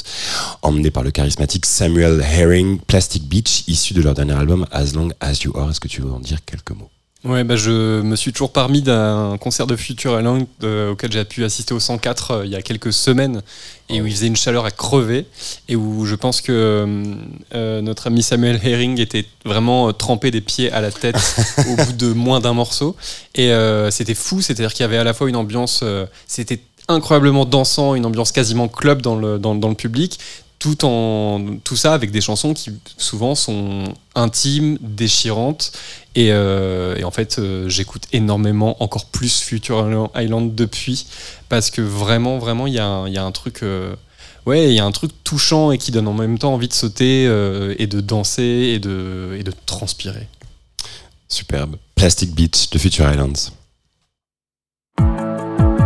emmené 0.61 0.91
par 0.91 1.03
le 1.03 1.11
charismatique 1.11 1.66
Samuel 1.66 2.22
Herring, 2.22 2.80
Plastic 2.80 3.28
Beach, 3.28 3.66
issu 3.68 3.93
de 3.93 4.01
leur 4.01 4.13
dernier 4.13 4.34
album 4.34 4.66
As 4.72 4.93
Long 4.93 5.09
As 5.20 5.43
You 5.43 5.51
Are. 5.57 5.70
Est-ce 5.70 5.82
que 5.82 5.89
tu 5.89 6.01
veux 6.01 6.11
en 6.11 6.20
dire 6.20 6.39
quelques 6.45 6.72
mots? 6.72 6.89
Ouais, 7.26 7.44
bah 7.44 7.56
je 7.56 8.02
me 8.02 8.16
suis 8.16 8.32
toujours 8.32 8.52
parmi 8.52 8.84
d'un 8.84 9.38
concert 9.40 9.66
de 9.66 9.76
Future 9.76 10.20
Island 10.20 10.46
euh, 10.64 10.92
auquel 10.92 11.12
j'ai 11.12 11.26
pu 11.26 11.44
assister 11.44 11.74
au 11.74 11.80
104 11.80 12.32
euh, 12.32 12.46
il 12.46 12.52
y 12.52 12.56
a 12.56 12.62
quelques 12.62 12.94
semaines 12.94 13.42
et 13.90 14.00
où 14.00 14.06
il 14.06 14.14
faisait 14.14 14.28
une 14.28 14.36
chaleur 14.36 14.64
à 14.66 14.70
crever 14.70 15.26
et 15.68 15.76
où 15.76 16.06
je 16.06 16.14
pense 16.14 16.40
que 16.40 16.86
euh, 17.56 17.82
notre 17.82 18.06
ami 18.08 18.22
Samuel 18.22 18.60
Herring 18.64 19.00
était 19.00 19.26
vraiment 19.44 19.90
euh, 19.90 19.92
trempé 19.92 20.30
des 20.30 20.42
pieds 20.42 20.72
à 20.72 20.82
la 20.82 20.92
tête 20.92 21.18
au 21.68 21.76
bout 21.76 21.94
de 21.94 22.14
moins 22.14 22.40
d'un 22.42 22.54
morceau. 22.54 22.96
Et 23.34 23.52
euh, 23.52 23.90
c'était 23.90 24.14
fou, 24.14 24.42
c'est-à-dire 24.42 24.72
qu'il 24.74 24.84
y 24.84 24.86
avait 24.86 24.98
à 24.98 25.04
la 25.04 25.16
fois 25.16 25.28
une 25.28 25.36
ambiance, 25.36 25.80
euh, 25.82 26.06
c'était 26.28 26.60
incroyablement 26.88 27.46
dansant, 27.46 27.96
une 27.96 28.06
ambiance 28.06 28.32
quasiment 28.32 28.68
club 28.68 29.02
dans 29.02 29.16
le, 29.16 29.40
dans, 29.40 29.56
dans 29.56 29.70
le 29.70 29.76
public, 29.76 30.20
tout 30.66 30.84
en 30.84 31.57
tout 31.63 31.76
ça 31.76 31.93
avec 31.93 32.09
des 32.09 32.22
chansons 32.22 32.55
qui 32.55 32.72
souvent 32.97 33.36
sont 33.36 33.84
intimes, 34.16 34.80
déchirantes 34.82 35.72
et, 36.16 36.30
euh, 36.32 36.95
et 36.97 37.03
en 37.03 37.11
fait 37.11 37.38
euh, 37.38 37.70
j'écoute 37.70 38.05
énormément 38.13 38.82
encore 38.82 39.05
plus 39.05 39.41
Future 39.41 40.09
Island 40.16 40.55
depuis 40.55 41.05
parce 41.49 41.70
que 41.70 41.82
vraiment 41.84 42.39
vraiment 42.39 42.66
il 42.66 42.74
y, 42.74 42.80
a 42.80 42.86
un- 42.88 43.07
il 43.07 43.13
y 43.13 43.18
a 43.20 43.24
un 43.24 43.32
truc 43.32 43.61
euh, 43.61 43.95
ouais 44.47 44.70
il 44.70 44.74
y 44.74 44.80
a 44.80 44.86
un 44.86 44.91
truc 44.91 45.11
touchant 45.24 45.72
et 45.72 45.78
qui 45.78 45.91
donne 45.91 46.07
en 46.07 46.13
même 46.13 46.39
temps 46.39 46.55
envie 46.55 46.68
de 46.68 46.74
sauter 46.74 47.28
euh, 47.28 47.76
et 47.78 47.86
de 47.86 48.01
danser 48.01 48.74
et 48.76 48.80
de, 48.80 49.38
et 49.39 49.43
de 49.43 49.53
transpirer. 49.68 50.28
Superbe. 51.28 51.76
Plastic 51.95 52.34
Beach 52.34 52.72
de 52.72 52.80
Future 52.80 53.07
Islands. 53.11 53.51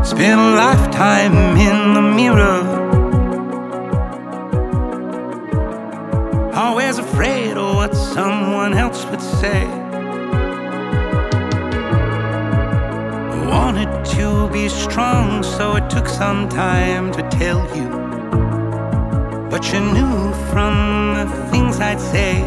Spend 0.05 0.39
a 0.39 0.55
lifetime 0.55 1.57
in 1.57 1.93
the 1.95 2.15
mirror. 2.15 2.88
Always 6.79 6.97
afraid 6.97 7.57
of 7.57 7.75
what 7.75 7.93
someone 7.93 8.73
else 8.73 9.03
would 9.07 9.21
say. 9.21 9.65
I 13.33 13.45
wanted 13.49 14.05
to 14.15 14.49
be 14.49 14.69
strong, 14.69 15.43
so 15.43 15.75
it 15.75 15.89
took 15.89 16.07
some 16.07 16.47
time 16.47 17.11
to 17.11 17.21
tell 17.37 17.59
you. 17.75 17.89
But 19.49 19.73
you 19.73 19.81
knew 19.81 20.31
from 20.51 21.15
the 21.15 21.25
things 21.51 21.81
I'd 21.81 21.99
say. 21.99 22.43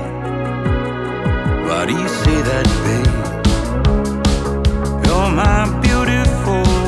Why 1.67 1.85
do 1.85 1.93
you 1.93 2.09
say 2.09 2.41
that, 2.51 2.67
babe? 2.87 3.15
You're 5.05 5.31
my 5.31 5.79
beautiful 5.83 6.82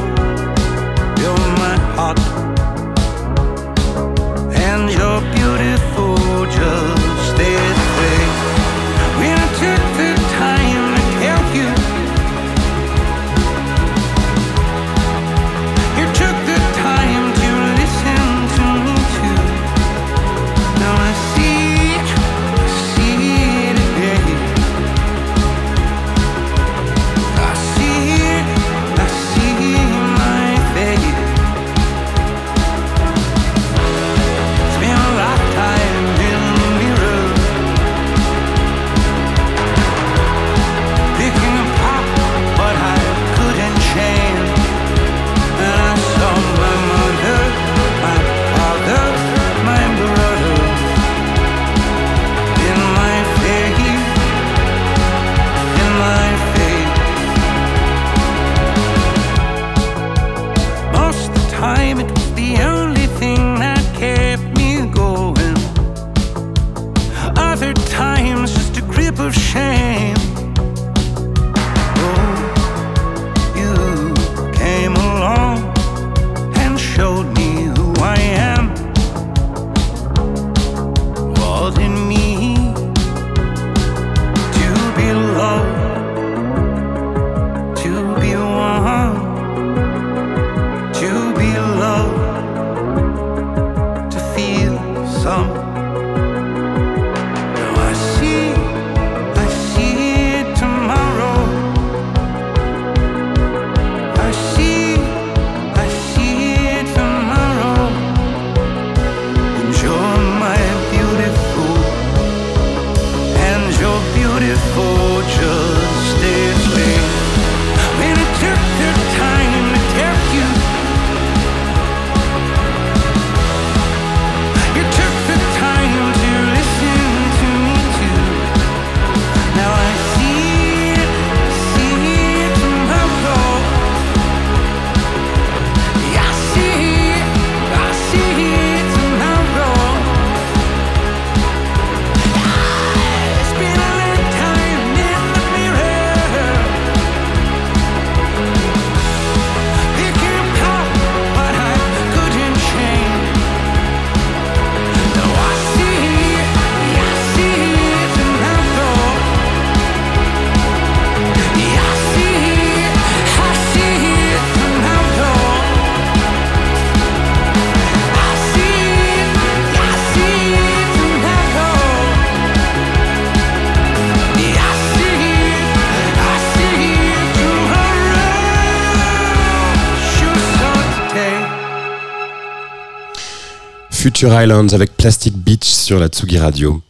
Future 184.04 184.38
Islands 184.38 184.74
avec 184.74 184.98
Plastic 184.98 185.34
Beach 185.34 185.64
sur 185.64 185.98
la 185.98 186.08
Tsugi 186.08 186.36
Radio. 186.36 186.82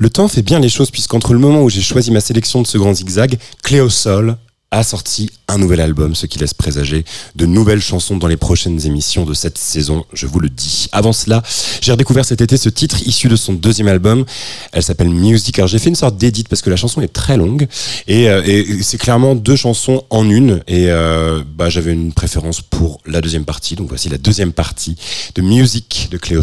Le 0.00 0.10
temps 0.10 0.26
fait 0.26 0.42
bien 0.42 0.58
les 0.58 0.68
choses 0.68 0.90
puisqu'entre 0.90 1.32
le 1.32 1.38
moment 1.38 1.62
où 1.62 1.70
j'ai 1.70 1.80
choisi 1.80 2.10
ma 2.10 2.20
sélection 2.20 2.60
de 2.60 2.66
ce 2.66 2.76
grand 2.76 2.92
zigzag, 2.92 3.38
Cléo 3.62 3.88
Sol 3.88 4.36
a 4.78 4.82
sorti 4.82 5.30
un 5.48 5.58
nouvel 5.58 5.80
album, 5.80 6.14
ce 6.14 6.26
qui 6.26 6.38
laisse 6.38 6.54
présager 6.54 7.04
de 7.34 7.46
nouvelles 7.46 7.80
chansons 7.80 8.16
dans 8.16 8.26
les 8.26 8.36
prochaines 8.36 8.84
émissions 8.86 9.24
de 9.24 9.32
cette 9.32 9.58
saison, 9.58 10.04
je 10.12 10.26
vous 10.26 10.40
le 10.40 10.48
dis. 10.48 10.88
Avant 10.92 11.12
cela, 11.12 11.42
j'ai 11.80 11.92
redécouvert 11.92 12.24
cet 12.24 12.40
été 12.40 12.56
ce 12.56 12.68
titre 12.68 13.00
issu 13.06 13.28
de 13.28 13.36
son 13.36 13.52
deuxième 13.52 13.88
album. 13.88 14.24
Elle 14.72 14.82
s'appelle 14.82 15.08
Music. 15.08 15.58
Alors 15.58 15.68
j'ai 15.68 15.78
fait 15.78 15.88
une 15.88 15.96
sorte 15.96 16.16
d'édite 16.16 16.48
parce 16.48 16.62
que 16.62 16.70
la 16.70 16.76
chanson 16.76 17.00
est 17.00 17.12
très 17.12 17.36
longue 17.36 17.66
et, 18.06 18.28
euh, 18.28 18.42
et 18.44 18.82
c'est 18.82 18.98
clairement 18.98 19.34
deux 19.34 19.56
chansons 19.56 20.04
en 20.10 20.28
une 20.28 20.62
et 20.66 20.90
euh, 20.90 21.42
bah, 21.56 21.70
j'avais 21.70 21.92
une 21.92 22.12
préférence 22.12 22.60
pour 22.60 23.00
la 23.06 23.20
deuxième 23.20 23.44
partie. 23.44 23.76
Donc 23.76 23.88
voici 23.88 24.08
la 24.08 24.18
deuxième 24.18 24.52
partie 24.52 24.96
de 25.34 25.42
Music 25.42 26.08
de 26.10 26.18
Cléo 26.18 26.42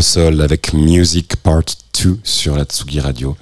Sol 0.00 0.40
avec 0.40 0.72
Music 0.72 1.36
Part 1.36 1.62
2 2.02 2.18
sur 2.24 2.56
la 2.56 2.64
Tsugi 2.64 3.00
Radio. 3.00 3.36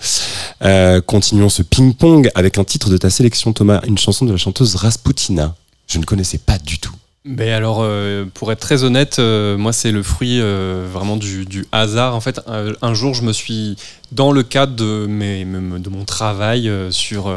Euh, 0.65 1.01
continuons 1.01 1.49
ce 1.49 1.63
ping-pong 1.63 2.31
avec 2.35 2.59
un 2.59 2.65
titre 2.65 2.91
de 2.91 2.97
ta 2.97 3.11
sélection, 3.11 3.53
Thomas, 3.53 3.81
une 3.87 3.99
chanson 3.99 4.25
de 4.25 4.33
la 4.33 4.37
chanteuse 4.37 4.75
Rasputina. 4.77 5.55
Je 5.87 5.99
ne 5.99 6.05
connaissais 6.05 6.39
pas 6.39 6.59
du 6.59 6.79
tout. 6.79 6.95
Mais 7.25 7.53
alors, 7.53 7.81
euh, 7.83 8.25
pour 8.33 8.51
être 8.51 8.61
très 8.61 8.85
honnête, 8.85 9.19
euh, 9.19 9.57
moi, 9.59 9.73
c'est 9.73 9.93
le 9.93 10.03
fruit 10.03 10.41
vraiment 10.41 11.17
du, 11.17 11.67
hasard. 11.73 12.15
En 12.15 12.21
fait, 12.21 12.41
un, 12.47 12.95
jour, 12.95 13.15
je 13.15 13.23
me 13.23 13.33
suis, 13.33 13.77
dans 14.13 14.33
le 14.33 14.43
cadre 14.43 14.75
de, 14.75 15.07
de 15.07 15.89
mon 15.91 16.05
travail 16.05 16.71
sur 16.91 17.33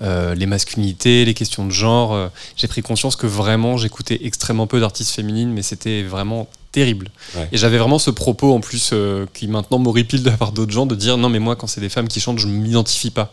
les 0.00 0.46
masculinités, 0.46 1.24
les 1.24 1.34
questions 1.34 1.66
de 1.66 1.72
genre, 1.72 2.30
j'ai 2.56 2.68
pris 2.68 2.82
conscience 2.82 3.16
que 3.16 3.26
vraiment, 3.26 3.76
j'écoutais 3.76 4.20
extrêmement 4.24 4.66
peu 4.66 4.80
d'artistes 4.80 5.14
féminines, 5.14 5.52
mais 5.52 5.62
c'était 5.62 6.02
vraiment 6.02 6.48
terrible. 6.72 7.08
Ouais. 7.36 7.48
Et 7.52 7.56
j'avais 7.58 7.78
vraiment 7.78 7.98
ce 7.98 8.10
propos 8.10 8.54
en 8.54 8.60
plus 8.60 8.90
euh, 8.92 9.26
qui 9.34 9.48
maintenant 9.48 9.78
m'horripile 9.78 10.22
de 10.22 10.30
la 10.30 10.36
part 10.36 10.52
d'autres 10.52 10.72
gens 10.72 10.86
de 10.86 10.94
dire 10.94 11.16
non, 11.16 11.28
mais 11.28 11.38
moi, 11.40 11.56
quand 11.56 11.66
c'est 11.66 11.80
des 11.80 11.88
femmes 11.88 12.08
qui 12.08 12.20
chantent, 12.20 12.38
je 12.38 12.46
ne 12.46 12.52
m'identifie 12.52 13.10
pas. 13.10 13.32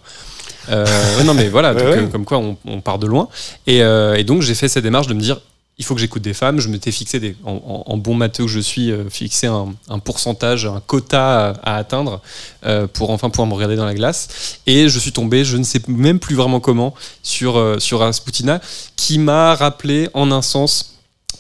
Euh, 0.70 0.86
ouais, 1.18 1.24
non, 1.24 1.34
mais 1.34 1.50
voilà, 1.50 1.74
Ouais, 1.74 1.80
donc, 1.84 1.90
ouais. 1.92 1.98
euh, 2.00 2.08
comme 2.08 2.26
quoi 2.26 2.38
on, 2.40 2.58
on 2.66 2.82
part 2.82 3.00
de 3.00 3.08
loin. 3.08 3.28
Et, 3.68 3.78
et 3.80 4.24
donc, 4.24 4.42
j'ai 4.42 4.56
fait 4.56 4.68
cette 4.68 4.84
démarche 4.84 5.08
de 5.08 5.14
me 5.14 5.22
dire 5.22 5.40
il 5.80 5.86
faut 5.86 5.94
que 5.94 6.02
j'écoute 6.02 6.24
des 6.24 6.34
femmes. 6.34 6.60
Je 6.60 6.70
m'étais 6.70 6.92
fixé, 6.92 7.20
des, 7.20 7.36
en, 7.44 7.52
en- 7.52 7.84
en 7.86 7.98
bon 7.98 8.16
matheux 8.16 8.46
que 8.46 8.50
je 8.50 8.60
suis, 8.60 8.92
euh, 8.92 9.08
fixé 9.12 9.46
un, 9.46 9.76
un 9.90 10.00
pourcentage, 10.00 10.66
un 10.66 10.80
quota 10.80 11.50
à, 11.50 11.74
à 11.74 11.76
atteindre 11.76 12.20
euh, 12.66 12.88
pour 12.88 13.12
enfin 13.12 13.30
pouvoir 13.30 13.48
me 13.48 13.54
regarder 13.54 13.76
dans 13.76 13.86
la 13.86 13.94
glace. 13.94 14.58
Et 14.66 14.90
je 14.90 14.98
suis 14.98 15.12
tombé, 15.12 15.46
je 15.46 15.56
ne 15.56 15.62
sais 15.64 15.80
même 15.88 16.18
plus 16.18 16.36
vraiment 16.36 16.60
comment, 16.60 16.96
sur, 17.22 17.58
euh, 17.60 17.78
sur 17.78 18.00
Rasputina, 18.00 18.60
qui 18.96 19.20
m'a 19.20 19.54
rappelé 19.54 20.10
en 20.16 20.32
un 20.32 20.42
sens 20.42 20.96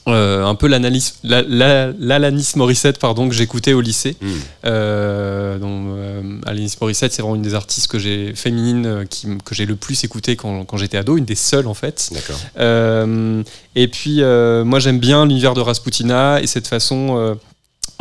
euh, 0.07 0.45
un 0.45 0.55
peu 0.55 0.67
l'analyse, 0.67 1.15
la- 1.23 1.41
la- 1.41 1.91
l'Alanis 1.99 2.51
Morissette 2.55 2.97
pardon, 2.99 3.27
que 3.27 3.35
j'écoutais 3.35 3.73
au 3.73 3.81
lycée. 3.81 4.15
Hmm. 4.21 4.27
Euh, 4.65 5.57
donc, 5.59 5.87
euh, 5.89 6.21
Alanis 6.45 6.75
Morissette, 6.79 7.13
c'est 7.13 7.21
vraiment 7.21 7.35
une 7.35 7.41
des 7.41 7.55
artistes 7.55 7.87
que 7.87 7.99
j'ai 7.99 8.33
féminines 8.35 8.85
euh, 8.85 9.05
qui, 9.05 9.27
que 9.43 9.53
j'ai 9.53 9.65
le 9.65 9.75
plus 9.75 10.03
écouté 10.03 10.35
quand, 10.35 10.63
quand 10.65 10.77
j'étais 10.77 10.97
ado, 10.97 11.17
une 11.17 11.25
des 11.25 11.35
seules 11.35 11.67
en 11.67 11.73
fait. 11.73 12.09
D'accord. 12.13 12.37
Et 13.75 13.87
puis, 13.89 14.21
moi, 14.65 14.79
j'aime 14.79 14.99
bien 14.99 15.25
l'univers 15.25 15.53
de 15.53 15.61
Rasputina 15.61 16.41
et 16.41 16.47
cette 16.47 16.67
façon 16.67 17.35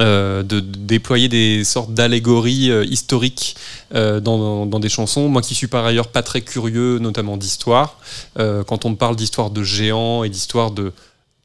euh, 0.01 0.43
de, 0.43 0.61
de 0.61 0.61
déployer 0.61 1.29
des 1.29 1.65
sortes 1.65 1.93
d'allégories 1.95 2.71
euh, 2.71 2.85
historiques 2.85 3.57
euh, 3.95 4.21
dans, 4.21 4.37
dans- 4.39 4.67
dans 4.67 4.79
des 4.81 4.89
chansons. 4.91 5.29
Moi 5.29 5.41
qui 5.43 5.55
suis 5.55 5.69
par 5.69 5.85
ailleurs 5.87 6.09
pas 6.09 6.23
très 6.23 6.43
curieux, 6.43 6.99
notamment 6.99 7.37
d'histoire, 7.37 7.99
quand 8.37 8.85
on 8.85 8.91
me 8.91 8.97
parle 8.97 9.17
d'histoire 9.17 9.51
de 9.51 9.63
géants 9.63 10.23
et 10.25 10.29
d'histoire 10.29 10.71
de, 10.71 10.93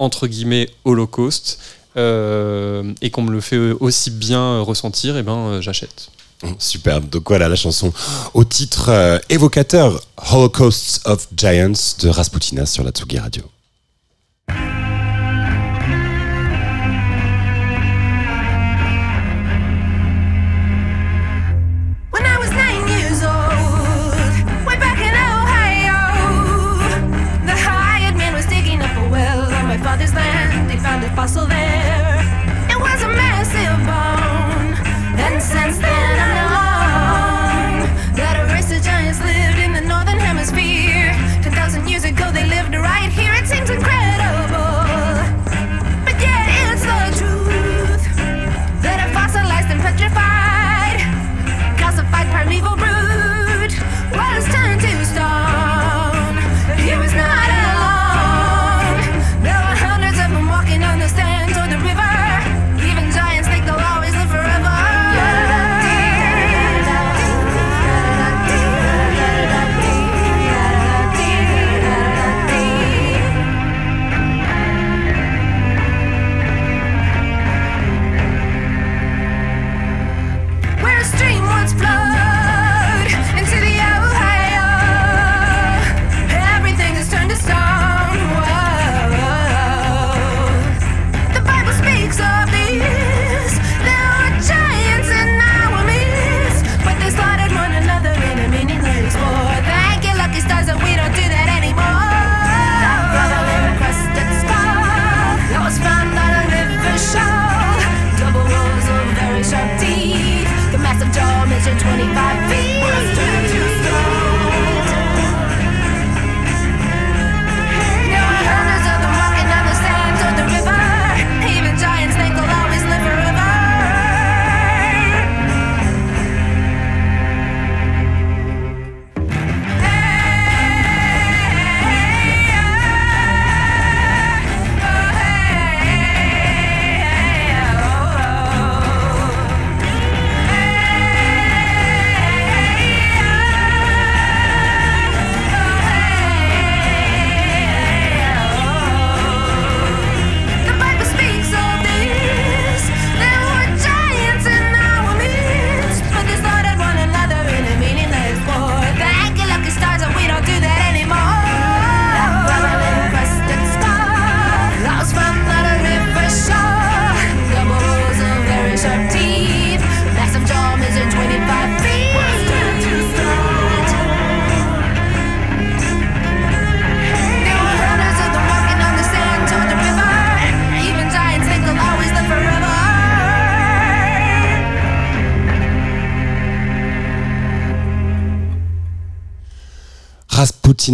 entre 0.01 0.27
guillemets, 0.27 0.67
holocauste, 0.83 1.59
euh, 1.95 2.93
et 3.01 3.11
qu'on 3.11 3.21
me 3.21 3.31
le 3.31 3.39
fait 3.39 3.71
aussi 3.79 4.09
bien 4.09 4.61
ressentir, 4.61 5.15
et 5.15 5.23
ben 5.23 5.37
euh, 5.37 5.61
j'achète. 5.61 6.09
Superbe. 6.57 7.07
Donc 7.09 7.29
voilà 7.29 7.47
la 7.47 7.55
chanson 7.55 7.93
au 8.33 8.43
titre 8.43 8.89
euh, 8.89 9.19
évocateur 9.29 10.01
Holocausts 10.31 11.01
of 11.05 11.27
Giants 11.37 11.95
de 11.99 12.09
Rasputina 12.09 12.65
sur 12.65 12.83
la 12.83 12.89
Tsugi 12.89 13.19
Radio. 13.19 13.43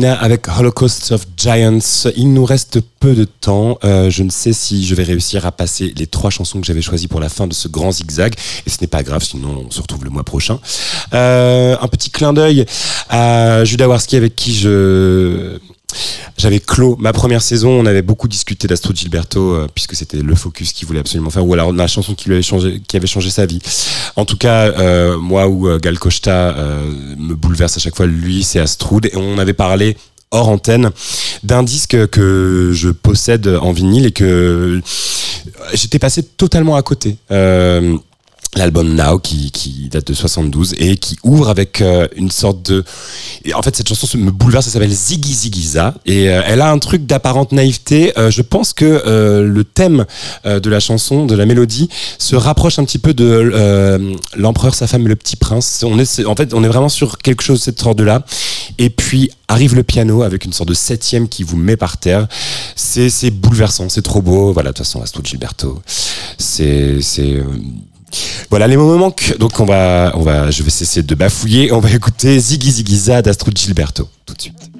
Avec 0.04 0.48
Holocaust 0.48 1.12
of 1.12 1.26
Giants. 1.36 2.08
Il 2.16 2.32
nous 2.34 2.46
reste 2.46 2.80
peu 3.00 3.16
de 3.16 3.26
temps. 3.26 3.80
Euh, 3.84 4.10
je 4.10 4.22
ne 4.22 4.30
sais 4.30 4.54
si 4.54 4.86
je 4.86 4.94
vais 4.94 5.04
réussir 5.04 5.46
à 5.46 5.52
passer 5.52 5.94
les 5.98 6.06
trois 6.06 6.30
chansons 6.30 6.60
que 6.60 6.68
j'avais 6.68 6.82
choisies 6.82 7.08
pour 7.08 7.20
la 7.20 7.30
fin 7.30 7.48
de 7.48 7.54
ce 7.54 7.68
grand 7.68 7.92
zigzag. 7.92 8.34
Et 8.66 8.70
ce 8.70 8.78
n'est 8.82 8.88
pas 8.88 9.02
grave, 9.02 9.24
sinon 9.24 9.66
on 9.68 9.72
se 9.72 9.82
retrouve 9.82 10.04
le 10.04 10.12
mois 10.12 10.24
prochain. 10.24 10.60
Euh, 11.14 11.76
un 11.82 11.88
petit 11.88 12.12
clin 12.12 12.34
d'œil 12.34 12.66
à 13.10 13.64
Judas 13.64 13.88
Warski 13.88 14.16
avec 14.16 14.36
qui 14.36 14.54
je 14.54 15.58
j'avais 16.38 16.60
clos 16.60 16.96
ma 17.00 17.14
première 17.14 17.42
saison. 17.42 17.72
On 17.72 17.86
avait 17.86 18.02
beaucoup 18.02 18.28
discuté 18.28 18.68
d'Astro 18.68 18.94
Gilberto 18.94 19.56
euh, 19.56 19.68
puisque 19.74 19.96
c'était 19.96 20.18
le 20.18 20.36
focus 20.36 20.72
qu'il 20.72 20.88
voulait 20.88 21.00
absolument 21.00 21.30
faire, 21.30 21.46
ou 21.46 21.54
alors 21.54 21.74
la 21.74 21.88
chanson 21.88 22.14
qui 22.16 22.30
lui 22.30 22.36
avait 22.36 22.44
changé, 22.44 22.82
qui 22.88 22.96
avait 22.96 23.08
changé 23.08 23.30
sa 23.30 23.46
vie. 23.46 23.60
En 24.16 24.26
tout 24.26 24.38
cas, 24.38 24.72
euh, 24.72 25.18
moi 25.18 25.48
où 25.48 25.68
euh, 25.68 25.80
Gal 25.80 26.00
Costa 26.00 26.56
euh, 26.58 27.16
me 27.18 27.36
bouleverse 27.36 27.78
à 27.78 27.80
chaque 27.80 27.96
fois, 27.96 28.06
lui 28.06 28.44
c'est 28.44 28.60
Astrud, 28.60 29.06
et 29.06 29.16
on 29.16 29.38
avait 29.38 29.54
parlé 29.54 29.98
hors 30.32 30.50
antenne 30.50 30.92
d'un 31.44 31.64
disque 31.64 32.08
que 32.10 32.72
je 32.74 32.90
possède 32.90 33.48
en 33.48 33.72
vinyle 33.72 34.06
et 34.06 34.12
que 34.12 34.82
j'étais 35.74 36.00
passé 36.00 36.24
totalement 36.24 36.76
à 36.76 36.82
côté. 36.82 37.18
Euh, 37.32 37.98
l'album 38.56 38.94
Now 38.96 39.20
qui, 39.20 39.52
qui 39.52 39.90
date 39.90 40.08
de 40.08 40.14
72 40.14 40.76
et 40.78 40.98
qui 40.98 41.18
ouvre 41.24 41.50
avec 41.50 41.82
euh, 41.82 42.08
une 42.16 42.32
sorte 42.32 42.64
de 42.64 42.84
et 43.46 43.54
en 43.54 43.62
fait 43.62 43.76
cette 43.76 43.88
chanson 43.88 44.08
me 44.18 44.32
bouleverse 44.32 44.68
elle 44.68 44.74
s'appelle 44.74 44.92
Ziggy 44.92 45.34
Ziggyza 45.34 45.94
et 46.06 46.30
euh, 46.30 46.42
elle 46.46 46.62
a 46.62 46.72
un 46.72 46.80
truc 46.80 47.06
d'apparente 47.06 47.52
naïveté. 47.52 48.18
Euh, 48.18 48.32
je 48.32 48.42
pense 48.42 48.74
que 48.74 48.86
euh, 48.86 49.44
le 49.44 49.64
thème 49.64 50.06
euh, 50.46 50.60
de 50.60 50.70
la 50.70 50.80
chanson 50.80 51.26
de 51.26 51.36
la 51.36 51.46
mélodie 51.46 51.90
se 52.18 52.36
rapproche 52.36 52.80
un 52.80 52.86
petit 52.86 53.00
peu 53.00 53.14
de 53.14 53.26
euh, 53.26 54.16
l'empereur 54.36 54.76
sa 54.76 54.88
femme 54.88 55.06
et 55.06 55.10
le 55.10 55.16
petit 55.16 55.36
prince. 55.36 55.84
On 55.86 56.00
est 56.00 56.26
en 56.26 56.36
fait 56.36 56.54
on 56.54 56.64
est 56.64 56.68
vraiment 56.70 56.90
sur 56.90 57.18
quelque 57.18 57.44
chose 57.44 57.60
de 57.60 57.64
cette 57.64 57.80
sorte 57.82 58.00
là 58.00 58.24
et 58.78 58.90
puis 58.90 59.32
arrive 59.48 59.76
le 59.76 59.84
piano 59.84 60.24
avec 60.24 60.46
une 60.46 60.54
sorte 60.54 60.70
de 60.70 60.74
septième 60.74 61.28
qui 61.28 61.44
vous 61.44 61.58
met 61.58 61.78
par 61.78 61.98
terre. 61.98 62.28
C'est 62.76 63.30
bouleversant 63.32 63.90
c'est 63.90 64.02
trop 64.02 64.22
beau. 64.22 64.54
Voilà 64.54 64.70
de 64.72 64.78
toute 64.78 64.86
façon 64.86 65.02
Astrid 65.02 65.26
Gilberto 65.26 65.82
c'est 66.38 67.02
c'est 67.02 67.42
voilà, 68.50 68.68
les 68.68 68.78
mots 68.78 68.92
me 68.92 68.98
manquent. 68.98 69.36
Donc 69.40 69.60
on 69.60 69.66
va, 69.66 70.12
on 70.16 70.22
va, 70.22 70.52
je 70.52 70.64
vais 70.64 70.70
cesser 70.70 71.04
de 71.04 71.16
bafouiller. 71.16 71.72
On 71.72 71.80
va 71.80 71.92
écouter 71.92 72.40
Ziggy 72.40 72.72
Ziggyza 72.72 73.22
d'Astrud 73.22 73.58
Gilberto 73.58 74.08
tout 74.26 74.34
de 74.34 74.42
suite. 74.42 74.72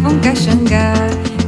Jogavam 0.00 0.18
caxangá. 0.20 0.94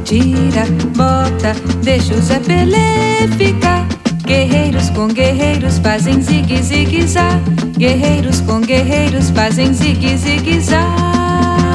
Tira, 0.05 0.65
bota, 0.95 1.55
deixa 1.83 2.13
o 2.13 2.21
Zé 2.21 2.39
Pelé 2.39 3.27
ficar. 3.37 3.87
Guerreiros 4.25 4.89
com 4.91 5.07
guerreiros 5.07 5.79
fazem 5.79 6.21
zigue, 6.21 6.61
zigue, 6.61 7.05
zá. 7.07 7.39
Guerreiros 7.77 8.41
com 8.41 8.61
guerreiros 8.61 9.29
fazem 9.31 9.73
zigue, 9.73 10.15
zigue, 10.17 10.59
zá. 10.61 11.72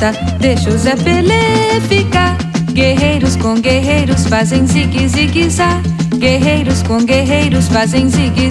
Bota, 0.00 0.12
deixa 0.38 0.70
o 0.70 0.78
Zé 0.78 0.96
Pelé 0.96 1.80
ficar. 1.82 2.36
Guerreiros 2.72 3.36
com 3.36 3.54
guerreiros 3.54 4.26
fazem 4.26 4.66
zigue, 4.66 5.06
zigue, 5.06 5.50
zá. 5.50 5.82
Guerreiros 6.16 6.82
com 6.82 7.04
guerreiros 7.04 7.68
fazem 7.68 8.08
zigue, 8.08 8.50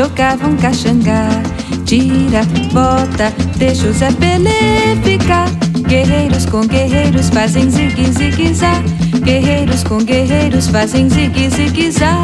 jogavam 0.00 0.56
caxangá. 0.56 1.28
Tira, 1.84 2.42
bota, 2.72 3.30
deixa 3.58 3.86
o 3.86 3.92
Zé 3.92 4.10
Pelé 4.12 4.96
ficar. 5.04 5.46
Guerreiros 5.86 6.46
com 6.46 6.62
guerreiros 6.62 7.28
fazem 7.28 7.70
zigue 7.70 8.10
zigue 8.10 8.54
zá. 8.54 8.82
Guerreiros 9.22 9.84
com 9.84 9.98
guerreiros 9.98 10.68
fazem 10.68 11.10
zigue 11.10 11.50
zigue 11.50 11.90
zá. 11.90 12.14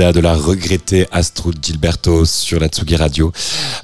De 0.00 0.20
la 0.20 0.34
regrettée 0.34 1.06
Astrud 1.12 1.62
Gilberto 1.62 2.24
sur 2.24 2.58
la 2.58 2.68
Tsugi 2.68 2.96
Radio. 2.96 3.32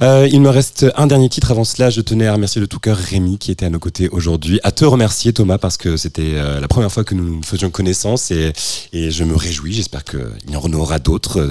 Euh, 0.00 0.26
il 0.32 0.40
me 0.40 0.48
reste 0.48 0.86
un 0.96 1.06
dernier 1.06 1.28
titre. 1.28 1.50
Avant 1.50 1.62
cela, 1.62 1.90
je 1.90 2.00
tenais 2.00 2.26
à 2.26 2.32
remercier 2.32 2.58
de 2.58 2.64
tout 2.66 2.78
cœur 2.78 2.96
Rémi 2.96 3.36
qui 3.36 3.50
était 3.50 3.66
à 3.66 3.68
nos 3.70 3.78
côtés 3.78 4.08
aujourd'hui. 4.08 4.58
À 4.64 4.72
te 4.72 4.86
remercier 4.86 5.34
Thomas 5.34 5.58
parce 5.58 5.76
que 5.76 5.98
c'était 5.98 6.32
euh, 6.36 6.58
la 6.58 6.68
première 6.68 6.90
fois 6.90 7.04
que 7.04 7.14
nous 7.14 7.42
faisions 7.42 7.68
connaissance 7.68 8.30
et, 8.30 8.54
et 8.94 9.10
je 9.10 9.24
me 9.24 9.36
réjouis. 9.36 9.74
J'espère 9.74 10.04
qu'il 10.04 10.26
y 10.48 10.56
en 10.56 10.72
aura 10.72 10.98
d'autres. 10.98 11.50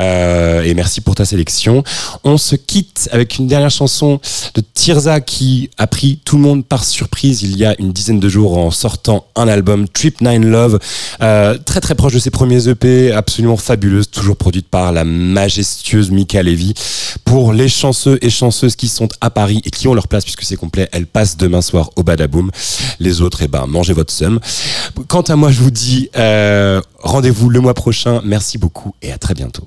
Euh, 0.00 0.62
et 0.62 0.74
merci 0.74 1.00
pour 1.00 1.14
ta 1.14 1.24
sélection. 1.24 1.82
On 2.24 2.38
se 2.38 2.56
quitte 2.56 3.08
avec 3.12 3.38
une 3.38 3.46
dernière 3.46 3.70
chanson 3.70 4.20
de 4.54 4.62
Tirza 4.74 5.20
qui 5.20 5.70
a 5.78 5.86
pris 5.86 6.20
tout 6.24 6.36
le 6.36 6.42
monde 6.42 6.64
par 6.64 6.84
surprise 6.84 7.42
il 7.42 7.56
y 7.56 7.64
a 7.64 7.74
une 7.78 7.92
dizaine 7.92 8.20
de 8.20 8.28
jours 8.28 8.58
en 8.58 8.70
sortant 8.70 9.26
un 9.36 9.48
album 9.48 9.88
Trip 9.88 10.20
Nine 10.20 10.46
Love, 10.46 10.78
euh, 11.22 11.56
très 11.64 11.80
très 11.80 11.94
proche 11.94 12.12
de 12.12 12.18
ses 12.18 12.30
premiers 12.30 12.68
EP, 12.68 13.12
absolument 13.12 13.56
fabuleuse, 13.56 14.10
toujours 14.10 14.36
produite 14.36 14.68
par 14.68 14.92
la 14.92 15.04
majestueuse 15.04 16.10
Mika 16.10 16.42
Levy. 16.42 16.74
Pour 17.24 17.52
les 17.52 17.68
chanceux 17.68 18.18
et 18.22 18.30
chanceuses 18.30 18.76
qui 18.76 18.88
sont 18.88 19.08
à 19.20 19.30
Paris 19.30 19.60
et 19.64 19.70
qui 19.70 19.88
ont 19.88 19.94
leur 19.94 20.08
place 20.08 20.24
puisque 20.24 20.42
c'est 20.42 20.56
complet, 20.56 20.88
elle 20.92 21.06
passe 21.06 21.36
demain 21.36 21.62
soir 21.62 21.90
au 21.96 22.02
Badaboom. 22.02 22.50
Les 23.00 23.20
autres, 23.20 23.42
eh 23.42 23.48
ben, 23.48 23.66
mangez 23.66 23.92
votre 23.92 24.12
somme. 24.12 24.40
Quant 25.08 25.22
à 25.22 25.36
moi, 25.36 25.50
je 25.50 25.60
vous 25.60 25.70
dis 25.70 26.08
euh, 26.16 26.80
rendez-vous 26.98 27.48
le 27.50 27.60
mois 27.60 27.74
prochain. 27.74 28.20
Merci 28.24 28.58
beaucoup 28.58 28.94
et 29.02 29.12
à 29.12 29.18
très 29.18 29.34
bientôt. 29.34 29.64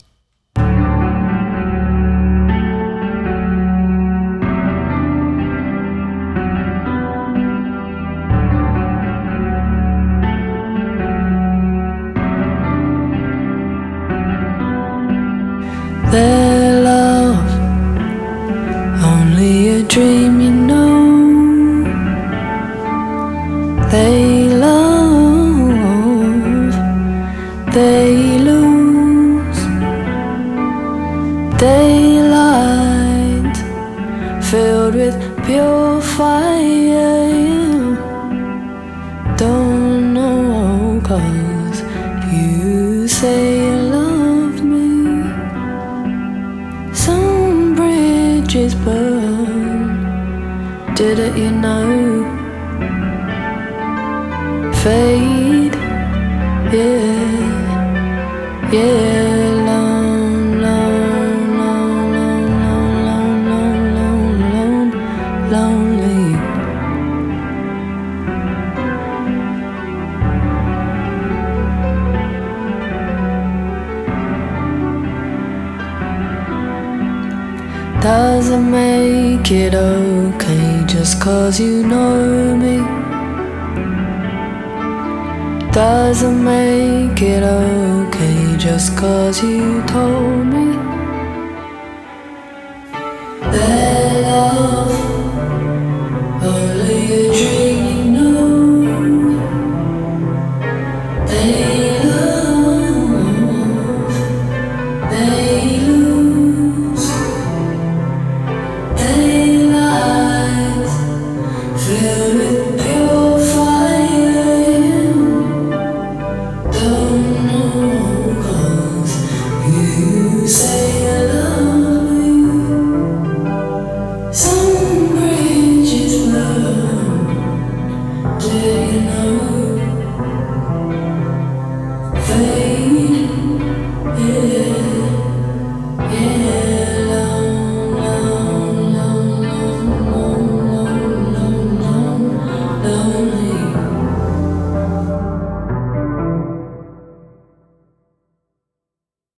Their 16.11 16.81
love, 16.81 17.52
only 19.03 19.69
a 19.69 19.84
dream, 19.84 20.41
you 20.41 20.59
cause 81.20 81.60
you 81.60 81.86
know 81.86 82.56
me. 82.56 82.78
Doesn't 85.72 86.44
make 86.44 87.22
it 87.22 87.44
okay 87.44 88.58
just 88.58 88.96
cause 88.98 89.44
you 89.44 89.84
told 89.88 90.48
me. 90.48 90.49